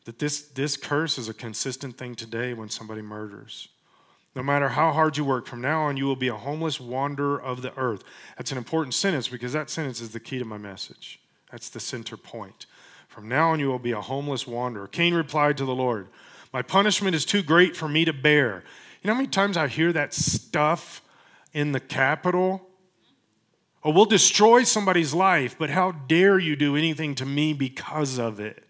that 0.07 0.19
this, 0.19 0.43
this 0.43 0.77
curse 0.77 1.17
is 1.17 1.27
a 1.27 1.33
consistent 1.33 1.97
thing 1.97 2.15
today 2.15 2.53
when 2.53 2.69
somebody 2.69 3.01
murders. 3.01 3.67
No 4.37 4.41
matter 4.41 4.69
how 4.69 4.93
hard 4.93 5.17
you 5.17 5.25
work, 5.25 5.45
from 5.45 5.59
now 5.59 5.81
on 5.81 5.97
you 5.97 6.05
will 6.05 6.15
be 6.15 6.29
a 6.29 6.33
homeless 6.33 6.79
wanderer 6.79 7.41
of 7.41 7.61
the 7.61 7.77
earth. 7.77 8.05
That's 8.37 8.53
an 8.53 8.57
important 8.57 8.93
sentence 8.93 9.27
because 9.27 9.51
that 9.51 9.69
sentence 9.69 9.99
is 9.99 10.11
the 10.11 10.21
key 10.21 10.39
to 10.39 10.45
my 10.45 10.57
message. 10.57 11.19
That's 11.51 11.67
the 11.67 11.81
center 11.81 12.15
point. 12.15 12.67
From 13.09 13.27
now 13.27 13.49
on 13.49 13.59
you 13.59 13.67
will 13.67 13.79
be 13.79 13.91
a 13.91 13.99
homeless 13.99 14.47
wanderer. 14.47 14.87
Cain 14.87 15.13
replied 15.13 15.57
to 15.57 15.65
the 15.65 15.75
Lord, 15.75 16.07
My 16.53 16.61
punishment 16.61 17.13
is 17.13 17.25
too 17.25 17.43
great 17.43 17.75
for 17.75 17.89
me 17.89 18.05
to 18.05 18.13
bear. 18.13 18.63
You 19.01 19.09
know 19.09 19.13
how 19.13 19.19
many 19.19 19.27
times 19.27 19.57
I 19.57 19.67
hear 19.67 19.91
that 19.91 20.13
stuff 20.13 21.01
in 21.51 21.73
the 21.73 21.81
Capitol? 21.81 22.65
Oh, 23.83 23.91
we'll 23.91 24.05
destroy 24.05 24.63
somebody's 24.63 25.13
life, 25.13 25.57
but 25.59 25.69
how 25.69 25.91
dare 25.91 26.39
you 26.39 26.55
do 26.55 26.77
anything 26.77 27.13
to 27.15 27.25
me 27.25 27.51
because 27.51 28.17
of 28.17 28.39
it? 28.39 28.66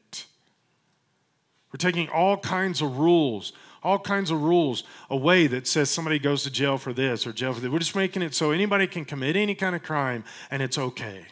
We're 1.78 1.92
taking 1.92 2.10
all 2.10 2.38
kinds 2.38 2.82
of 2.82 2.98
rules 2.98 3.54
all 3.84 4.00
kinds 4.00 4.32
of 4.32 4.42
rules 4.42 4.84
away 5.10 5.48
that 5.48 5.68
says 5.68 5.90
somebody 5.90 6.18
goes 6.20 6.44
to 6.44 6.50
jail 6.50 6.78
for 6.78 6.92
this 6.92 7.28
or 7.28 7.32
jail 7.32 7.54
for 7.54 7.62
that. 7.62 7.72
We're 7.72 7.80
just 7.80 7.96
making 7.96 8.24
it 8.24 8.34
so 8.34 8.52
anybody 8.52 8.88
can 8.88 9.06
commit 9.06 9.38
any 9.38 9.56
kind 9.56 9.76
of 9.76 9.84
crime 9.84 10.26
and 10.50 10.62
it's 10.62 10.78
okay. 10.78 11.26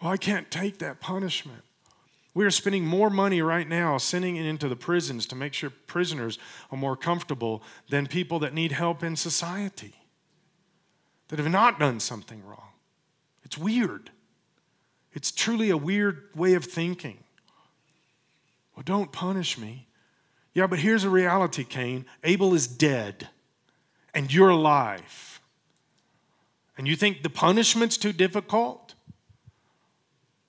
Well, 0.00 0.10
I 0.10 0.16
can't 0.16 0.50
take 0.50 0.78
that 0.78 1.00
punishment. 1.00 1.62
We 2.32 2.44
are 2.44 2.50
spending 2.50 2.84
more 2.86 3.10
money 3.10 3.42
right 3.42 3.68
now 3.68 3.98
sending 3.98 4.36
it 4.36 4.46
into 4.46 4.68
the 4.68 4.74
prisons 4.74 5.26
to 5.26 5.36
make 5.36 5.52
sure 5.52 5.70
prisoners 5.86 6.38
are 6.72 6.78
more 6.78 6.96
comfortable 6.96 7.62
than 7.90 8.06
people 8.06 8.40
that 8.40 8.54
need 8.54 8.72
help 8.72 9.04
in 9.04 9.14
society 9.14 9.94
that 11.28 11.38
have 11.38 11.50
not 11.50 11.78
done 11.78 12.00
something 12.00 12.44
wrong. 12.44 12.72
It's 13.44 13.58
weird. 13.58 14.10
It's 15.12 15.30
truly 15.30 15.70
a 15.70 15.76
weird 15.76 16.30
way 16.34 16.54
of 16.54 16.64
thinking. 16.64 17.23
Well, 18.74 18.82
don't 18.84 19.12
punish 19.12 19.58
me. 19.58 19.88
Yeah, 20.52 20.66
but 20.66 20.78
here's 20.78 21.04
a 21.04 21.10
reality, 21.10 21.64
Cain 21.64 22.06
Abel 22.22 22.54
is 22.54 22.66
dead, 22.66 23.28
and 24.14 24.32
you're 24.32 24.50
alive. 24.50 25.40
And 26.76 26.86
you 26.88 26.96
think 26.96 27.22
the 27.22 27.30
punishment's 27.30 27.96
too 27.96 28.12
difficult? 28.12 28.94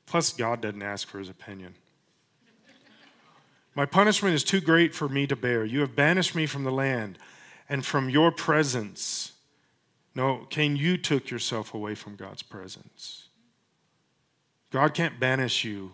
Plus, 0.06 0.34
God 0.34 0.62
doesn't 0.62 0.82
ask 0.82 1.08
for 1.08 1.20
his 1.20 1.30
opinion. 1.30 1.76
My 3.76 3.86
punishment 3.86 4.34
is 4.34 4.44
too 4.44 4.62
great 4.62 4.96
for 4.96 5.10
me 5.10 5.28
to 5.28 5.36
bear. 5.36 5.66
You 5.66 5.82
have 5.82 5.96
banished 5.96 6.34
me 6.34 6.46
from 6.46 6.64
the 6.64 6.72
land 6.72 7.20
and 7.68 7.86
from 7.86 8.10
your 8.10 8.32
presence. 8.32 9.34
No, 10.16 10.48
Cain, 10.50 10.78
you 10.78 10.98
took 10.98 11.30
yourself 11.30 11.74
away 11.74 11.94
from 11.94 12.16
God's 12.16 12.42
presence. 12.42 13.28
God 14.72 14.94
can't 14.94 15.20
banish 15.20 15.66
you 15.66 15.92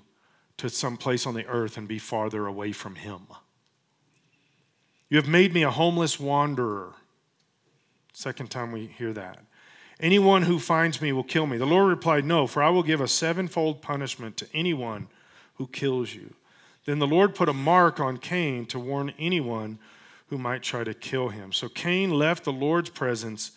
to 0.62 0.70
some 0.70 0.96
place 0.96 1.26
on 1.26 1.34
the 1.34 1.48
earth 1.48 1.76
and 1.76 1.88
be 1.88 1.98
farther 1.98 2.46
away 2.46 2.72
from 2.72 2.94
Him. 2.94 3.22
You 5.10 5.18
have 5.18 5.28
made 5.28 5.56
me 5.56 5.64
a 5.64 5.72
homeless 5.72 6.20
wanderer. 6.20 6.94
Second 8.14 8.52
time 8.52 8.72
we 8.72 8.86
hear 8.86 9.12
that. 9.12 9.40
Anyone 10.00 10.44
who 10.44 10.60
finds 10.60 11.02
me 11.02 11.12
will 11.14 11.24
kill 11.24 11.48
me. 11.48 11.58
The 11.58 11.66
Lord 11.66 11.90
replied, 11.90 12.26
No, 12.26 12.46
for 12.46 12.62
I 12.62 12.70
will 12.70 12.84
give 12.84 13.02
a 13.02 13.08
sevenfold 13.08 13.82
punishment 13.82 14.38
to 14.38 14.48
anyone 14.54 15.08
who 15.56 15.66
kills 15.66 16.14
you. 16.14 16.36
Then 16.86 17.00
the 17.00 17.08
Lord 17.08 17.34
put 17.34 17.50
a 17.50 17.54
mark 17.54 18.00
on 18.00 18.18
Cain 18.18 18.68
to 18.68 18.80
warn 18.80 19.14
anyone 19.18 19.80
who 20.28 20.38
might 20.38 20.62
try 20.62 20.84
to 20.84 20.94
kill 20.94 21.30
him. 21.30 21.52
So 21.54 21.70
Cain 21.70 22.12
left 22.12 22.44
the 22.44 22.54
Lord's 22.54 22.92
presence 22.92 23.52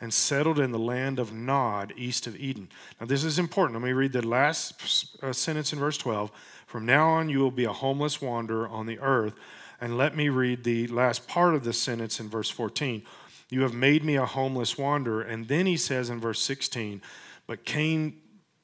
and 0.00 0.12
settled 0.12 0.58
in 0.58 0.72
the 0.72 0.78
land 0.78 1.18
of 1.18 1.32
Nod, 1.32 1.92
east 1.96 2.26
of 2.26 2.36
Eden. 2.36 2.68
Now, 3.00 3.06
this 3.06 3.24
is 3.24 3.38
important. 3.38 3.80
Let 3.80 3.86
me 3.86 3.92
read 3.92 4.12
the 4.12 4.26
last 4.26 5.16
uh, 5.22 5.32
sentence 5.32 5.72
in 5.72 5.78
verse 5.78 5.96
12. 5.96 6.30
From 6.66 6.84
now 6.84 7.08
on, 7.08 7.28
you 7.28 7.38
will 7.38 7.50
be 7.50 7.64
a 7.64 7.72
homeless 7.72 8.20
wanderer 8.20 8.68
on 8.68 8.86
the 8.86 8.98
earth. 8.98 9.34
And 9.80 9.96
let 9.96 10.16
me 10.16 10.28
read 10.28 10.64
the 10.64 10.86
last 10.88 11.26
part 11.26 11.54
of 11.54 11.64
the 11.64 11.72
sentence 11.72 12.20
in 12.20 12.28
verse 12.28 12.50
14. 12.50 13.02
You 13.48 13.62
have 13.62 13.74
made 13.74 14.04
me 14.04 14.16
a 14.16 14.26
homeless 14.26 14.76
wanderer. 14.76 15.22
And 15.22 15.48
then 15.48 15.66
he 15.66 15.76
says 15.76 16.10
in 16.10 16.20
verse 16.20 16.42
16, 16.42 17.00
But 17.46 17.64
Cain, 17.64 18.20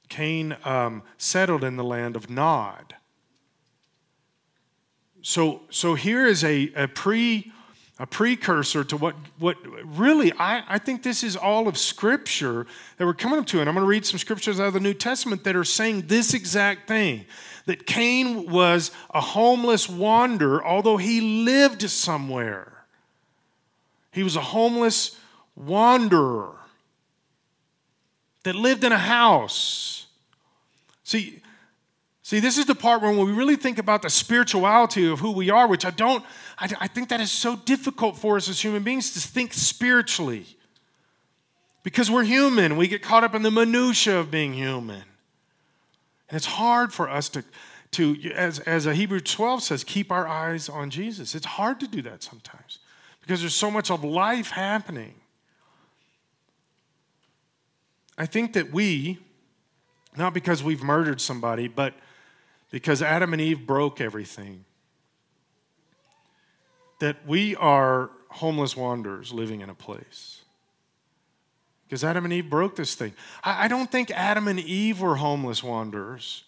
Cain 0.08 0.56
um, 0.64 1.02
settled 1.16 1.64
in 1.64 1.76
the 1.76 1.84
land 1.84 2.16
of 2.16 2.28
Nod. 2.28 2.94
So, 5.22 5.62
so 5.70 5.94
here 5.94 6.26
is 6.26 6.42
a, 6.42 6.72
a 6.74 6.88
pre 6.88 7.52
a 7.98 8.06
precursor 8.06 8.82
to 8.84 8.96
what, 8.96 9.14
what 9.38 9.56
really, 9.96 10.32
I, 10.32 10.64
I 10.66 10.78
think 10.78 11.02
this 11.02 11.22
is 11.22 11.36
all 11.36 11.68
of 11.68 11.76
Scripture 11.76 12.66
that 12.96 13.06
we're 13.06 13.14
coming 13.14 13.38
up 13.38 13.46
to. 13.46 13.60
And 13.60 13.68
I'm 13.68 13.74
going 13.74 13.84
to 13.84 13.88
read 13.88 14.06
some 14.06 14.18
scriptures 14.18 14.58
out 14.58 14.68
of 14.68 14.72
the 14.72 14.80
New 14.80 14.94
Testament 14.94 15.44
that 15.44 15.54
are 15.54 15.64
saying 15.64 16.06
this 16.06 16.34
exact 16.34 16.88
thing 16.88 17.26
that 17.66 17.86
Cain 17.86 18.50
was 18.50 18.90
a 19.14 19.20
homeless 19.20 19.88
wanderer, 19.88 20.64
although 20.64 20.96
he 20.96 21.44
lived 21.44 21.88
somewhere. 21.88 22.72
He 24.10 24.22
was 24.22 24.36
a 24.36 24.40
homeless 24.40 25.18
wanderer 25.54 26.56
that 28.42 28.54
lived 28.54 28.84
in 28.84 28.92
a 28.92 28.98
house. 28.98 30.06
See, 31.04 31.40
see, 32.22 32.40
this 32.40 32.58
is 32.58 32.66
the 32.66 32.74
part 32.74 33.00
where 33.00 33.12
when 33.12 33.26
we 33.26 33.32
really 33.32 33.56
think 33.56 33.78
about 33.78 34.02
the 34.02 34.10
spirituality 34.10 35.08
of 35.08 35.20
who 35.20 35.30
we 35.30 35.50
are, 35.50 35.68
which 35.68 35.84
I 35.84 35.90
don't 35.90 36.24
I, 36.58 36.70
I 36.80 36.88
think 36.88 37.08
that 37.08 37.20
is 37.20 37.30
so 37.30 37.56
difficult 37.56 38.16
for 38.16 38.36
us 38.36 38.48
as 38.48 38.60
human 38.60 38.82
beings 38.82 39.12
to 39.12 39.20
think 39.20 39.52
spiritually 39.52 40.46
because 41.82 42.10
we're 42.10 42.24
human. 42.24 42.76
We 42.76 42.88
get 42.88 43.02
caught 43.02 43.24
up 43.24 43.34
in 43.34 43.42
the 43.42 43.50
minutia 43.50 44.18
of 44.18 44.30
being 44.30 44.54
human. 44.54 45.02
And 46.28 46.36
it's 46.36 46.46
hard 46.46 46.92
for 46.92 47.10
us 47.10 47.28
to, 47.30 47.44
to 47.92 48.16
as, 48.34 48.58
as 48.60 48.86
a 48.86 48.94
Hebrew 48.94 49.20
12 49.20 49.62
says, 49.62 49.84
keep 49.84 50.10
our 50.10 50.26
eyes 50.26 50.68
on 50.68 50.90
Jesus. 50.90 51.34
It's 51.34 51.46
hard 51.46 51.80
to 51.80 51.88
do 51.88 52.02
that 52.02 52.22
sometimes 52.22 52.78
because 53.20 53.40
there's 53.40 53.54
so 53.54 53.70
much 53.70 53.90
of 53.90 54.04
life 54.04 54.50
happening. 54.50 55.14
I 58.18 58.26
think 58.26 58.52
that 58.52 58.72
we, 58.72 59.18
not 60.16 60.34
because 60.34 60.62
we've 60.62 60.82
murdered 60.82 61.20
somebody, 61.20 61.68
but 61.68 61.94
because 62.70 63.02
Adam 63.02 63.32
and 63.32 63.40
Eve 63.40 63.66
broke 63.66 64.00
everything, 64.00 64.64
that 67.02 67.16
we 67.26 67.56
are 67.56 68.10
homeless 68.28 68.76
wanderers 68.76 69.32
living 69.32 69.60
in 69.60 69.68
a 69.68 69.74
place. 69.74 70.42
Because 71.84 72.04
Adam 72.04 72.22
and 72.24 72.32
Eve 72.32 72.48
broke 72.48 72.76
this 72.76 72.94
thing. 72.94 73.12
I, 73.42 73.64
I 73.64 73.68
don't 73.68 73.90
think 73.90 74.12
Adam 74.12 74.46
and 74.46 74.60
Eve 74.60 75.00
were 75.00 75.16
homeless 75.16 75.64
wanderers. 75.64 76.44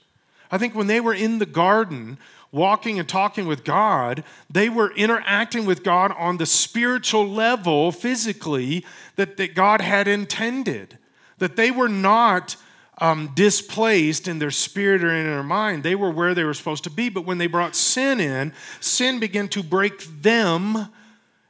I 0.52 0.58
think 0.58 0.76
when 0.76 0.86
they 0.86 1.00
were 1.00 1.12
in 1.12 1.40
the 1.40 1.44
garden, 1.44 2.18
walking 2.52 3.00
and 3.00 3.08
talking 3.08 3.46
with 3.48 3.64
God, 3.64 4.22
they 4.48 4.68
were 4.68 4.94
interacting 4.94 5.66
with 5.66 5.82
God 5.82 6.12
on 6.16 6.36
the 6.36 6.46
spiritual 6.46 7.28
level, 7.28 7.90
physically, 7.90 8.86
that, 9.16 9.36
that 9.38 9.56
God 9.56 9.80
had 9.80 10.06
intended. 10.06 10.98
That 11.38 11.56
they 11.56 11.72
were 11.72 11.88
not 11.88 12.54
um, 12.98 13.33
displaced 13.35 14.28
in 14.28 14.38
their 14.38 14.50
spirit 14.50 15.02
or 15.02 15.12
in 15.12 15.26
their 15.26 15.42
mind. 15.42 15.83
They 15.83 15.94
were 15.94 16.11
where 16.11 16.35
they 16.35 16.44
were 16.44 16.54
supposed 16.54 16.85
to 16.85 16.90
be. 16.90 17.09
But 17.09 17.26
when 17.26 17.38
they 17.38 17.46
brought 17.46 17.74
sin 17.74 18.20
in, 18.20 18.52
sin 18.80 19.18
began 19.18 19.48
to 19.48 19.62
break 19.62 20.00
them 20.22 20.88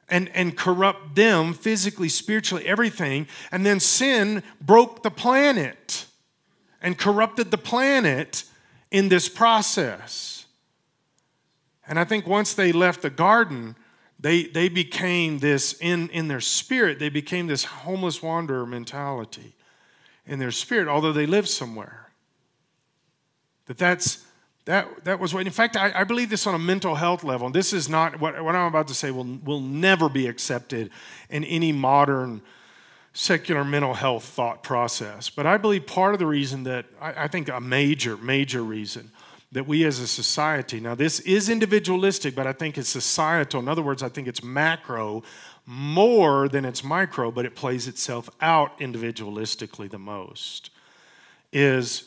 and, 0.08 0.28
and 0.30 0.56
corrupt 0.56 1.14
them 1.14 1.52
physically, 1.52 2.08
spiritually, 2.08 2.66
everything. 2.66 3.26
And 3.52 3.64
then 3.64 3.80
sin 3.80 4.42
broke 4.60 5.02
the 5.02 5.10
planet 5.10 6.06
and 6.80 6.96
corrupted 6.96 7.50
the 7.50 7.58
planet 7.58 8.44
in 8.90 9.08
this 9.08 9.28
process. 9.28 10.46
And 11.86 11.98
I 11.98 12.04
think 12.04 12.26
once 12.26 12.54
they 12.54 12.72
left 12.72 13.02
the 13.02 13.10
garden, 13.10 13.76
they, 14.18 14.44
they 14.44 14.70
became 14.70 15.40
this, 15.40 15.74
in, 15.80 16.08
in 16.08 16.28
their 16.28 16.40
spirit, 16.40 16.98
they 16.98 17.10
became 17.10 17.46
this 17.46 17.64
homeless 17.64 18.22
wanderer 18.22 18.64
mentality 18.64 19.54
in 20.26 20.38
their 20.38 20.50
spirit, 20.50 20.88
although 20.88 21.12
they 21.12 21.26
live 21.26 21.48
somewhere. 21.48 22.10
That 23.66 23.78
that's 23.78 24.24
that 24.66 25.04
that 25.04 25.20
was 25.20 25.34
what 25.34 25.46
in 25.46 25.52
fact 25.52 25.76
I, 25.76 25.92
I 25.94 26.04
believe 26.04 26.30
this 26.30 26.46
on 26.46 26.54
a 26.54 26.58
mental 26.58 26.94
health 26.94 27.24
level. 27.24 27.50
This 27.50 27.72
is 27.72 27.88
not 27.88 28.20
what, 28.20 28.42
what 28.42 28.54
I'm 28.54 28.66
about 28.66 28.88
to 28.88 28.94
say 28.94 29.10
will 29.10 29.38
will 29.44 29.60
never 29.60 30.08
be 30.08 30.26
accepted 30.26 30.90
in 31.30 31.44
any 31.44 31.72
modern 31.72 32.42
secular 33.14 33.64
mental 33.64 33.94
health 33.94 34.24
thought 34.24 34.62
process. 34.62 35.30
But 35.30 35.46
I 35.46 35.56
believe 35.56 35.86
part 35.86 36.14
of 36.14 36.18
the 36.18 36.26
reason 36.26 36.64
that 36.64 36.86
I, 37.00 37.24
I 37.24 37.28
think 37.28 37.48
a 37.48 37.60
major, 37.60 38.16
major 38.16 38.62
reason 38.62 39.10
that 39.52 39.68
we 39.68 39.84
as 39.84 40.00
a 40.00 40.06
society, 40.08 40.80
now 40.80 40.96
this 40.96 41.20
is 41.20 41.48
individualistic, 41.48 42.34
but 42.34 42.44
I 42.44 42.52
think 42.52 42.76
it's 42.76 42.88
societal. 42.88 43.60
In 43.60 43.68
other 43.68 43.82
words, 43.82 44.02
I 44.02 44.08
think 44.08 44.26
it's 44.26 44.42
macro 44.42 45.22
more 45.66 46.48
than 46.48 46.64
it's 46.64 46.84
micro, 46.84 47.30
but 47.30 47.44
it 47.44 47.54
plays 47.54 47.88
itself 47.88 48.28
out 48.40 48.78
individualistically 48.78 49.90
the 49.90 49.98
most, 49.98 50.70
is 51.52 52.04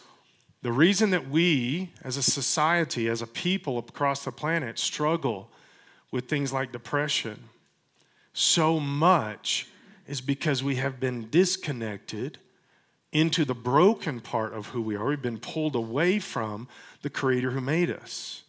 the 0.61 0.71
reason 0.71 1.09
that 1.11 1.29
we, 1.29 1.91
as 2.03 2.17
a 2.17 2.23
society, 2.23 3.07
as 3.07 3.21
a 3.21 3.27
people 3.27 3.77
across 3.77 4.25
the 4.25 4.31
planet, 4.31 4.77
struggle 4.77 5.49
with 6.11 6.27
things 6.27 6.53
like 6.53 6.71
depression 6.71 7.49
so 8.37 8.79
much 8.79 9.67
is 10.05 10.21
because 10.21 10.63
we 10.63 10.75
have 10.75 10.99
been 10.99 11.27
disconnected 11.31 12.37
into 13.11 13.43
the 13.43 13.55
broken 13.55 14.19
part 14.19 14.53
of 14.53 14.67
who 14.67 14.81
we 14.81 14.95
are. 14.95 15.05
We've 15.07 15.19
been 15.19 15.39
pulled 15.39 15.75
away 15.75 16.19
from 16.19 16.67
the 17.01 17.09
Creator 17.09 17.49
who 17.49 17.61
made 17.61 17.89
us. 17.89 18.43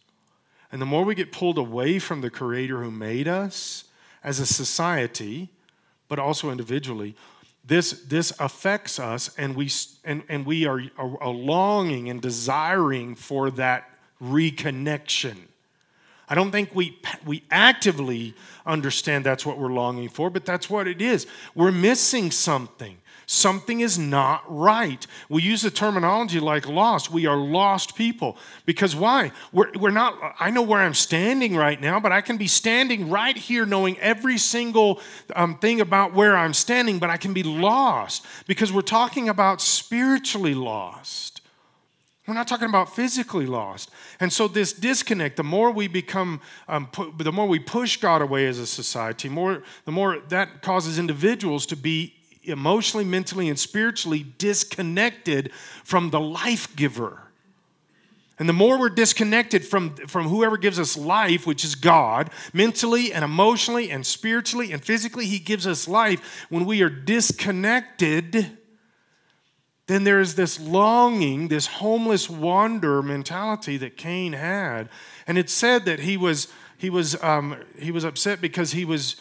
And 0.71 0.79
the 0.79 0.85
more 0.85 1.03
we 1.03 1.15
get 1.15 1.31
pulled 1.31 1.57
away 1.57 1.97
from 1.97 2.21
the 2.21 2.29
Creator 2.29 2.83
who 2.83 2.91
made 2.91 3.27
us, 3.27 3.85
as 4.23 4.39
a 4.39 4.45
society, 4.45 5.49
but 6.07 6.19
also 6.19 6.49
individually, 6.49 7.15
this, 7.65 7.91
this 8.07 8.33
affects 8.39 8.99
us, 8.99 9.29
and 9.37 9.55
we, 9.55 9.69
and, 10.03 10.23
and 10.27 10.45
we 10.45 10.65
are, 10.65 10.81
are 10.97 11.29
longing 11.29 12.09
and 12.09 12.21
desiring 12.21 13.15
for 13.15 13.51
that 13.51 13.89
reconnection. 14.21 15.37
I 16.27 16.35
don't 16.35 16.51
think 16.51 16.75
we, 16.75 16.99
we 17.25 17.43
actively 17.49 18.35
understand 18.65 19.25
that's 19.25 19.45
what 19.45 19.57
we're 19.57 19.71
longing 19.71 20.09
for, 20.09 20.29
but 20.29 20.45
that's 20.45 20.69
what 20.69 20.87
it 20.87 21.01
is. 21.01 21.25
We're 21.55 21.71
missing 21.71 22.31
something. 22.31 22.97
Something 23.31 23.81
is 23.81 23.99
not 23.99 24.43
right. 24.47 25.05
We 25.29 25.43
use 25.43 25.61
the 25.61 25.69
terminology 25.69 26.39
like 26.39 26.67
lost. 26.67 27.11
We 27.11 27.27
are 27.27 27.37
lost 27.37 27.95
people. 27.95 28.37
Because 28.65 28.95
why? 28.95 29.31
We're, 29.51 29.71
we're 29.77 29.91
not, 29.91 30.35
I 30.39 30.49
know 30.49 30.63
where 30.63 30.79
I'm 30.79 30.95
standing 30.95 31.55
right 31.55 31.79
now, 31.79 31.99
but 31.99 32.11
I 32.11 32.21
can 32.21 32.37
be 32.37 32.47
standing 32.47 33.11
right 33.11 33.37
here 33.37 33.67
knowing 33.67 33.99
every 33.99 34.39
single 34.39 34.99
um, 35.35 35.59
thing 35.59 35.79
about 35.79 36.15
where 36.15 36.35
I'm 36.35 36.55
standing, 36.55 36.97
but 36.97 37.11
I 37.11 37.17
can 37.17 37.31
be 37.31 37.43
lost 37.43 38.25
because 38.47 38.73
we're 38.73 38.81
talking 38.81 39.29
about 39.29 39.61
spiritually 39.61 40.55
lost. 40.55 41.41
We're 42.25 42.33
not 42.33 42.47
talking 42.47 42.67
about 42.67 42.95
physically 42.95 43.45
lost. 43.45 43.91
And 44.19 44.33
so, 44.33 44.47
this 44.47 44.73
disconnect, 44.73 45.37
the 45.37 45.43
more 45.43 45.69
we 45.69 45.87
become, 45.87 46.41
um, 46.67 46.87
pu- 46.87 47.13
the 47.17 47.31
more 47.31 47.47
we 47.47 47.59
push 47.59 47.97
God 47.97 48.23
away 48.23 48.47
as 48.47 48.57
a 48.57 48.65
society, 48.65 49.29
more, 49.29 49.61
the 49.85 49.91
more 49.91 50.19
that 50.29 50.63
causes 50.63 50.97
individuals 50.97 51.67
to 51.67 51.75
be 51.75 52.15
emotionally, 52.49 53.05
mentally, 53.05 53.49
and 53.49 53.59
spiritually 53.59 54.25
disconnected 54.37 55.51
from 55.83 56.09
the 56.09 56.19
life 56.19 56.75
giver. 56.75 57.23
And 58.39 58.47
the 58.47 58.53
more 58.53 58.79
we're 58.79 58.89
disconnected 58.89 59.65
from, 59.65 59.95
from 60.07 60.29
whoever 60.29 60.57
gives 60.57 60.79
us 60.79 60.97
life, 60.97 61.45
which 61.45 61.65
is 61.65 61.75
God, 61.75 62.29
mentally 62.53 63.11
and 63.11 63.25
emotionally 63.25 63.91
and 63.91 64.05
spiritually 64.05 64.71
and 64.71 64.83
physically, 64.83 65.25
He 65.25 65.39
gives 65.39 65.67
us 65.67 65.89
life. 65.89 66.45
When 66.49 66.65
we 66.65 66.81
are 66.81 66.89
disconnected, 66.89 68.57
then 69.89 70.03
there 70.03 70.21
is 70.21 70.35
this 70.35 70.59
longing, 70.59 71.47
this 71.47 71.65
homeless 71.65 72.29
wander 72.29 73.01
mentality 73.01 73.75
that 73.77 73.97
Cain 73.97 74.33
had. 74.33 74.87
And 75.25 75.37
it 75.37 75.49
said 75.49 75.85
that 75.85 75.99
he 75.99 76.15
was, 76.15 76.47
he 76.77 76.91
was, 76.91 77.21
um, 77.23 77.57
he 77.77 77.89
was 77.91 78.03
upset 78.03 78.39
because 78.39 78.71
he 78.71 78.85
was 78.85 79.15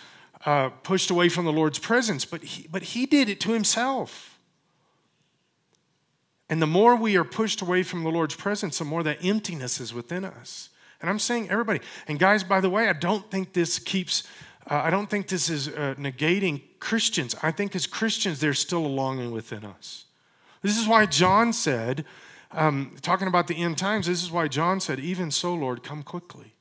uh, 0.47 0.71
pushed 0.83 1.11
away 1.11 1.29
from 1.29 1.45
the 1.45 1.53
Lord's 1.53 1.79
presence, 1.79 2.25
but 2.25 2.43
he, 2.43 2.69
but 2.69 2.83
he 2.83 3.07
did 3.07 3.29
it 3.29 3.41
to 3.41 3.53
himself. 3.53 4.39
And 6.49 6.63
the 6.63 6.67
more 6.67 6.97
we 6.97 7.17
are 7.17 7.25
pushed 7.25 7.61
away 7.61 7.83
from 7.83 8.05
the 8.05 8.11
Lord's 8.11 8.35
presence, 8.35 8.79
the 8.79 8.85
more 8.85 9.03
that 9.03 9.23
emptiness 9.23 9.81
is 9.81 9.93
within 9.93 10.25
us. 10.25 10.71
And 11.01 11.11
I'm 11.11 11.19
saying 11.19 11.51
everybody. 11.51 11.81
And 12.07 12.19
guys, 12.19 12.43
by 12.43 12.61
the 12.61 12.71
way, 12.71 12.89
I 12.89 12.93
don't 12.93 13.31
think 13.31 13.53
this 13.53 13.79
keeps, 13.79 14.25
uh, 14.71 14.81
I 14.85 14.91
don't 14.91 15.11
think 15.11 15.29
this 15.29 15.51
is 15.51 15.69
uh, 15.69 15.95
negating 15.99 16.63
Christians. 16.81 17.35
I 17.43 17.53
think 17.53 17.77
as 17.77 17.87
Christians, 17.87 18.41
there's 18.41 18.59
still 18.59 18.85
a 18.85 18.89
longing 18.89 19.31
within 19.31 19.65
us. 19.65 20.07
This 20.63 20.79
is 20.79 20.89
why 20.89 21.07
John 21.07 21.53
said, 21.53 22.05
um, 22.51 22.97
talking 23.03 23.29
about 23.29 23.47
the 23.47 23.57
end 23.57 23.79
times, 23.79 24.07
this 24.07 24.23
is 24.23 24.31
why 24.31 24.49
John 24.49 24.81
said, 24.81 24.99
Even 24.99 25.31
so, 25.31 25.55
Lord, 25.55 25.83
come 25.83 26.03
quickly. 26.03 26.55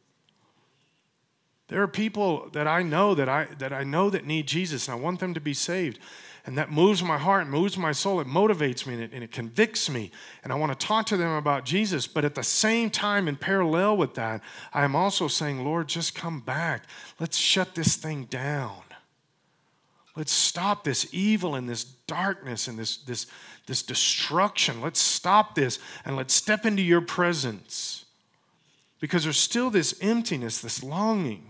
There 1.68 1.82
are 1.82 1.88
people 1.88 2.50
that 2.54 2.68
I 2.68 2.82
know 2.82 3.14
that 3.16 3.28
I 3.28 3.46
that 3.58 3.74
I 3.74 3.84
know 3.84 4.10
that 4.10 4.26
need 4.26 4.48
Jesus, 4.48 4.88
and 4.88 4.98
I 4.98 5.00
want 5.00 5.20
them 5.20 5.34
to 5.34 5.42
be 5.42 5.54
saved. 5.54 6.00
And 6.46 6.58
that 6.58 6.72
moves 6.72 7.04
my 7.04 7.18
heart, 7.18 7.50
moves 7.50 7.78
my 7.78 7.92
soul, 7.92 8.22
it 8.22 8.28
motivates 8.28 8.88
me, 8.88 8.94
and 8.94 9.04
it, 9.04 9.12
and 9.12 9.22
it 9.22 9.34
convicts 9.34 9.90
me. 9.90 10.12
And 10.46 10.54
I 10.54 10.56
want 10.56 10.72
to 10.72 10.88
talk 10.88 11.06
to 11.08 11.18
them 11.18 11.32
about 11.32 11.66
Jesus. 11.66 12.08
But 12.08 12.24
at 12.24 12.36
the 12.36 12.44
same 12.44 12.90
time, 12.90 13.28
in 13.28 13.36
parallel 13.36 13.98
with 13.98 14.14
that, 14.14 14.42
I 14.74 14.86
am 14.86 14.96
also 14.96 15.28
saying, 15.28 15.66
Lord, 15.66 15.90
just 15.90 16.16
come 16.16 16.40
back. 16.40 16.86
Let's 17.20 17.36
shut 17.36 17.76
this 17.76 17.98
thing 17.98 18.26
down. 18.26 18.80
Let's 20.16 20.32
stop 20.32 20.86
this 20.86 21.14
evil 21.14 21.54
and 21.54 21.68
this 21.68 21.84
darkness 21.84 22.70
and 22.70 22.80
this, 22.80 22.96
this, 22.96 23.28
this 23.66 23.84
destruction. 23.84 24.82
Let's 24.82 25.02
stop 25.02 25.54
this 25.54 25.80
and 26.06 26.16
let's 26.16 26.34
step 26.34 26.66
into 26.66 26.82
your 26.82 27.02
presence. 27.02 28.06
Because 29.02 29.26
there's 29.26 29.38
still 29.38 29.70
this 29.70 29.96
emptiness, 30.02 30.60
this 30.60 30.82
longing 30.82 31.50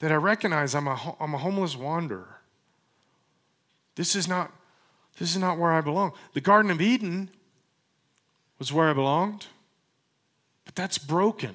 that 0.00 0.10
I 0.10 0.16
recognize 0.16 0.74
I'm 0.74 0.88
a, 0.88 1.16
I'm 1.20 1.34
a 1.34 1.38
homeless 1.38 1.76
wanderer. 1.76 2.40
This 3.94 4.16
is 4.16 4.26
not 4.26 4.52
this 5.18 5.32
is 5.32 5.38
not 5.38 5.58
where 5.58 5.72
I 5.72 5.82
belong. 5.82 6.12
The 6.32 6.40
Garden 6.40 6.70
of 6.70 6.80
Eden 6.80 7.28
was 8.58 8.72
where 8.72 8.88
I 8.88 8.94
belonged, 8.94 9.48
but 10.64 10.74
that's 10.74 10.96
broken. 10.96 11.54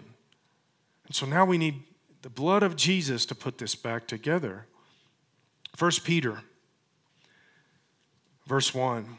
And 1.08 1.16
so 1.16 1.26
now 1.26 1.46
we 1.46 1.58
need 1.58 1.82
the 2.22 2.30
blood 2.30 2.62
of 2.62 2.76
Jesus 2.76 3.26
to 3.28 3.36
put 3.36 3.58
this 3.58 3.74
back 3.74 4.08
together. 4.08 4.68
First 5.76 6.04
Peter, 6.04 6.42
verse 8.46 8.74
1. 8.74 9.18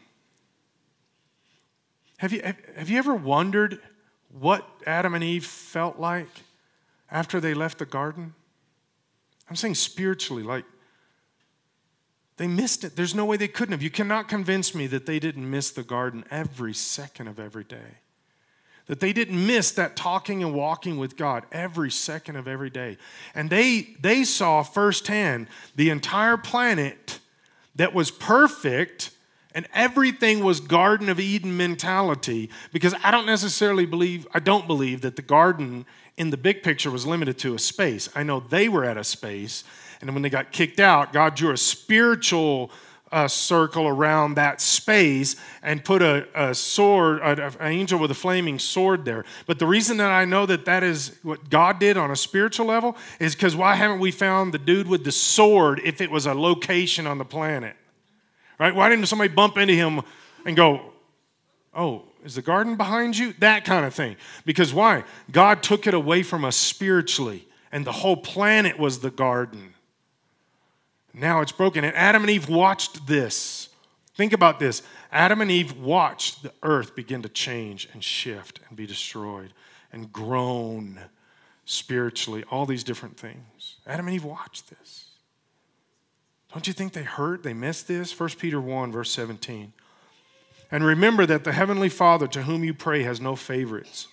Have 2.19 2.33
you, 2.33 2.43
have 2.77 2.89
you 2.89 2.99
ever 2.99 3.15
wondered 3.15 3.81
what 4.31 4.65
Adam 4.87 5.15
and 5.15 5.25
Eve 5.25 5.45
felt 5.45 5.99
like 5.99 6.29
after 7.11 7.41
they 7.41 7.53
left 7.53 7.79
the 7.79 7.87
garden? 7.87 8.35
I'm 9.49 9.57
saying 9.57 9.75
spiritually, 9.75 10.43
like 10.43 10.65
they 12.37 12.47
missed 12.47 12.85
it. 12.85 12.97
There's 12.97 13.15
no 13.15 13.25
way 13.25 13.37
they 13.37 13.49
couldn't 13.49 13.73
have. 13.73 13.83
You 13.83 13.91
cannot 13.91 14.29
convince 14.29 14.75
me 14.75 14.87
that 14.89 15.07
they 15.07 15.19
didn't 15.19 15.51
miss 15.51 15.71
the 15.71 15.83
garden 15.83 16.25
every 16.31 16.75
second 16.75 17.29
of 17.29 17.41
every 17.41 17.65
day. 17.65 17.99
That 18.87 19.01
they 19.01 19.13
didn't 19.13 19.45
miss 19.45 19.73
that 19.73 19.97
talking 19.97 20.45
and 20.45 20.55
walking 20.55 20.99
with 20.99 21.17
God 21.17 21.45
every 21.51 21.91
second 21.91 22.37
of 22.37 22.47
every 22.47 22.71
day. 22.71 22.99
And 23.35 23.51
they, 23.51 23.97
they 24.01 24.23
saw 24.23 24.63
firsthand 24.63 25.49
the 25.75 25.91
entire 25.91 26.37
planet 26.37 27.19
that 27.75 27.95
was 27.95 28.11
perfect 28.11 29.11
and 29.55 29.67
everything 29.73 30.45
was 30.45 30.61
Garden 30.61 31.09
of 31.09 31.19
Eden 31.19 31.57
mentality 31.57 32.51
because 32.75 32.95
I 33.03 33.11
don't 33.11 33.25
necessarily 33.25 33.87
believe, 33.87 34.29
I 34.35 34.39
don't 34.39 34.67
believe 34.67 35.01
that 35.01 35.17
the 35.17 35.23
garden 35.23 35.87
in 36.17 36.31
the 36.31 36.37
big 36.37 36.63
picture 36.63 36.91
was 36.91 37.07
limited 37.07 37.39
to 37.39 37.55
a 37.55 37.59
space. 37.59 38.09
I 38.15 38.23
know 38.23 38.41
they 38.41 38.69
were 38.69 38.85
at 38.85 38.97
a 38.97 39.05
space 39.05 39.65
and 40.01 40.13
when 40.13 40.23
they 40.23 40.31
got 40.31 40.53
kicked 40.53 40.81
out, 40.81 41.13
God 41.13 41.35
drew 41.35 41.53
a 41.53 41.57
spiritual 41.57 42.71
uh, 43.13 43.29
circle 43.29 43.87
around 43.87 44.35
that 44.35 44.61
space 44.61 45.37
and 45.63 45.85
put 45.85 46.03
a, 46.03 46.27
a 46.35 46.55
sword, 46.55 47.21
an 47.23 47.55
angel 47.61 47.99
with 47.99 48.11
a 48.11 48.15
flaming 48.15 48.59
sword 48.59 49.05
there. 49.05 49.25
But 49.47 49.59
the 49.59 49.67
reason 49.67 49.97
that 49.99 50.11
I 50.11 50.25
know 50.25 50.45
that 50.47 50.65
that 50.65 50.83
is 50.83 51.17
what 51.23 51.49
God 51.49 51.79
did 51.79 51.97
on 51.97 52.11
a 52.11 52.17
spiritual 52.17 52.67
level 52.67 52.97
is 53.21 53.35
because 53.35 53.55
why 53.55 53.75
haven't 53.75 54.01
we 54.01 54.11
found 54.11 54.53
the 54.53 54.59
dude 54.59 54.89
with 54.89 55.05
the 55.05 55.13
sword 55.13 55.81
if 55.85 56.01
it 56.01 56.11
was 56.11 56.27
a 56.27 56.35
location 56.35 57.07
on 57.07 57.19
the 57.19 57.25
planet? 57.25 57.77
Right? 58.59 58.75
Why 58.75 58.89
didn't 58.89 59.07
somebody 59.07 59.33
bump 59.33 59.57
into 59.57 59.75
him 59.75 60.03
and 60.45 60.57
go, 60.57 60.93
oh, 61.75 62.05
is 62.27 62.35
the 62.35 62.43
garden 62.43 62.77
behind 62.77 63.17
you? 63.17 63.33
That 63.39 63.65
kind 63.65 63.87
of 63.87 63.95
thing. 63.95 64.17
Because 64.45 64.75
why? 64.75 65.05
God 65.31 65.63
took 65.63 65.87
it 65.87 65.95
away 65.95 66.23
from 66.23 66.45
us 66.45 66.57
spiritually, 66.57 67.47
and 67.71 67.87
the 67.87 67.93
whole 67.93 68.17
planet 68.17 68.79
was 68.79 68.99
the 68.99 69.11
garden. 69.11 69.75
Now 71.15 71.41
it's 71.41 71.53
broken. 71.53 71.85
And 71.85 71.97
Adam 71.97 72.23
and 72.23 72.31
Eve 72.31 72.49
watched 72.49 73.07
this. 73.07 73.69
Think 74.15 74.33
about 74.33 74.59
this. 74.59 74.83
Adam 75.13 75.41
and 75.41 75.51
Eve 75.51 75.79
watched 75.79 76.43
the 76.43 76.53
earth 76.63 76.95
begin 76.97 77.23
to 77.23 77.29
change 77.29 77.89
and 77.93 78.03
shift 78.03 78.61
and 78.69 78.77
be 78.77 78.87
destroyed 78.87 79.53
and 79.93 80.13
groan 80.13 81.01
spiritually, 81.65 82.45
all 82.51 82.67
these 82.67 82.85
different 82.85 83.17
things. 83.17 83.77
Adam 83.87 84.07
and 84.07 84.15
Eve 84.15 84.25
watched 84.25 84.69
this. 84.69 85.07
Don't 86.53 86.67
you 86.67 86.73
think 86.73 86.93
they 86.93 87.03
hurt? 87.03 87.43
They 87.43 87.55
missed 87.55 87.89
this? 87.89 88.19
1 88.19 88.31
Peter 88.39 88.61
1, 88.61 88.93
verse 88.93 89.11
17. 89.11 89.73
And 90.71 90.85
remember 90.85 91.27
that 91.27 91.45
the 91.45 91.53
Heavenly 91.53 91.89
Father 91.89 92.27
to 92.29 92.43
whom 92.43 92.65
you 92.65 92.75
pray 92.75 93.03
has 93.03 93.21
no 93.21 93.37
favorites. 93.37 94.09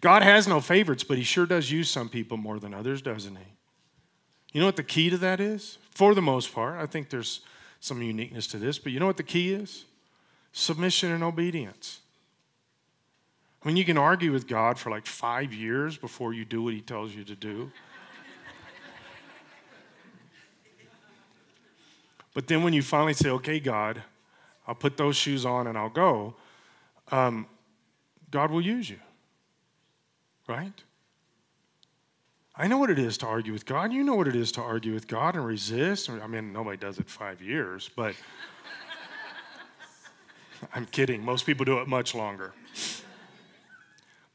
God 0.00 0.22
has 0.22 0.48
no 0.48 0.60
favorites, 0.60 1.04
but 1.04 1.18
He 1.18 1.24
sure 1.24 1.46
does 1.46 1.70
use 1.70 1.88
some 1.88 2.08
people 2.08 2.36
more 2.36 2.58
than 2.58 2.74
others, 2.74 3.00
doesn't 3.00 3.36
He? 3.36 3.52
You 4.52 4.60
know 4.60 4.66
what 4.66 4.76
the 4.76 4.82
key 4.82 5.10
to 5.10 5.18
that 5.18 5.40
is? 5.40 5.78
For 5.90 6.14
the 6.14 6.22
most 6.22 6.52
part, 6.52 6.80
I 6.80 6.86
think 6.86 7.10
there's 7.10 7.40
some 7.80 8.02
uniqueness 8.02 8.46
to 8.48 8.58
this, 8.58 8.78
but 8.78 8.92
you 8.92 9.00
know 9.00 9.06
what 9.06 9.16
the 9.16 9.22
key 9.22 9.52
is? 9.52 9.84
Submission 10.52 11.12
and 11.12 11.22
obedience. 11.22 12.00
I 13.62 13.68
mean, 13.68 13.76
you 13.76 13.84
can 13.84 13.98
argue 13.98 14.32
with 14.32 14.46
God 14.46 14.78
for 14.78 14.90
like 14.90 15.06
five 15.06 15.52
years 15.52 15.96
before 15.96 16.32
you 16.32 16.44
do 16.44 16.62
what 16.62 16.74
He 16.74 16.80
tells 16.80 17.14
you 17.14 17.24
to 17.24 17.34
do. 17.34 17.70
but 22.34 22.46
then 22.46 22.62
when 22.62 22.72
you 22.72 22.82
finally 22.82 23.14
say, 23.14 23.30
okay, 23.30 23.60
God, 23.60 24.02
I'll 24.66 24.74
put 24.74 24.96
those 24.96 25.16
shoes 25.16 25.46
on 25.46 25.66
and 25.66 25.78
I'll 25.78 25.90
go, 25.90 26.34
um, 27.10 27.46
God 28.30 28.50
will 28.50 28.60
use 28.60 28.90
you. 28.90 28.98
Right? 30.48 30.82
I 32.54 32.68
know 32.68 32.78
what 32.78 32.90
it 32.90 32.98
is 32.98 33.18
to 33.18 33.26
argue 33.26 33.52
with 33.52 33.66
God. 33.66 33.92
You 33.92 34.02
know 34.02 34.14
what 34.14 34.28
it 34.28 34.36
is 34.36 34.50
to 34.52 34.62
argue 34.62 34.94
with 34.94 35.06
God 35.06 35.36
and 35.36 35.44
resist. 35.44 36.08
I 36.08 36.26
mean, 36.26 36.52
nobody 36.52 36.78
does 36.78 36.98
it 36.98 37.08
five 37.08 37.42
years, 37.42 37.90
but 37.94 38.14
I'm 40.74 40.86
kidding. 40.86 41.22
Most 41.22 41.44
people 41.44 41.64
do 41.64 41.78
it 41.80 41.88
much 41.88 42.14
longer. 42.14 42.54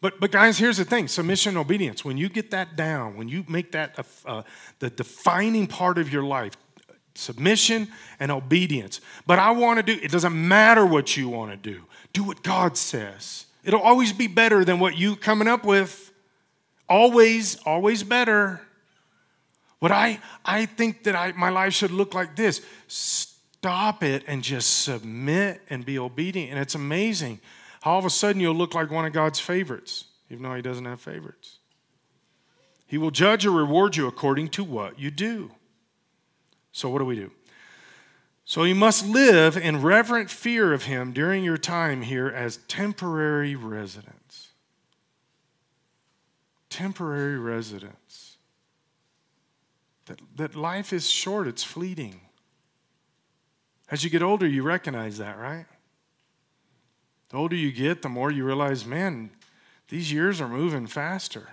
But, 0.01 0.19
but 0.19 0.31
guys, 0.31 0.57
here's 0.57 0.77
the 0.77 0.85
thing 0.85 1.07
submission 1.07 1.51
and 1.51 1.57
obedience. 1.57 2.03
When 2.03 2.17
you 2.17 2.29
get 2.29 2.51
that 2.51 2.75
down, 2.75 3.17
when 3.17 3.27
you 3.27 3.45
make 3.47 3.71
that 3.71 4.03
uh, 4.25 4.43
the 4.79 4.89
defining 4.89 5.67
part 5.67 5.97
of 5.97 6.11
your 6.11 6.23
life, 6.23 6.53
submission 7.13 7.87
and 8.19 8.31
obedience. 8.31 9.01
But 9.25 9.39
I 9.39 9.51
want 9.51 9.77
to 9.77 9.83
do, 9.83 9.99
it 10.01 10.11
doesn't 10.11 10.47
matter 10.47 10.85
what 10.85 11.17
you 11.17 11.29
want 11.29 11.51
to 11.51 11.57
do, 11.57 11.81
do 12.13 12.23
what 12.23 12.43
God 12.43 12.77
says. 12.77 13.45
It'll 13.63 13.81
always 13.81 14.13
be 14.13 14.27
better 14.27 14.65
than 14.65 14.79
what 14.79 14.97
you 14.97 15.15
coming 15.15 15.47
up 15.47 15.65
with 15.65 16.11
always, 16.91 17.55
always 17.65 18.03
better. 18.03 18.61
What 19.79 19.91
I, 19.91 20.19
I 20.43 20.65
think 20.65 21.03
that 21.03 21.15
I, 21.15 21.31
my 21.31 21.49
life 21.49 21.73
should 21.73 21.91
look 21.91 22.13
like 22.13 22.35
this 22.35 22.61
stop 22.87 24.03
it 24.03 24.23
and 24.27 24.43
just 24.43 24.81
submit 24.81 25.61
and 25.69 25.85
be 25.85 25.97
obedient. 25.97 26.51
And 26.51 26.59
it's 26.59 26.75
amazing 26.75 27.39
how 27.81 27.91
all 27.91 27.99
of 27.99 28.05
a 28.05 28.09
sudden 28.09 28.41
you'll 28.41 28.55
look 28.55 28.75
like 28.75 28.91
one 28.91 29.05
of 29.05 29.13
God's 29.13 29.39
favorites, 29.39 30.05
even 30.29 30.43
though 30.43 30.53
He 30.53 30.61
doesn't 30.61 30.85
have 30.85 30.99
favorites. 30.99 31.59
He 32.85 32.97
will 32.97 33.11
judge 33.11 33.45
or 33.45 33.51
reward 33.51 33.95
you 33.95 34.07
according 34.07 34.49
to 34.49 34.63
what 34.63 34.99
you 34.99 35.11
do. 35.11 35.51
So, 36.71 36.89
what 36.89 36.99
do 36.99 37.05
we 37.05 37.15
do? 37.15 37.31
So, 38.45 38.63
you 38.63 38.75
must 38.75 39.05
live 39.07 39.57
in 39.57 39.81
reverent 39.81 40.29
fear 40.29 40.73
of 40.73 40.83
Him 40.83 41.13
during 41.13 41.43
your 41.43 41.57
time 41.57 42.01
here 42.01 42.27
as 42.27 42.57
temporary 42.67 43.55
residents 43.55 44.51
temporary 46.71 47.37
residents. 47.37 48.37
That, 50.07 50.19
that 50.37 50.55
life 50.55 50.91
is 50.91 51.07
short, 51.07 51.47
it's 51.47 51.63
fleeting. 51.63 52.21
As 53.91 54.03
you 54.03 54.09
get 54.09 54.23
older, 54.23 54.47
you 54.47 54.63
recognize 54.63 55.19
that, 55.19 55.37
right? 55.37 55.65
The 57.29 57.37
older 57.37 57.55
you 57.55 57.71
get, 57.71 58.01
the 58.01 58.09
more 58.09 58.31
you 58.31 58.43
realize, 58.43 58.85
man, 58.85 59.29
these 59.89 60.11
years 60.11 60.41
are 60.41 60.47
moving 60.47 60.87
faster. 60.87 61.49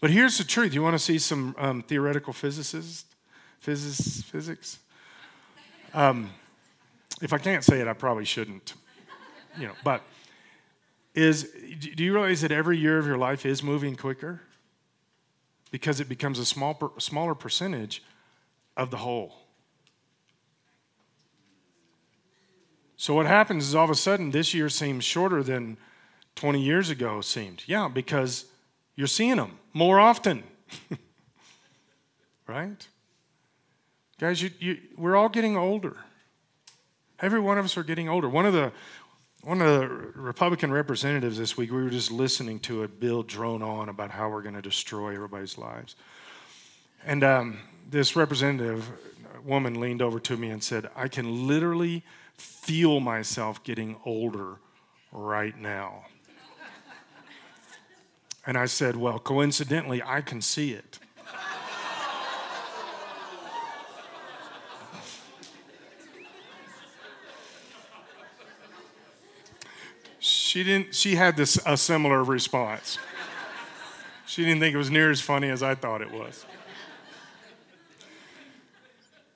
But 0.00 0.10
here's 0.10 0.36
the 0.36 0.44
truth. 0.44 0.74
You 0.74 0.82
want 0.82 0.94
to 0.94 0.98
see 0.98 1.18
some 1.18 1.54
um, 1.56 1.82
theoretical 1.82 2.32
physicists? 2.32 3.11
Physics, 3.62 4.22
physics? 4.22 4.80
Um, 5.94 6.30
if 7.20 7.32
I 7.32 7.38
can't 7.38 7.62
say 7.62 7.80
it, 7.80 7.86
I 7.86 7.92
probably 7.92 8.24
shouldn't. 8.24 8.74
You 9.56 9.68
know, 9.68 9.74
but 9.84 10.02
is 11.14 11.44
do 11.94 12.02
you 12.02 12.12
realize 12.12 12.40
that 12.40 12.50
every 12.50 12.76
year 12.76 12.98
of 12.98 13.06
your 13.06 13.18
life 13.18 13.46
is 13.46 13.62
moving 13.62 13.94
quicker? 13.94 14.40
Because 15.70 16.00
it 16.00 16.08
becomes 16.08 16.40
a 16.40 16.44
small, 16.44 16.92
smaller 16.98 17.36
percentage 17.36 18.02
of 18.76 18.90
the 18.90 18.96
whole. 18.96 19.36
So 22.96 23.14
what 23.14 23.26
happens 23.26 23.68
is 23.68 23.76
all 23.76 23.84
of 23.84 23.90
a 23.90 23.94
sudden 23.94 24.32
this 24.32 24.52
year 24.52 24.68
seems 24.68 25.04
shorter 25.04 25.44
than 25.44 25.76
20 26.34 26.60
years 26.60 26.90
ago 26.90 27.20
seemed. 27.20 27.62
Yeah, 27.68 27.86
because 27.86 28.46
you're 28.96 29.06
seeing 29.06 29.36
them 29.36 29.60
more 29.72 30.00
often. 30.00 30.42
right? 32.48 32.88
Guys, 34.22 34.40
you, 34.40 34.50
you, 34.60 34.78
we're 34.96 35.16
all 35.16 35.28
getting 35.28 35.56
older. 35.56 35.96
Every 37.18 37.40
one 37.40 37.58
of 37.58 37.64
us 37.64 37.76
are 37.76 37.82
getting 37.82 38.08
older. 38.08 38.28
One 38.28 38.46
of 38.46 38.52
the 38.52 38.70
one 39.42 39.60
of 39.60 39.80
the 39.80 39.88
Republican 39.88 40.70
representatives 40.70 41.38
this 41.38 41.56
week, 41.56 41.72
we 41.72 41.82
were 41.82 41.90
just 41.90 42.12
listening 42.12 42.60
to 42.60 42.84
a 42.84 42.88
bill 42.88 43.24
drone 43.24 43.64
on 43.64 43.88
about 43.88 44.12
how 44.12 44.28
we're 44.30 44.42
going 44.42 44.54
to 44.54 44.62
destroy 44.62 45.12
everybody's 45.12 45.58
lives. 45.58 45.96
And 47.04 47.24
um, 47.24 47.58
this 47.90 48.14
representative 48.14 48.88
woman 49.44 49.80
leaned 49.80 50.00
over 50.00 50.20
to 50.20 50.36
me 50.36 50.50
and 50.50 50.62
said, 50.62 50.88
I 50.94 51.08
can 51.08 51.48
literally 51.48 52.04
feel 52.36 53.00
myself 53.00 53.64
getting 53.64 53.96
older 54.04 54.58
right 55.10 55.58
now. 55.58 56.04
And 58.46 58.56
I 58.56 58.66
said, 58.66 58.94
Well, 58.94 59.18
coincidentally, 59.18 60.00
I 60.00 60.20
can 60.20 60.40
see 60.40 60.74
it. 60.74 61.00
She 70.52 70.62
didn't 70.64 70.94
she 70.94 71.14
had 71.14 71.34
this 71.34 71.58
a 71.64 71.78
similar 71.78 72.22
response. 72.22 72.98
She 74.26 74.44
didn't 74.44 74.60
think 74.60 74.74
it 74.74 74.76
was 74.76 74.90
near 74.90 75.10
as 75.10 75.18
funny 75.18 75.48
as 75.48 75.62
i 75.62 75.74
thought 75.74 76.02
it 76.02 76.10
was. 76.10 76.44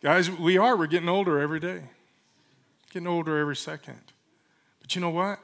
Guys 0.03 0.31
we 0.31 0.59
are 0.59 0.77
we're 0.77 0.87
getting 0.87 1.09
older 1.09 1.41
every 1.41 1.59
day. 1.59 1.85
Getting 2.93 3.09
older 3.09 3.39
every 3.39 3.57
second. 3.57 3.99
But 4.83 4.95
you 4.95 5.01
know 5.01 5.09
what? 5.09 5.39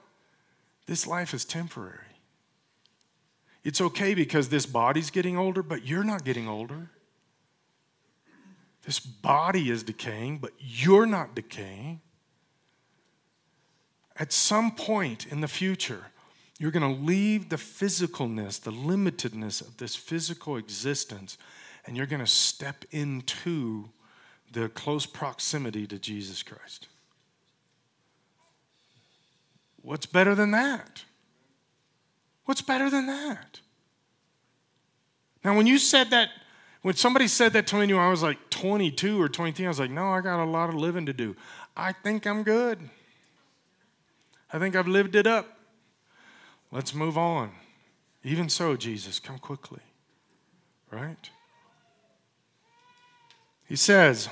This 0.85 1.07
life 1.07 1.33
is 1.33 1.47
temporary. 1.47 2.19
It's 3.65 3.81
okay 3.81 4.13
because 4.13 4.51
this 4.51 4.67
body's 4.67 5.09
getting 5.09 5.39
older 5.39 5.63
but 5.63 5.87
you're 5.87 6.05
not 6.05 6.23
getting 6.23 6.49
older. 6.49 6.91
This 8.85 9.01
body 9.01 9.71
is 9.71 9.83
decaying 9.83 10.37
but 10.37 10.53
you're 10.59 11.07
not 11.07 11.35
decaying 11.35 12.03
at 14.23 14.33
some 14.33 14.71
point 14.71 15.27
in 15.33 15.41
the 15.41 15.49
future, 15.49 16.07
you're 16.61 16.71
going 16.71 16.97
to 16.97 17.03
leave 17.03 17.49
the 17.49 17.57
physicalness, 17.57 18.61
the 18.61 18.71
limitedness 18.71 19.61
of 19.61 19.79
this 19.79 19.97
physical 19.97 20.57
existence, 20.57 21.37
and 21.85 21.97
you're 21.97 22.07
going 22.07 22.21
to 22.21 22.27
step 22.29 22.85
into 22.93 23.89
the 24.53 24.69
close 24.69 25.07
proximity 25.07 25.89
to 25.89 25.99
Jesus 25.99 26.45
Christ. 26.45 26.87
What's 29.83 30.07
better 30.07 30.37
than 30.37 30.53
that? 30.53 31.03
What's 32.45 32.63
better 32.63 32.89
than 32.89 33.09
that? 33.09 33.59
Now, 35.45 35.57
when 35.57 35.67
you 35.67 35.79
said 35.79 36.11
that, 36.11 36.29
when 36.83 36.95
somebody 36.95 37.27
said 37.27 37.55
that 37.55 37.67
to 37.67 37.75
me 37.75 37.93
when 37.93 38.01
I 38.01 38.09
was 38.09 38.23
like 38.23 38.51
22 38.51 39.21
or 39.21 39.29
23, 39.29 39.65
I 39.65 39.69
was 39.69 39.81
like, 39.81 39.91
no, 39.91 40.11
I 40.11 40.21
got 40.21 40.41
a 40.41 40.47
lot 40.47 40.69
of 40.69 40.77
living 40.77 41.07
to 41.07 41.13
do. 41.13 41.35
I 41.77 41.91
think 41.91 42.25
I'm 42.25 42.45
good. 42.45 42.89
I 44.53 44.59
think 44.59 44.77
I've 44.77 44.89
lived 44.89 45.15
it 45.15 45.27
up. 45.27 45.59
Let's 46.71 46.95
move 46.95 47.17
on. 47.17 47.53
Even 48.25 48.49
so, 48.49 48.77
Jesus, 48.77 49.19
come 49.19 49.39
quickly. 49.39 49.81
Right? 50.91 51.31
He 53.67 53.77
says, 53.77 54.29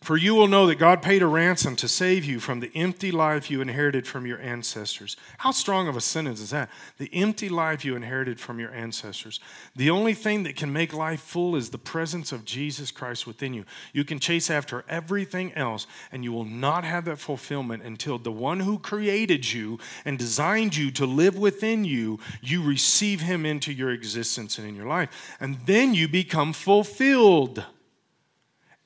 for 0.00 0.16
you 0.16 0.34
will 0.36 0.46
know 0.46 0.68
that 0.68 0.76
God 0.76 1.02
paid 1.02 1.22
a 1.22 1.26
ransom 1.26 1.74
to 1.76 1.88
save 1.88 2.24
you 2.24 2.38
from 2.38 2.60
the 2.60 2.70
empty 2.74 3.10
life 3.10 3.50
you 3.50 3.60
inherited 3.60 4.06
from 4.06 4.26
your 4.26 4.40
ancestors. 4.40 5.16
How 5.38 5.50
strong 5.50 5.88
of 5.88 5.96
a 5.96 6.00
sentence 6.00 6.40
is 6.40 6.50
that? 6.50 6.70
The 6.98 7.10
empty 7.12 7.48
life 7.48 7.84
you 7.84 7.96
inherited 7.96 8.38
from 8.38 8.60
your 8.60 8.72
ancestors. 8.72 9.40
The 9.74 9.90
only 9.90 10.14
thing 10.14 10.44
that 10.44 10.54
can 10.54 10.72
make 10.72 10.94
life 10.94 11.20
full 11.20 11.56
is 11.56 11.70
the 11.70 11.78
presence 11.78 12.30
of 12.30 12.44
Jesus 12.44 12.92
Christ 12.92 13.26
within 13.26 13.52
you. 13.52 13.64
You 13.92 14.04
can 14.04 14.20
chase 14.20 14.50
after 14.50 14.84
everything 14.88 15.52
else, 15.54 15.88
and 16.12 16.22
you 16.22 16.32
will 16.32 16.44
not 16.44 16.84
have 16.84 17.04
that 17.06 17.18
fulfillment 17.18 17.82
until 17.82 18.18
the 18.18 18.32
one 18.32 18.60
who 18.60 18.78
created 18.78 19.52
you 19.52 19.80
and 20.04 20.16
designed 20.16 20.76
you 20.76 20.92
to 20.92 21.06
live 21.06 21.36
within 21.36 21.84
you, 21.84 22.20
you 22.40 22.62
receive 22.62 23.20
him 23.20 23.44
into 23.44 23.72
your 23.72 23.90
existence 23.90 24.58
and 24.58 24.68
in 24.68 24.76
your 24.76 24.86
life. 24.86 25.36
And 25.40 25.58
then 25.66 25.92
you 25.92 26.06
become 26.06 26.52
fulfilled. 26.52 27.64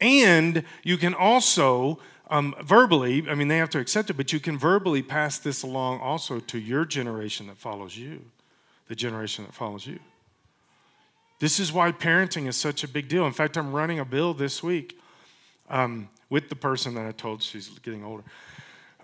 And 0.03 0.65
you 0.83 0.97
can 0.97 1.15
also 1.15 2.01
um, 2.29 2.57
verbally, 2.61 3.25
I 3.31 3.37
mean, 3.37 3.47
they 3.47 3.59
have 3.59 3.71
to 3.71 3.79
accept 3.79 4.11
it, 4.11 4.15
but 4.15 4.33
you 4.33 4.41
can 4.41 4.59
verbally 4.59 5.01
pass 5.01 5.39
this 5.39 5.63
along 5.63 6.01
also 6.01 6.41
to 6.41 6.59
your 6.59 6.85
generation 6.85 7.47
that 7.47 7.57
follows 7.57 7.97
you, 7.97 8.21
the 8.89 8.97
generation 8.97 9.45
that 9.45 9.55
follows 9.55 9.87
you. 9.87 10.01
This 11.39 11.61
is 11.61 11.73
why 11.73 11.93
parenting 11.93 12.49
is 12.49 12.57
such 12.57 12.83
a 12.83 12.89
big 12.89 13.07
deal. 13.07 13.27
In 13.27 13.33
fact, 13.33 13.57
I'm 13.57 13.73
running 13.73 14.01
a 14.01 14.05
bill 14.05 14.35
this 14.35 14.61
week 14.61 14.99
um, 15.71 16.09
with 16.31 16.49
the 16.49 16.57
person 16.57 16.95
that 16.95 17.07
I 17.07 17.13
told 17.13 17.41
she's 17.41 17.69
getting 17.79 18.05
older. 18.05 18.25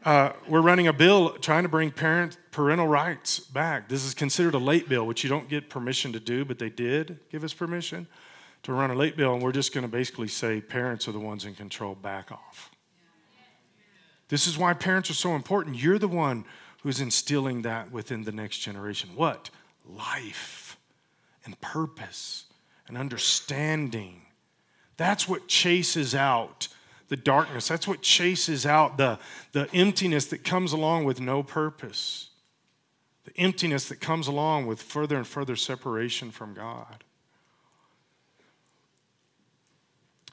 Uh, 0.05 0.33
we're 0.49 0.63
running 0.63 0.89
a 0.89 0.93
bill 0.93 1.31
trying 1.31 1.63
to 1.63 1.69
bring 1.69 1.93
parent 1.93 2.39
parental 2.51 2.89
rights 2.89 3.39
back. 3.39 3.89
This 3.89 4.05
is 4.05 4.15
considered 4.15 4.55
a 4.55 4.59
late 4.59 4.89
bill, 4.89 5.07
which 5.07 5.23
you 5.23 5.31
don't 5.31 5.49
get 5.49 5.71
permission 5.71 6.13
to 6.13 6.21
do, 6.21 6.45
but 6.45 6.59
they 6.59 6.71
did 6.71 7.21
give 7.31 7.45
us 7.45 7.53
permission 7.53 8.09
to 8.69 8.75
run 8.75 8.91
a 8.91 8.95
late 8.95 9.17
bill, 9.17 9.33
and 9.33 9.43
we're 9.43 9.51
just 9.51 9.73
going 9.73 9.83
to 9.83 9.91
basically 9.91 10.29
say 10.29 10.61
parents 10.61 11.09
are 11.09 11.13
the 11.13 11.19
ones 11.19 11.47
in 11.47 11.55
control, 11.55 11.95
back 11.95 12.31
off. 12.31 12.71
This 14.29 14.47
is 14.47 14.59
why 14.59 14.75
parents 14.75 15.09
are 15.09 15.15
so 15.15 15.35
important. 15.35 15.77
You're 15.77 15.99
the 15.99 16.07
one 16.07 16.45
who's 16.83 17.01
instilling 17.01 17.63
that 17.63 17.91
within 17.91 18.25
the 18.25 18.31
next 18.31 18.59
generation. 18.59 19.09
What? 19.15 19.49
Life 19.89 20.77
and 21.47 21.59
purpose 21.63 22.45
and 22.87 22.99
understanding. 22.99 24.21
That's 24.99 25.27
what 25.27 25.49
chases 25.49 26.15
out 26.15 26.69
the 27.09 27.17
darkness. 27.17 27.69
That's 27.69 27.89
what 27.89 28.03
chases 28.03 28.67
out 28.67 28.99
the, 28.99 29.19
the 29.53 29.67
emptiness 29.73 30.27
that 30.27 30.45
comes 30.45 30.75
along 30.75 31.07
with 31.07 31.23
no 31.23 31.43
purpose, 31.43 32.29
the 33.25 33.35
emptiness 33.39 33.89
that 33.89 34.03
comes 34.03 34.27
along 34.27 34.67
with 34.67 34.83
further 34.83 35.17
and 35.17 35.27
further 35.27 35.57
separation 35.57 36.31
from 36.31 36.53
God. 36.53 37.05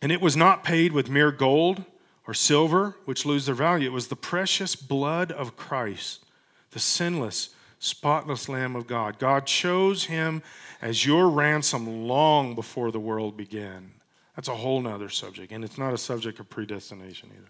And 0.05 0.11
it 0.11 0.21
was 0.21 0.37
not 0.37 0.63
paid 0.63 0.91
with 0.91 1.09
mere 1.09 1.31
gold 1.31 1.83
or 2.27 2.35
silver, 2.35 2.95
which 3.05 3.25
lose 3.25 3.47
their 3.47 3.55
value. 3.55 3.89
It 3.89 3.91
was 3.91 4.05
the 4.05 4.15
precious 4.15 4.75
blood 4.75 5.31
of 5.31 5.57
Christ, 5.57 6.23
the 6.69 6.79
sinless, 6.79 7.55
spotless 7.79 8.47
Lamb 8.47 8.75
of 8.75 8.85
God. 8.85 9.17
God 9.17 9.47
chose 9.47 10.03
him 10.03 10.43
as 10.79 11.07
your 11.07 11.27
ransom 11.27 12.07
long 12.07 12.53
before 12.53 12.91
the 12.91 12.99
world 12.99 13.35
began. 13.35 13.93
That's 14.35 14.47
a 14.47 14.53
whole 14.53 14.79
nother 14.79 15.09
subject, 15.09 15.51
and 15.51 15.63
it's 15.63 15.79
not 15.79 15.91
a 15.91 15.97
subject 15.97 16.39
of 16.39 16.51
predestination 16.51 17.31
either. 17.35 17.49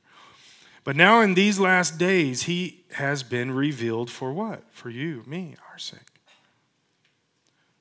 But 0.85 0.95
now, 0.95 1.19
in 1.19 1.33
these 1.33 1.59
last 1.59 1.97
days, 1.97 2.43
he 2.43 2.85
has 2.93 3.21
been 3.21 3.51
revealed 3.51 4.09
for 4.09 4.31
what? 4.31 4.63
For 4.71 4.89
you, 4.89 5.23
me, 5.25 5.57
our 5.69 5.77
sake. 5.77 5.99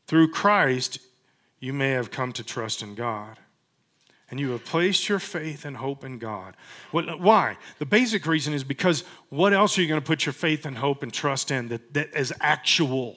Through 0.09 0.33
Christ, 0.33 0.99
you 1.61 1.73
may 1.73 1.91
have 1.91 2.11
come 2.11 2.33
to 2.33 2.43
trust 2.43 2.83
in 2.83 2.97
God 2.97 3.39
and 4.35 4.41
you 4.41 4.51
have 4.51 4.65
placed 4.65 5.09
your 5.09 5.21
faith 5.21 5.65
and 5.65 5.77
hope 5.77 6.03
in 6.03 6.19
God. 6.19 6.57
why? 6.91 7.57
The 7.79 7.87
basic 7.87 8.27
reason 8.27 8.53
is 8.53 8.65
because 8.65 9.05
what 9.29 9.53
else 9.53 9.79
are 9.79 9.83
you 9.83 9.87
going 9.87 10.01
to 10.01 10.05
put 10.05 10.27
your 10.27 10.33
faith 10.33 10.67
and 10.67 10.77
hope 10.77 11.05
and 11.05 11.13
trust 11.13 11.53
in 11.53 11.69
that, 11.69 11.95
that 11.95 12.17
is 12.17 12.33
actual? 12.41 13.15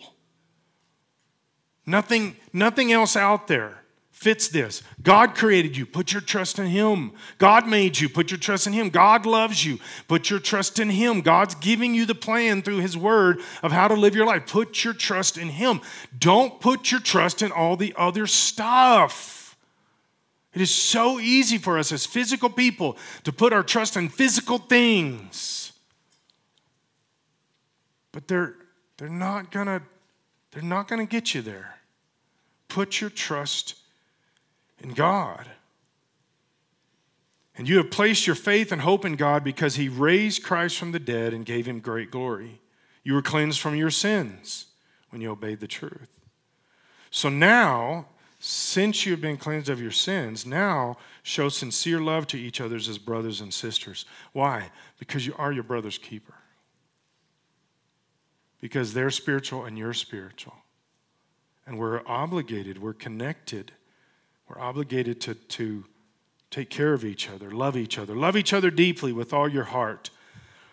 Nothing, 1.87 2.35
nothing 2.53 2.91
else 2.91 3.15
out 3.15 3.47
there 3.47 3.79
fits 4.11 4.49
this. 4.49 4.83
God 5.01 5.33
created 5.33 5.75
you, 5.75 5.87
put 5.87 6.13
your 6.13 6.21
trust 6.21 6.59
in 6.59 6.67
Him. 6.67 7.13
God 7.39 7.67
made 7.67 7.99
you, 7.99 8.09
put 8.09 8.29
your 8.29 8.37
trust 8.37 8.67
in 8.67 8.73
Him. 8.73 8.89
God 8.89 9.25
loves 9.25 9.65
you, 9.65 9.79
put 10.07 10.29
your 10.29 10.39
trust 10.39 10.77
in 10.77 10.91
Him. 10.91 11.21
God's 11.21 11.55
giving 11.55 11.95
you 11.95 12.05
the 12.05 12.13
plan 12.13 12.61
through 12.61 12.81
His 12.81 12.95
Word 12.95 13.39
of 13.63 13.71
how 13.71 13.87
to 13.87 13.95
live 13.95 14.15
your 14.15 14.27
life. 14.27 14.45
Put 14.45 14.83
your 14.83 14.93
trust 14.93 15.35
in 15.35 15.49
Him. 15.49 15.81
Don't 16.15 16.61
put 16.61 16.91
your 16.91 17.01
trust 17.01 17.41
in 17.41 17.51
all 17.51 17.75
the 17.75 17.95
other 17.97 18.27
stuff. 18.27 19.46
It 20.57 20.61
is 20.61 20.73
so 20.73 21.19
easy 21.19 21.59
for 21.59 21.77
us 21.77 21.91
as 21.91 22.07
physical 22.07 22.49
people 22.49 22.97
to 23.25 23.31
put 23.31 23.53
our 23.53 23.61
trust 23.61 23.95
in 23.95 24.09
physical 24.09 24.57
things. 24.57 25.71
But 28.11 28.27
they're, 28.27 28.55
they're 28.97 29.07
not 29.07 29.51
gonna 29.51 29.83
they're 30.49 30.63
not 30.63 30.87
gonna 30.87 31.05
get 31.05 31.35
you 31.35 31.43
there. 31.43 31.77
Put 32.69 32.99
your 32.99 33.11
trust 33.11 33.75
in 34.79 34.95
God. 34.95 35.47
And 37.55 37.69
you 37.69 37.77
have 37.77 37.91
placed 37.91 38.25
your 38.25 38.35
faith 38.35 38.71
and 38.71 38.81
hope 38.81 39.05
in 39.05 39.15
God 39.15 39.43
because 39.43 39.75
He 39.75 39.89
raised 39.89 40.41
Christ 40.41 40.79
from 40.79 40.91
the 40.91 40.97
dead 40.97 41.35
and 41.35 41.45
gave 41.45 41.67
Him 41.67 41.81
great 41.81 42.09
glory. 42.09 42.61
You 43.03 43.13
were 43.13 43.21
cleansed 43.21 43.59
from 43.59 43.75
your 43.75 43.91
sins 43.91 44.65
when 45.11 45.21
you 45.21 45.29
obeyed 45.29 45.59
the 45.59 45.67
truth. 45.67 46.19
So 47.11 47.29
now 47.29 48.07
since 48.39 49.05
you 49.05 49.11
have 49.13 49.21
been 49.21 49.37
cleansed 49.37 49.69
of 49.69 49.81
your 49.81 49.91
sins, 49.91 50.45
now 50.45 50.97
show 51.23 51.49
sincere 51.49 51.99
love 51.99 52.27
to 52.27 52.37
each 52.37 52.61
other 52.61 52.75
as 52.75 52.97
brothers 52.97 53.41
and 53.41 53.51
sisters. 53.53 54.05
Why? 54.33 54.69
Because 54.99 55.25
you 55.25 55.33
are 55.37 55.51
your 55.51 55.63
brother's 55.63 55.97
keeper. 55.97 56.35
Because 58.61 58.93
they're 58.93 59.09
spiritual 59.09 59.65
and 59.65 59.77
you're 59.77 59.93
spiritual. 59.93 60.55
And 61.65 61.79
we're 61.79 62.01
obligated, 62.05 62.81
we're 62.81 62.93
connected, 62.93 63.71
we're 64.47 64.59
obligated 64.59 65.19
to, 65.21 65.33
to 65.33 65.83
take 66.51 66.69
care 66.69 66.93
of 66.93 67.03
each 67.03 67.29
other, 67.29 67.51
love 67.51 67.75
each 67.75 67.97
other, 67.97 68.15
love 68.15 68.37
each 68.37 68.53
other 68.53 68.69
deeply 68.69 69.11
with 69.11 69.33
all 69.33 69.49
your 69.49 69.65
heart. 69.65 70.11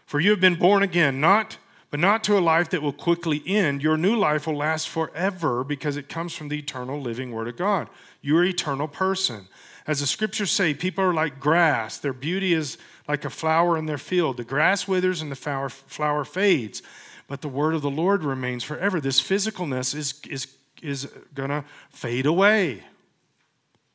For 0.06 0.20
you 0.20 0.30
have 0.30 0.40
been 0.40 0.54
born 0.54 0.82
again, 0.82 1.20
not 1.20 1.56
but 1.94 2.00
not 2.00 2.24
to 2.24 2.36
a 2.36 2.40
life 2.40 2.70
that 2.70 2.82
will 2.82 2.92
quickly 2.92 3.40
end. 3.46 3.80
Your 3.80 3.96
new 3.96 4.16
life 4.16 4.48
will 4.48 4.56
last 4.56 4.88
forever 4.88 5.62
because 5.62 5.96
it 5.96 6.08
comes 6.08 6.34
from 6.34 6.48
the 6.48 6.58
eternal 6.58 7.00
living 7.00 7.30
Word 7.30 7.46
of 7.46 7.56
God. 7.56 7.88
You're 8.20 8.42
an 8.42 8.48
eternal 8.48 8.88
person. 8.88 9.46
As 9.86 10.00
the 10.00 10.08
scriptures 10.08 10.50
say, 10.50 10.74
people 10.74 11.04
are 11.04 11.14
like 11.14 11.38
grass. 11.38 11.98
Their 11.98 12.12
beauty 12.12 12.52
is 12.52 12.78
like 13.06 13.24
a 13.24 13.30
flower 13.30 13.78
in 13.78 13.86
their 13.86 13.96
field. 13.96 14.38
The 14.38 14.44
grass 14.44 14.88
withers 14.88 15.22
and 15.22 15.30
the 15.30 15.36
flower, 15.36 15.68
flower 15.68 16.24
fades, 16.24 16.82
but 17.28 17.42
the 17.42 17.48
word 17.48 17.74
of 17.76 17.82
the 17.82 17.90
Lord 17.92 18.24
remains 18.24 18.64
forever. 18.64 19.00
This 19.00 19.22
physicalness 19.22 19.94
is, 19.94 20.20
is, 20.28 20.48
is 20.82 21.08
going 21.32 21.50
to 21.50 21.64
fade 21.90 22.26
away. 22.26 22.82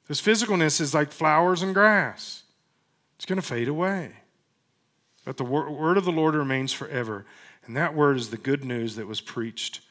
This 0.07 0.21
physicalness 0.21 0.79
is 0.79 0.93
like 0.93 1.11
flowers 1.11 1.63
and 1.63 1.73
grass, 1.73 2.43
it's 3.17 3.25
going 3.25 3.41
to 3.41 3.45
fade 3.45 3.67
away. 3.67 4.13
But 5.25 5.35
the 5.35 5.43
word 5.43 5.97
of 5.97 6.05
the 6.05 6.13
Lord 6.13 6.33
remains 6.33 6.71
forever. 6.71 7.25
And 7.69 7.77
that 7.77 7.93
word 7.93 8.17
is 8.17 8.31
the 8.31 8.37
good 8.37 8.65
news 8.65 8.95
that 8.95 9.05
was 9.05 9.21
preached 9.21 9.81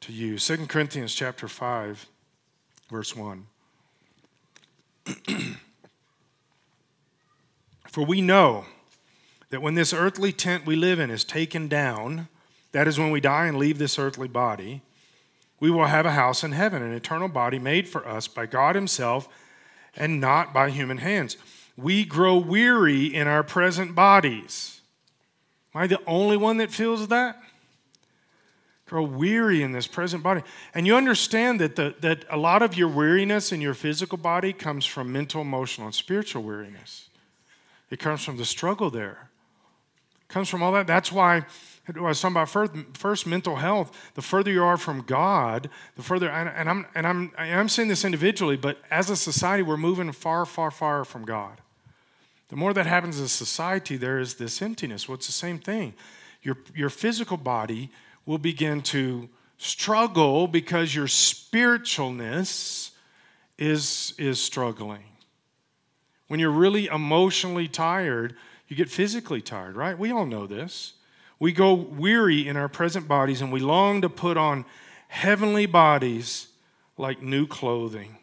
to 0.00 0.12
you. 0.12 0.36
2 0.36 0.66
Corinthians 0.66 1.14
chapter 1.14 1.46
5, 1.46 2.08
verse 2.90 3.14
1. 3.14 3.46
For 7.88 8.04
we 8.04 8.20
know 8.20 8.64
that 9.50 9.62
when 9.62 9.76
this 9.76 9.92
earthly 9.92 10.32
tent 10.32 10.66
we 10.66 10.74
live 10.74 10.98
in 10.98 11.08
is 11.08 11.22
taken 11.22 11.68
down, 11.68 12.26
that 12.72 12.88
is 12.88 12.98
when 12.98 13.12
we 13.12 13.20
die 13.20 13.46
and 13.46 13.58
leave 13.58 13.78
this 13.78 13.96
earthly 13.96 14.26
body, 14.26 14.82
we 15.60 15.70
will 15.70 15.86
have 15.86 16.06
a 16.06 16.10
house 16.10 16.42
in 16.42 16.50
heaven, 16.50 16.82
an 16.82 16.92
eternal 16.92 17.28
body 17.28 17.60
made 17.60 17.88
for 17.88 18.04
us 18.08 18.26
by 18.26 18.46
God 18.46 18.74
Himself 18.74 19.28
and 19.94 20.20
not 20.20 20.52
by 20.52 20.68
human 20.68 20.98
hands. 20.98 21.36
We 21.76 22.04
grow 22.04 22.36
weary 22.36 23.06
in 23.06 23.28
our 23.28 23.44
present 23.44 23.94
bodies 23.94 24.79
Am 25.74 25.82
I 25.82 25.86
the 25.86 26.00
only 26.06 26.36
one 26.36 26.56
that 26.58 26.70
feels 26.70 27.06
that? 27.08 27.40
Grow 28.86 29.04
weary 29.04 29.62
in 29.62 29.70
this 29.70 29.86
present 29.86 30.22
body. 30.22 30.42
And 30.74 30.84
you 30.84 30.96
understand 30.96 31.60
that, 31.60 31.76
the, 31.76 31.94
that 32.00 32.24
a 32.28 32.36
lot 32.36 32.62
of 32.62 32.76
your 32.76 32.88
weariness 32.88 33.52
in 33.52 33.60
your 33.60 33.74
physical 33.74 34.18
body 34.18 34.52
comes 34.52 34.84
from 34.84 35.12
mental, 35.12 35.42
emotional, 35.42 35.86
and 35.86 35.94
spiritual 35.94 36.42
weariness. 36.42 37.08
It 37.88 38.00
comes 38.00 38.24
from 38.24 38.36
the 38.36 38.44
struggle 38.44 38.90
there. 38.90 39.30
It 40.22 40.32
comes 40.32 40.48
from 40.48 40.60
all 40.62 40.72
that. 40.72 40.88
That's 40.88 41.12
why 41.12 41.44
I 41.96 42.00
was 42.00 42.20
talking 42.20 42.34
about 42.34 42.48
first, 42.48 42.72
first, 42.94 43.26
mental 43.26 43.56
health. 43.56 43.96
The 44.14 44.22
further 44.22 44.50
you 44.50 44.64
are 44.64 44.76
from 44.76 45.02
God, 45.02 45.70
the 45.96 46.02
further. 46.02 46.28
And, 46.28 46.48
and 46.48 46.68
I'm 46.68 46.86
and 46.94 47.06
I'm 47.06 47.32
I'm 47.36 47.68
saying 47.68 47.88
this 47.88 48.04
individually, 48.04 48.56
but 48.56 48.78
as 48.90 49.10
a 49.10 49.16
society, 49.16 49.62
we're 49.62 49.76
moving 49.76 50.10
far, 50.12 50.46
far, 50.46 50.70
far 50.70 51.04
from 51.04 51.24
God. 51.24 51.60
The 52.50 52.56
more 52.56 52.74
that 52.74 52.86
happens 52.86 53.20
in 53.20 53.28
society, 53.28 53.96
there 53.96 54.18
is 54.18 54.34
this 54.34 54.60
emptiness. 54.60 55.08
Well, 55.08 55.14
it's 55.14 55.26
the 55.26 55.32
same 55.32 55.58
thing. 55.58 55.94
Your, 56.42 56.58
your 56.74 56.90
physical 56.90 57.36
body 57.36 57.90
will 58.26 58.38
begin 58.38 58.82
to 58.82 59.28
struggle 59.56 60.48
because 60.48 60.94
your 60.94 61.06
spiritualness 61.06 62.90
is, 63.56 64.14
is 64.18 64.40
struggling. 64.40 65.04
When 66.26 66.40
you're 66.40 66.50
really 66.50 66.86
emotionally 66.86 67.68
tired, 67.68 68.34
you 68.66 68.76
get 68.76 68.88
physically 68.88 69.40
tired, 69.40 69.76
right? 69.76 69.98
We 69.98 70.10
all 70.10 70.26
know 70.26 70.46
this. 70.46 70.94
We 71.38 71.52
go 71.52 71.74
weary 71.74 72.48
in 72.48 72.56
our 72.56 72.68
present 72.68 73.06
bodies 73.06 73.42
and 73.42 73.52
we 73.52 73.60
long 73.60 74.00
to 74.02 74.08
put 74.08 74.36
on 74.36 74.64
heavenly 75.08 75.66
bodies 75.66 76.48
like 76.96 77.22
new 77.22 77.46
clothing. 77.46 78.16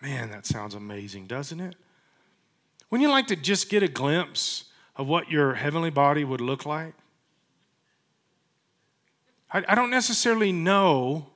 Man, 0.00 0.30
that 0.30 0.46
sounds 0.46 0.74
amazing, 0.74 1.26
doesn't 1.26 1.60
it? 1.60 1.76
Wouldn't 2.94 3.08
you 3.08 3.10
like 3.10 3.26
to 3.26 3.34
just 3.34 3.70
get 3.70 3.82
a 3.82 3.88
glimpse 3.88 4.66
of 4.94 5.08
what 5.08 5.28
your 5.28 5.54
heavenly 5.54 5.90
body 5.90 6.22
would 6.22 6.40
look 6.40 6.64
like? 6.64 6.94
I, 9.50 9.64
I 9.66 9.74
don't 9.74 9.90
necessarily 9.90 10.52
know 10.52 11.26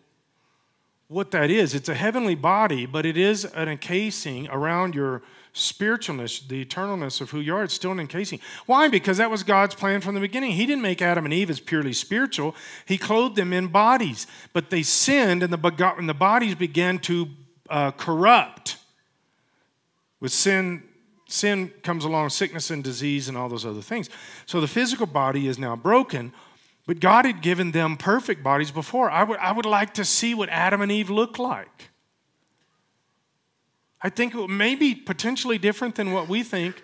what 1.09 1.33
that 1.33 1.51
is. 1.51 1.75
It's 1.75 1.89
a 1.89 1.97
heavenly 1.97 2.37
body, 2.37 2.87
but 2.87 3.05
it 3.05 3.17
is 3.17 3.45
an 3.45 3.69
encasing 3.69 4.47
around 4.51 4.95
your 4.95 5.23
spiritualness, 5.53 6.47
the 6.47 6.65
eternalness 6.65 7.21
of 7.21 7.31
who 7.31 7.41
you 7.41 7.57
are. 7.57 7.65
It's 7.65 7.75
still 7.75 7.91
an 7.91 7.99
encasing. 7.99 8.39
Why? 8.67 8.87
Because 8.87 9.17
that 9.17 9.29
was 9.29 9.43
God's 9.43 9.75
plan 9.75 10.01
from 10.01 10.15
the 10.15 10.21
beginning. 10.21 10.53
He 10.53 10.65
didn't 10.65 10.83
make 10.83 11.03
Adam 11.03 11.25
and 11.25 11.35
Eve 11.35 11.51
as 11.51 11.59
purely 11.59 11.93
spiritual, 11.93 12.55
He 12.87 12.97
clothed 12.97 13.35
them 13.35 13.53
in 13.53 13.67
bodies. 13.67 14.29
But 14.53 14.71
they 14.71 14.85
sinned, 14.85 15.43
and 15.43 15.53
the, 15.53 15.95
and 15.99 16.09
the 16.09 16.15
bodies 16.15 16.55
began 16.55 17.01
to 17.01 17.31
uh, 17.69 17.91
corrupt. 17.91 18.77
With 20.21 20.31
sin, 20.31 20.85
sin 21.29 21.71
comes 21.83 22.05
along, 22.05 22.31
sickness 22.31 22.71
and 22.71 22.83
disease 22.83 23.29
and 23.29 23.37
all 23.37 23.49
those 23.49 23.65
other 23.65 23.83
things. 23.83 24.11
So 24.47 24.61
the 24.61 24.67
physical 24.67 25.07
body 25.07 25.47
is 25.47 25.59
now 25.59 25.77
broken, 25.77 26.33
but 26.87 26.99
God 26.99 27.27
had 27.27 27.43
given 27.43 27.71
them 27.71 27.97
perfect 27.97 28.43
bodies 28.43 28.71
before. 28.71 29.11
I 29.11 29.23
would, 29.23 29.39
I 29.39 29.53
would 29.53 29.67
like 29.67 29.95
to 29.95 30.05
see 30.05 30.35
what 30.35 30.49
Adam 30.49 30.81
and 30.81 30.91
Eve 30.91 31.11
looked 31.11 31.39
like. 31.39 31.91
I 34.01 34.09
think 34.09 34.35
it 34.35 34.49
may 34.49 34.75
be 34.75 34.95
potentially 34.95 35.59
different 35.59 35.97
than 35.97 36.13
what 36.13 36.29
we 36.29 36.43
think 36.43 36.83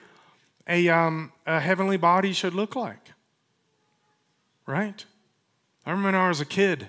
a, 0.68 0.88
um, 0.88 1.32
a 1.47 1.59
heavenly 1.59 1.97
body 1.97 2.32
should 2.32 2.55
look 2.55 2.76
like. 2.76 3.12
Right? 4.66 5.05
I 5.86 5.90
remember 5.90 6.09
when 6.09 6.14
I 6.22 6.28
was 6.28 6.40
a 6.40 6.47
kid, 6.47 6.88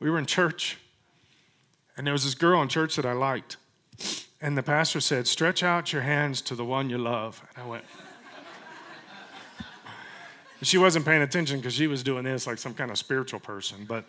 we 0.00 0.10
were 0.10 0.18
in 0.18 0.26
church, 0.26 0.78
and 1.96 2.06
there 2.06 2.12
was 2.12 2.24
this 2.24 2.34
girl 2.34 2.60
in 2.60 2.68
church 2.68 2.96
that 2.96 3.06
I 3.06 3.12
liked. 3.12 3.56
And 4.40 4.56
the 4.56 4.62
pastor 4.62 5.00
said, 5.00 5.26
Stretch 5.26 5.62
out 5.62 5.92
your 5.92 6.02
hands 6.02 6.42
to 6.42 6.54
the 6.54 6.64
one 6.64 6.90
you 6.90 6.98
love. 6.98 7.42
And 7.54 7.64
I 7.64 7.68
went, 7.68 7.84
She 10.62 10.78
wasn't 10.78 11.04
paying 11.04 11.22
attention 11.22 11.58
because 11.58 11.74
she 11.74 11.86
was 11.86 12.02
doing 12.02 12.24
this 12.24 12.46
like 12.46 12.58
some 12.58 12.74
kind 12.74 12.90
of 12.90 12.98
spiritual 12.98 13.40
person, 13.40 13.84
but 13.86 14.04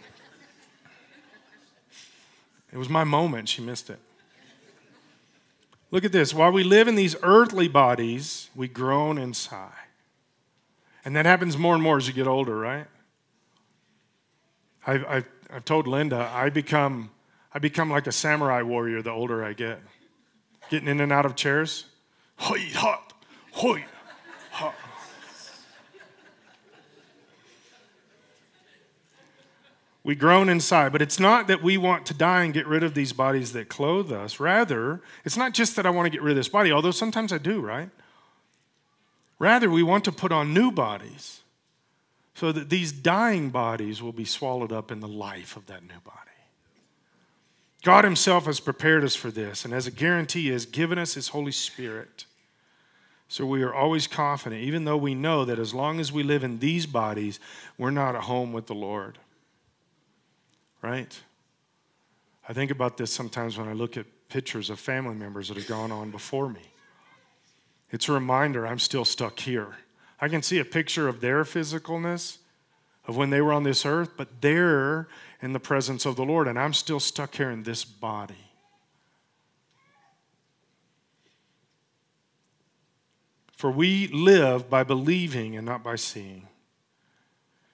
it 2.71 2.77
was 2.77 2.89
my 2.89 3.03
moment. 3.03 3.49
She 3.49 3.61
missed 3.61 3.89
it. 3.89 3.99
Look 5.91 6.03
at 6.03 6.11
this. 6.11 6.33
While 6.33 6.51
we 6.51 6.63
live 6.63 6.89
in 6.89 6.95
these 6.95 7.15
earthly 7.23 7.69
bodies, 7.69 8.49
we 8.55 8.67
groan 8.67 9.17
and 9.17 9.35
sigh. 9.35 9.71
And 11.05 11.15
that 11.15 11.25
happens 11.25 11.57
more 11.57 11.73
and 11.73 11.81
more 11.81 11.95
as 11.95 12.07
you 12.07 12.13
get 12.13 12.27
older, 12.27 12.57
right? 12.57 12.87
I've, 14.85 15.05
I've, 15.05 15.29
I've 15.49 15.65
told 15.65 15.87
Linda, 15.87 16.29
I 16.33 16.49
become, 16.49 17.11
I 17.53 17.59
become 17.59 17.89
like 17.89 18.07
a 18.07 18.11
samurai 18.11 18.61
warrior 18.61 19.01
the 19.01 19.11
older 19.11 19.43
I 19.45 19.53
get 19.53 19.79
getting 20.69 20.87
in 20.87 20.99
and 20.99 21.11
out 21.11 21.25
of 21.25 21.35
chairs. 21.35 21.85
Hoi, 22.37 22.59
hot, 22.73 23.13
hoi, 23.51 23.85
hot. 24.51 24.75
We 30.03 30.15
groan 30.15 30.47
inside, 30.47 30.93
but 30.93 31.01
it's 31.01 31.19
not 31.19 31.47
that 31.47 31.61
we 31.61 31.77
want 31.77 32.05
to 32.05 32.13
die 32.13 32.43
and 32.43 32.53
get 32.53 32.65
rid 32.65 32.81
of 32.81 32.93
these 32.93 33.11
bodies 33.11 33.51
that 33.51 33.67
clothe 33.67 34.09
us. 34.09 34.39
Rather, 34.39 35.01
it's 35.25 35.35
not 35.35 35.53
just 35.53 35.75
that 35.75 35.85
I 35.85 35.89
want 35.89 36.05
to 36.05 36.09
get 36.09 36.21
rid 36.21 36.31
of 36.31 36.37
this 36.37 36.47
body, 36.47 36.71
although 36.71 36.91
sometimes 36.91 37.33
I 37.33 37.39
do, 37.39 37.59
right? 37.59 37.89
Rather, 39.37 39.69
we 39.69 39.83
want 39.83 40.05
to 40.05 40.13
put 40.13 40.31
on 40.31 40.53
new 40.53 40.71
bodies 40.71 41.41
so 42.35 42.51
that 42.53 42.69
these 42.69 42.91
dying 42.91 43.49
bodies 43.49 44.01
will 44.01 44.13
be 44.13 44.23
swallowed 44.23 44.71
up 44.71 44.91
in 44.91 45.01
the 45.01 45.07
life 45.07 45.57
of 45.57 45.65
that 45.65 45.83
new 45.83 45.99
body. 46.05 46.26
God 47.83 48.03
Himself 48.03 48.45
has 48.45 48.59
prepared 48.59 49.03
us 49.03 49.15
for 49.15 49.31
this, 49.31 49.65
and 49.65 49.73
as 49.73 49.87
a 49.87 49.91
guarantee, 49.91 50.49
has 50.49 50.65
given 50.65 50.97
us 50.97 51.13
His 51.13 51.29
Holy 51.29 51.51
Spirit. 51.51 52.25
So 53.29 53.45
we 53.45 53.61
are 53.63 53.73
always 53.73 54.07
confident, 54.07 54.61
even 54.63 54.85
though 54.85 54.97
we 54.97 55.13
know 55.13 55.45
that 55.45 55.59
as 55.59 55.73
long 55.73 55.99
as 55.99 56.11
we 56.11 56.23
live 56.23 56.43
in 56.43 56.59
these 56.59 56.85
bodies, 56.85 57.39
we're 57.77 57.91
not 57.91 58.15
at 58.15 58.23
home 58.23 58.53
with 58.53 58.67
the 58.67 58.75
Lord. 58.75 59.17
Right? 60.81 61.19
I 62.47 62.53
think 62.53 62.71
about 62.71 62.97
this 62.97 63.11
sometimes 63.11 63.57
when 63.57 63.67
I 63.67 63.73
look 63.73 63.97
at 63.97 64.05
pictures 64.29 64.69
of 64.69 64.79
family 64.79 65.15
members 65.15 65.49
that 65.49 65.57
have 65.57 65.67
gone 65.67 65.91
on 65.91 66.11
before 66.11 66.49
me. 66.49 66.61
It's 67.91 68.09
a 68.09 68.13
reminder 68.13 68.65
I'm 68.65 68.79
still 68.79 69.05
stuck 69.05 69.39
here. 69.39 69.77
I 70.19 70.27
can 70.27 70.41
see 70.41 70.59
a 70.59 70.65
picture 70.65 71.07
of 71.07 71.21
their 71.21 71.43
physicalness, 71.43 72.37
of 73.07 73.15
when 73.15 73.29
they 73.29 73.41
were 73.41 73.53
on 73.53 73.63
this 73.63 73.85
earth, 73.85 74.11
but 74.17 74.41
they're 74.41 75.07
in 75.41 75.53
the 75.53 75.59
presence 75.59 76.05
of 76.05 76.15
the 76.15 76.25
Lord, 76.25 76.47
and 76.47 76.59
I'm 76.59 76.73
still 76.73 76.99
stuck 76.99 77.35
here 77.35 77.49
in 77.49 77.63
this 77.63 77.85
body. 77.85 78.35
For 83.55 83.71
we 83.71 84.07
live 84.07 84.69
by 84.69 84.83
believing 84.83 85.55
and 85.55 85.65
not 85.65 85.83
by 85.83 85.95
seeing. 85.95 86.47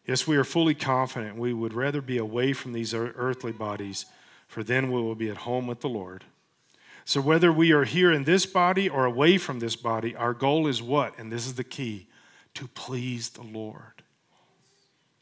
Yes, 0.05 0.27
we 0.27 0.37
are 0.37 0.43
fully 0.43 0.75
confident 0.75 1.37
we 1.37 1.53
would 1.53 1.73
rather 1.73 2.01
be 2.01 2.17
away 2.17 2.53
from 2.53 2.73
these 2.73 2.93
earthly 2.93 3.51
bodies, 3.51 4.05
for 4.47 4.63
then 4.63 4.91
we 4.91 5.01
will 5.01 5.15
be 5.15 5.29
at 5.29 5.37
home 5.37 5.65
with 5.65 5.81
the 5.81 5.89
Lord. 5.89 6.25
So, 7.05 7.19
whether 7.19 7.51
we 7.51 7.73
are 7.73 7.83
here 7.83 8.13
in 8.13 8.23
this 8.23 8.45
body 8.45 8.87
or 8.87 9.03
away 9.03 9.37
from 9.37 9.59
this 9.59 9.75
body, 9.75 10.15
our 10.15 10.33
goal 10.33 10.67
is 10.67 10.81
what? 10.81 11.17
And 11.17 11.31
this 11.31 11.45
is 11.45 11.55
the 11.55 11.63
key 11.65 12.07
to 12.53 12.67
please 12.67 13.29
the 13.29 13.41
Lord 13.41 13.92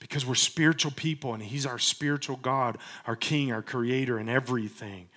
because 0.02 0.26
we're 0.26 0.36
spiritual 0.36 0.92
people 0.92 1.34
and 1.34 1.44
He's 1.44 1.66
our 1.66 1.80
spiritual 1.80 2.36
God, 2.38 2.80
our 3.06 3.16
King, 3.16 3.54
our 3.54 3.62
Creator, 3.62 4.18
and 4.18 4.30
everything. 4.30 5.08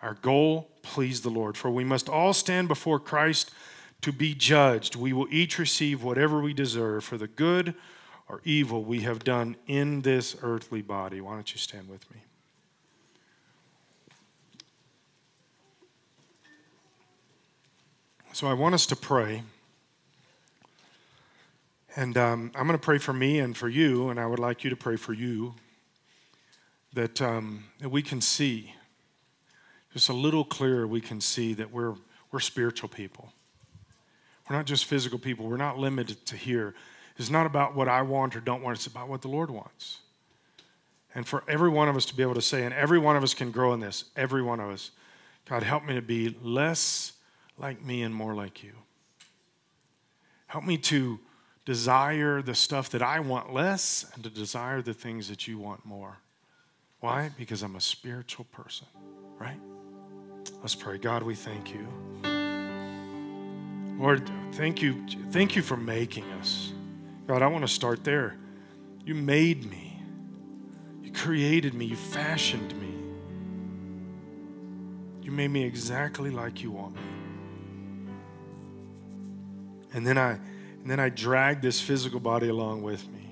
Our 0.00 0.14
goal, 0.14 0.70
please 0.80 1.20
the 1.20 1.28
Lord. 1.28 1.56
For 1.56 1.70
we 1.70 1.84
must 1.84 2.08
all 2.08 2.32
stand 2.32 2.66
before 2.66 2.98
Christ 2.98 3.52
to 4.00 4.10
be 4.10 4.34
judged. 4.34 4.96
We 4.96 5.12
will 5.12 5.28
each 5.30 5.58
receive 5.58 6.02
whatever 6.02 6.40
we 6.40 6.54
deserve 6.54 7.04
for 7.04 7.18
the 7.18 7.28
good 7.28 7.74
or 8.26 8.40
evil 8.44 8.82
we 8.82 9.00
have 9.00 9.22
done 9.22 9.54
in 9.68 10.00
this 10.00 10.34
earthly 10.42 10.80
body. 10.80 11.20
Why 11.20 11.34
don't 11.34 11.52
you 11.52 11.58
stand 11.58 11.88
with 11.88 12.10
me? 12.10 12.16
So 18.32 18.46
I 18.46 18.54
want 18.54 18.74
us 18.74 18.86
to 18.86 18.96
pray. 18.96 19.42
And 21.94 22.16
um, 22.16 22.50
I'm 22.54 22.66
going 22.66 22.78
to 22.78 22.82
pray 22.82 22.96
for 22.96 23.12
me 23.12 23.38
and 23.38 23.54
for 23.54 23.68
you, 23.68 24.08
and 24.08 24.18
I 24.18 24.26
would 24.26 24.38
like 24.38 24.64
you 24.64 24.70
to 24.70 24.76
pray 24.76 24.96
for 24.96 25.12
you 25.12 25.54
that, 26.94 27.20
um, 27.20 27.64
that 27.80 27.90
we 27.90 28.02
can 28.02 28.22
see, 28.22 28.74
just 29.92 30.08
a 30.08 30.14
little 30.14 30.44
clearer, 30.44 30.86
we 30.86 31.02
can 31.02 31.20
see 31.20 31.52
that 31.54 31.70
we're, 31.70 31.94
we're 32.30 32.40
spiritual 32.40 32.88
people. 32.88 33.30
We're 34.48 34.56
not 34.56 34.64
just 34.64 34.86
physical 34.86 35.18
people, 35.18 35.46
we're 35.46 35.58
not 35.58 35.78
limited 35.78 36.24
to 36.26 36.36
here. 36.36 36.74
It's 37.18 37.30
not 37.30 37.44
about 37.44 37.74
what 37.74 37.88
I 37.88 38.00
want 38.00 38.36
or 38.36 38.40
don't 38.40 38.62
want, 38.62 38.78
it's 38.78 38.86
about 38.86 39.10
what 39.10 39.20
the 39.20 39.28
Lord 39.28 39.50
wants. 39.50 39.98
And 41.14 41.28
for 41.28 41.44
every 41.46 41.68
one 41.68 41.90
of 41.90 41.96
us 41.96 42.06
to 42.06 42.16
be 42.16 42.22
able 42.22 42.34
to 42.34 42.42
say, 42.42 42.64
and 42.64 42.72
every 42.72 42.98
one 42.98 43.16
of 43.16 43.22
us 43.22 43.34
can 43.34 43.50
grow 43.50 43.74
in 43.74 43.80
this, 43.80 44.04
every 44.16 44.42
one 44.42 44.60
of 44.60 44.70
us, 44.70 44.92
God, 45.44 45.62
help 45.62 45.84
me 45.84 45.94
to 45.94 46.02
be 46.02 46.34
less 46.42 47.12
like 47.58 47.84
me 47.84 48.02
and 48.02 48.14
more 48.14 48.34
like 48.34 48.62
you. 48.62 48.72
Help 50.46 50.64
me 50.64 50.78
to 50.78 51.18
desire 51.64 52.42
the 52.42 52.54
stuff 52.54 52.90
that 52.90 53.02
I 53.02 53.20
want 53.20 53.52
less 53.52 54.04
and 54.14 54.24
to 54.24 54.30
desire 54.30 54.82
the 54.82 54.94
things 54.94 55.28
that 55.28 55.46
you 55.46 55.58
want 55.58 55.84
more. 55.86 56.18
Why? 57.00 57.30
Because 57.36 57.62
I'm 57.62 57.76
a 57.76 57.80
spiritual 57.80 58.46
person, 58.52 58.86
right? 59.38 59.58
Let's 60.60 60.74
pray. 60.74 60.98
God, 60.98 61.22
we 61.22 61.34
thank 61.34 61.72
you. 61.72 61.86
Lord, 63.98 64.28
thank 64.52 64.82
you, 64.82 65.04
thank 65.30 65.54
you 65.54 65.62
for 65.62 65.76
making 65.76 66.24
us. 66.32 66.72
God, 67.26 67.42
I 67.42 67.46
want 67.46 67.62
to 67.62 67.72
start 67.72 68.02
there. 68.02 68.36
You 69.04 69.14
made 69.14 69.68
me. 69.70 70.00
You 71.02 71.12
created 71.12 71.74
me. 71.74 71.86
You 71.86 71.96
fashioned 71.96 72.74
me. 72.80 72.88
You 75.22 75.30
made 75.30 75.48
me 75.48 75.64
exactly 75.64 76.30
like 76.30 76.62
you 76.62 76.70
want 76.70 76.94
me. 76.94 77.02
And 79.94 80.06
then 80.06 80.18
I 80.18 80.38
and 80.82 80.90
then 80.90 80.98
I 80.98 81.08
drag 81.08 81.62
this 81.62 81.80
physical 81.80 82.20
body 82.20 82.48
along 82.48 82.82
with 82.82 83.08
me. 83.08 83.22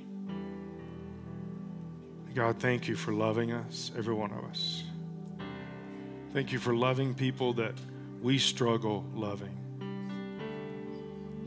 God, 2.34 2.61
thank 2.61 2.86
you 2.86 2.94
for 2.94 3.12
loving 3.12 3.51
us, 3.53 3.90
every 3.98 4.14
one 4.14 4.30
of 4.30 4.44
us. 4.44 4.84
Thank 6.32 6.53
you 6.53 6.61
for 6.61 6.76
loving 6.76 7.12
people 7.12 7.53
that 7.55 7.74
we 8.22 8.38
struggle 8.38 9.05
loving. 9.14 9.57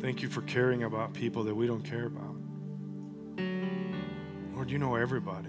Thank 0.02 0.22
you 0.22 0.28
for 0.28 0.42
caring 0.42 0.84
about 0.84 1.14
people 1.14 1.46
that 1.46 1.56
we 1.56 1.68
don't 1.68 1.84
care 1.84 2.08
about. 2.08 2.36
Lord, 4.54 4.70
you 4.70 4.78
know 4.78 4.96
everybody. 4.96 5.48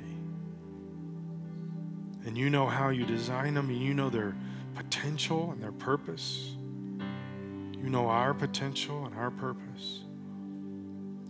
And 2.26 2.38
you 2.38 2.48
know 2.48 2.66
how 2.66 2.90
you 2.90 3.04
design 3.04 3.54
them, 3.54 3.70
and 3.70 3.82
you 3.82 3.92
know 3.92 4.08
their 4.08 4.36
potential 4.76 5.50
and 5.50 5.60
their 5.60 5.72
purpose. 5.72 6.52
You 7.76 7.90
know 7.90 8.06
our 8.06 8.32
potential 8.32 9.04
and 9.04 9.14
our 9.16 9.32
purpose. 9.32 10.03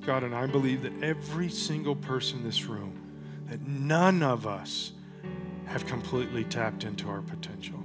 God, 0.07 0.23
and 0.23 0.35
I 0.35 0.47
believe 0.47 0.83
that 0.83 1.03
every 1.03 1.49
single 1.49 1.97
person 1.97 2.39
in 2.39 2.45
this 2.45 2.65
room, 2.65 3.01
that 3.49 3.61
none 3.63 4.23
of 4.23 4.47
us 4.47 4.93
have 5.67 5.87
completely 5.87 6.45
tapped 6.45 6.85
into 6.85 7.09
our 7.09 7.23
potential. 7.23 7.83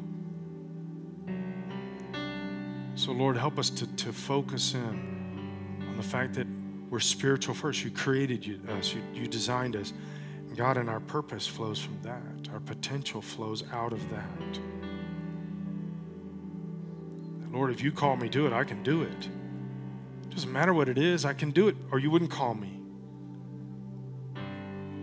So, 2.95 3.13
Lord, 3.13 3.37
help 3.37 3.57
us 3.57 3.69
to, 3.69 3.87
to 3.95 4.11
focus 4.11 4.73
in 4.73 5.87
on 5.87 5.95
the 5.95 6.03
fact 6.03 6.33
that 6.33 6.47
we're 6.89 6.99
spiritual 6.99 7.55
first. 7.55 7.83
You 7.83 7.91
created 7.91 8.45
you, 8.45 8.59
us, 8.69 8.93
you, 8.93 9.01
you 9.13 9.27
designed 9.27 9.75
us. 9.75 9.93
God, 10.55 10.77
and 10.77 10.89
our 10.89 10.99
purpose 10.99 11.47
flows 11.47 11.79
from 11.79 11.97
that. 12.01 12.51
Our 12.51 12.59
potential 12.59 13.21
flows 13.21 13.63
out 13.71 13.93
of 13.93 14.09
that. 14.09 14.59
Lord, 17.51 17.71
if 17.71 17.81
you 17.81 17.91
call 17.91 18.17
me 18.17 18.27
to 18.29 18.45
it, 18.47 18.53
I 18.53 18.63
can 18.63 18.83
do 18.83 19.03
it. 19.03 19.29
Doesn't 20.39 20.53
matter 20.53 20.73
what 20.73 20.87
it 20.87 20.97
is, 20.97 21.25
I 21.25 21.33
can 21.33 21.51
do 21.51 21.67
it, 21.67 21.75
or 21.91 21.99
you 21.99 22.09
wouldn't 22.09 22.31
call 22.31 22.55
me. 22.55 22.79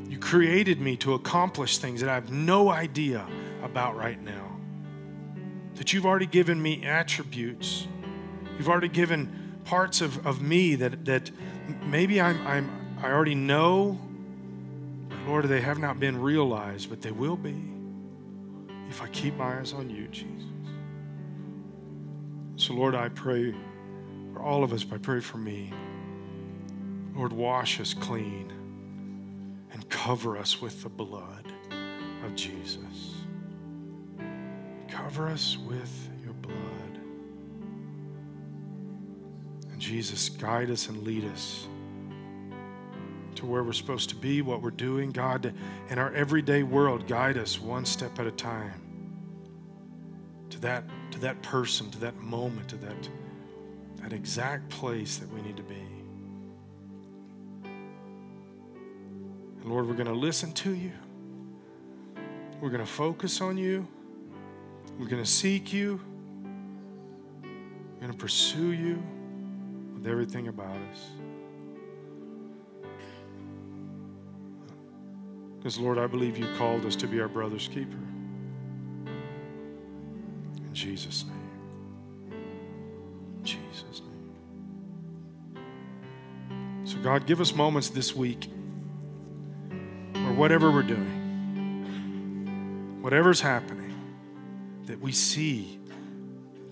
You 0.08 0.18
created 0.18 0.80
me 0.80 0.96
to 0.96 1.12
accomplish 1.12 1.76
things 1.76 2.00
that 2.00 2.08
I 2.08 2.14
have 2.14 2.32
no 2.32 2.70
idea 2.70 3.26
about 3.62 3.98
right 3.98 4.18
now. 4.18 4.56
That 5.74 5.92
you've 5.92 6.06
already 6.06 6.24
given 6.24 6.62
me 6.62 6.86
attributes. 6.86 7.86
You've 8.56 8.70
already 8.70 8.88
given 8.88 9.60
parts 9.66 10.00
of, 10.00 10.26
of 10.26 10.40
me 10.40 10.74
that, 10.76 11.04
that 11.04 11.30
maybe 11.82 12.18
I'm, 12.18 12.46
I'm, 12.46 12.70
I 13.02 13.10
already 13.10 13.34
know. 13.34 14.00
Lord, 15.26 15.44
they 15.44 15.60
have 15.60 15.78
not 15.78 16.00
been 16.00 16.18
realized, 16.18 16.88
but 16.88 17.02
they 17.02 17.12
will 17.12 17.36
be 17.36 17.62
if 18.88 19.02
I 19.02 19.08
keep 19.08 19.36
my 19.36 19.58
eyes 19.58 19.74
on 19.74 19.90
you, 19.90 20.08
Jesus. 20.08 20.48
So, 22.56 22.72
Lord, 22.72 22.94
I 22.94 23.10
pray 23.10 23.54
for 24.36 24.42
all 24.42 24.62
of 24.62 24.74
us, 24.74 24.84
I 24.92 24.98
pray 24.98 25.20
for 25.20 25.38
me. 25.38 25.72
Lord, 27.14 27.32
wash 27.32 27.80
us 27.80 27.94
clean 27.94 28.52
and 29.72 29.88
cover 29.88 30.36
us 30.36 30.60
with 30.60 30.82
the 30.82 30.90
blood 30.90 31.50
of 32.22 32.36
Jesus. 32.36 33.14
Cover 34.88 35.28
us 35.28 35.56
with 35.56 36.10
your 36.22 36.34
blood. 36.34 37.00
And 39.72 39.80
Jesus, 39.80 40.28
guide 40.28 40.70
us 40.70 40.90
and 40.90 41.02
lead 41.02 41.24
us 41.32 41.66
to 43.36 43.46
where 43.46 43.62
we're 43.62 43.72
supposed 43.72 44.10
to 44.10 44.16
be, 44.16 44.42
what 44.42 44.60
we're 44.60 44.70
doing. 44.70 45.12
God, 45.12 45.54
in 45.88 45.98
our 45.98 46.12
everyday 46.12 46.62
world, 46.62 47.06
guide 47.06 47.38
us 47.38 47.58
one 47.58 47.86
step 47.86 48.18
at 48.18 48.26
a 48.26 48.32
time 48.32 48.82
to 50.50 50.60
that 50.60 50.84
to 51.12 51.18
that 51.20 51.40
person, 51.40 51.90
to 51.90 51.98
that 52.00 52.16
moment, 52.16 52.68
to 52.68 52.76
that, 52.76 53.08
that 54.06 54.14
exact 54.14 54.68
place 54.68 55.16
that 55.16 55.28
we 55.32 55.42
need 55.42 55.56
to 55.56 55.64
be. 55.64 55.82
And 59.60 59.64
Lord, 59.64 59.88
we're 59.88 59.94
going 59.94 60.06
to 60.06 60.12
listen 60.12 60.52
to 60.52 60.72
you. 60.72 60.92
We're 62.60 62.70
going 62.70 62.84
to 62.84 62.90
focus 62.90 63.40
on 63.40 63.58
you. 63.58 63.84
We're 64.96 65.08
going 65.08 65.24
to 65.24 65.28
seek 65.28 65.72
you. 65.72 66.00
We're 67.42 68.00
going 68.02 68.12
to 68.12 68.16
pursue 68.16 68.70
you 68.70 69.02
with 69.96 70.06
everything 70.06 70.46
about 70.46 70.76
us. 70.92 71.10
Because, 75.58 75.80
Lord, 75.80 75.98
I 75.98 76.06
believe 76.06 76.38
you 76.38 76.46
called 76.56 76.86
us 76.86 76.94
to 76.94 77.08
be 77.08 77.20
our 77.20 77.26
brother's 77.26 77.66
keeper. 77.66 77.98
In 80.64 80.70
Jesus' 80.72 81.24
name. 81.24 81.35
God, 87.06 87.24
give 87.24 87.40
us 87.40 87.54
moments 87.54 87.88
this 87.90 88.16
week 88.16 88.50
or 89.70 90.32
whatever 90.32 90.72
we're 90.72 90.82
doing, 90.82 91.78
whatever's 93.00 93.40
happening, 93.40 93.94
that 94.86 95.00
we 95.00 95.12
see 95.12 95.78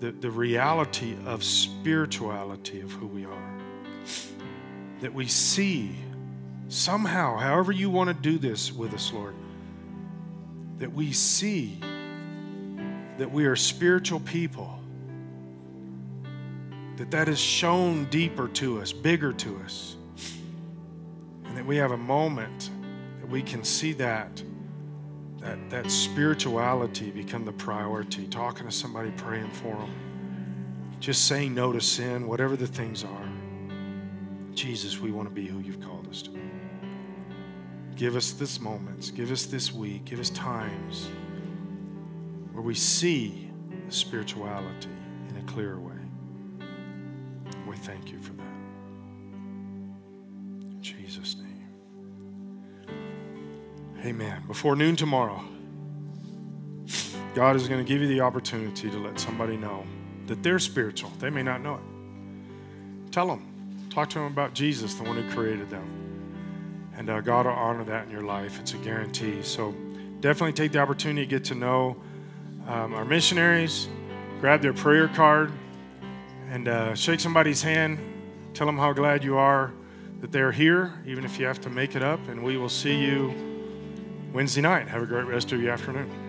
the, 0.01 0.11
the 0.11 0.29
reality 0.29 1.15
of 1.25 1.41
spirituality 1.41 2.81
of 2.81 2.91
who 2.91 3.07
we 3.07 3.23
are. 3.23 3.61
That 4.99 5.13
we 5.13 5.25
see 5.25 5.95
somehow, 6.67 7.37
however 7.37 7.71
you 7.71 7.89
want 7.89 8.09
to 8.09 8.13
do 8.13 8.37
this 8.37 8.73
with 8.73 8.93
us, 8.93 9.13
Lord, 9.13 9.35
that 10.79 10.91
we 10.91 11.13
see 11.13 11.79
that 13.17 13.31
we 13.31 13.45
are 13.45 13.55
spiritual 13.55 14.19
people 14.19 14.77
that 16.97 17.09
that 17.11 17.29
is 17.29 17.39
shown 17.39 18.03
deeper 18.09 18.49
to 18.49 18.81
us 18.81 18.91
bigger 18.91 19.31
to 19.31 19.57
us 19.63 19.95
we 21.65 21.77
have 21.77 21.91
a 21.91 21.97
moment 21.97 22.69
that 23.19 23.29
we 23.29 23.41
can 23.41 23.63
see 23.63 23.93
that 23.93 24.41
that 25.39 25.69
that 25.69 25.91
spirituality 25.91 27.11
become 27.11 27.45
the 27.45 27.51
priority 27.51 28.27
talking 28.27 28.65
to 28.65 28.71
somebody 28.71 29.11
praying 29.11 29.51
for 29.51 29.75
them 29.75 29.93
just 30.99 31.27
saying 31.27 31.53
no 31.53 31.71
to 31.71 31.81
sin 31.81 32.27
whatever 32.27 32.55
the 32.55 32.67
things 32.67 33.03
are 33.03 33.29
jesus 34.53 34.99
we 34.99 35.11
want 35.11 35.27
to 35.27 35.33
be 35.33 35.45
who 35.45 35.59
you've 35.59 35.81
called 35.81 36.07
us 36.09 36.21
to 36.21 36.29
be 36.29 36.41
give 37.95 38.15
us 38.15 38.31
this 38.31 38.59
moments 38.59 39.11
give 39.11 39.31
us 39.31 39.45
this 39.45 39.73
week 39.73 40.05
give 40.05 40.19
us 40.19 40.29
times 40.31 41.09
where 42.55 42.63
we 42.63 42.73
see 42.73 43.51
the 43.85 43.91
spirituality 43.91 44.87
in 45.29 45.35
a 45.35 45.41
clearer 45.41 45.77
way. 45.77 45.91
We 47.67 47.75
thank 47.75 48.13
you 48.13 48.19
for 48.19 48.31
that. 48.33 48.44
Amen. 54.05 54.43
Before 54.47 54.75
noon 54.75 54.95
tomorrow, 54.95 55.43
God 57.33 57.55
is 57.55 57.67
going 57.67 57.83
to 57.83 57.87
give 57.87 58.01
you 58.01 58.07
the 58.07 58.21
opportunity 58.21 58.87
to 58.91 58.99
let 58.99 59.19
somebody 59.19 59.57
know 59.57 59.83
that 60.27 60.43
they're 60.43 60.59
spiritual. 60.59 61.11
They 61.17 61.31
may 61.31 61.41
not 61.41 61.63
know 61.63 61.75
it. 61.75 63.11
Tell 63.11 63.25
them. 63.25 63.87
Talk 63.89 64.11
to 64.11 64.19
them 64.19 64.27
about 64.27 64.53
Jesus, 64.53 64.93
the 64.93 65.03
one 65.03 65.15
who 65.15 65.27
created 65.33 65.71
them. 65.71 66.91
And 66.95 67.09
uh, 67.09 67.21
God 67.21 67.47
will 67.47 67.53
honor 67.53 67.83
that 67.85 68.05
in 68.05 68.11
your 68.11 68.21
life. 68.21 68.59
It's 68.59 68.75
a 68.75 68.77
guarantee. 68.77 69.41
So 69.41 69.73
definitely 70.19 70.53
take 70.53 70.71
the 70.71 70.79
opportunity 70.79 71.25
to 71.25 71.29
get 71.29 71.43
to 71.45 71.55
know 71.55 71.97
um, 72.67 72.93
our 72.93 73.05
missionaries, 73.05 73.87
grab 74.39 74.61
their 74.61 74.73
prayer 74.73 75.07
card, 75.07 75.51
and 76.51 76.67
uh, 76.67 76.93
shake 76.93 77.19
somebody's 77.19 77.63
hand. 77.63 77.97
Tell 78.53 78.67
them 78.67 78.77
how 78.77 78.93
glad 78.93 79.23
you 79.23 79.35
are 79.35 79.73
that 80.21 80.31
they're 80.31 80.51
here, 80.51 80.93
even 81.07 81.25
if 81.25 81.39
you 81.39 81.47
have 81.47 81.59
to 81.61 81.71
make 81.71 81.95
it 81.95 82.03
up. 82.03 82.19
And 82.27 82.43
we 82.43 82.57
will 82.57 82.69
see 82.69 82.95
you 82.95 83.54
Wednesday 84.35 84.59
night. 84.59 84.89
Have 84.89 85.01
a 85.01 85.05
great 85.05 85.27
rest 85.27 85.53
of 85.53 85.61
your 85.61 85.71
afternoon. 85.71 86.24